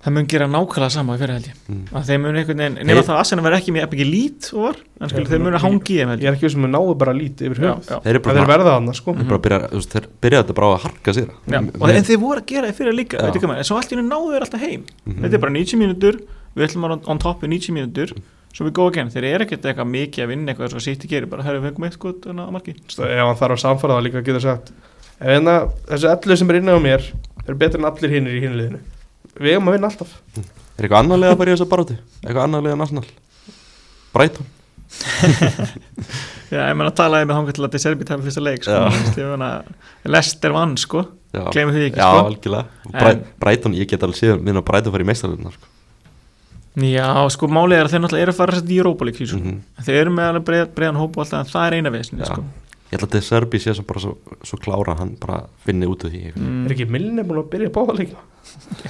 [0.00, 1.56] það mun gera nákvæmlega sama í fyrir held ég.
[1.68, 1.80] Mm.
[1.92, 4.62] að þeir mun einhvern veginn, nema það að Arsenal verði ekki með ekki lít og
[4.64, 6.22] var, en skilur Já, þeir mun að hangi þeim ég.
[6.24, 7.72] er ekki vissum að náðu bara lítið yfir já.
[7.90, 9.14] þeir eru það bara, er verða þarna sko.
[9.18, 9.60] Þeir bara byrja,
[9.92, 11.30] þeir byrja þetta bara á að harka sér.
[11.52, 13.98] Og en þeir voru að gera það fyrir líka, hvað maður, en svo allt í
[13.98, 14.84] hennu náðu þeir alltaf heim.
[15.04, 15.20] Mhm.
[15.20, 16.20] þetta er bara 90 mínútur,
[16.56, 18.14] við ætlum að on, on top í 90 mínútur,
[18.56, 21.28] svo við góða genn þeir eru ekkert eitthvað mikið að vinna eitthvað svo sýtti gerir
[21.30, 22.74] bara, herru, við fengum eitt skot á marki.
[22.74, 24.72] Ef hann þarf að samfara það líka getur sagt.
[25.20, 25.54] Ef hérna,
[25.86, 27.04] þessi allir sem er inni á mér
[27.46, 28.80] eru betur en allir hinnir í hinliðinu
[29.38, 32.42] við eigum að vinna alltaf er eitthvað annar lið að fara í þessa baratu eitthvað
[32.46, 33.06] annar lið en Arsenal
[34.14, 34.46] Brighton
[36.50, 38.88] Já, ég menna að talaði með hanga til að Deserbi tala fyrsta leik, sko, Já.
[38.90, 39.50] Þú veist, ég meina
[40.10, 43.12] Lester vann, sko, já, glemur því ekki, já sko algjörlega En- Bræ,
[43.44, 45.70] Brighton, ég get alveg síðan minna að Brighton fara í meistarlunar sko.
[46.80, 49.60] Já, sko, málið er að þeir náttúrulega eru að fara í Europa League, sko Mhm.
[49.86, 52.32] Þeir eru með alveg breið, breiðan hóp og alltaf en það er eina vesinni Já.
[52.34, 52.44] sko.
[52.90, 56.02] Ég held að De Serbi sé sem bara svo, svo klára hann bara finni út
[56.06, 56.22] af því.
[56.34, 58.24] Mm, er ekki Milne búin að byrja að báða líka?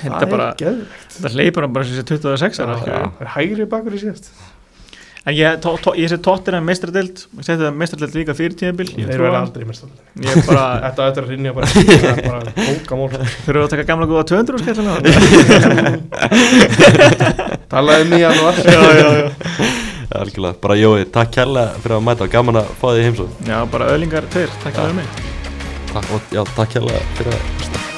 [0.00, 1.10] Þetta bara, geðveikt.
[1.18, 2.90] þetta leipur hann bara sem sé 26 ára Já, ekki?
[2.94, 3.02] já.
[3.18, 4.32] Það er hægri bakur í síðast.
[5.20, 8.54] En ég, tó, tó, ég sé tóttir að mestradelt Ég seti það mestradelt líka fyrir
[8.56, 12.22] tíðanbíl þeir verða aldrei mestar Ég er bara, Þetta er að rinja bara Það er
[12.24, 14.96] bara bókamál þurfum við að taka gamla góða 200 skellina
[17.68, 18.64] Talaði og allt.
[18.64, 19.28] Já, já, já
[20.18, 22.30] algjörlega, bara Jói, takk kærlega fyrir að mæta.
[22.32, 25.22] Gaman að fá því heimsóð Já, bara öðlingar tveir, takk fyrir mig.
[25.92, 27.89] Takk, og, já, takk kærlega fyrir að.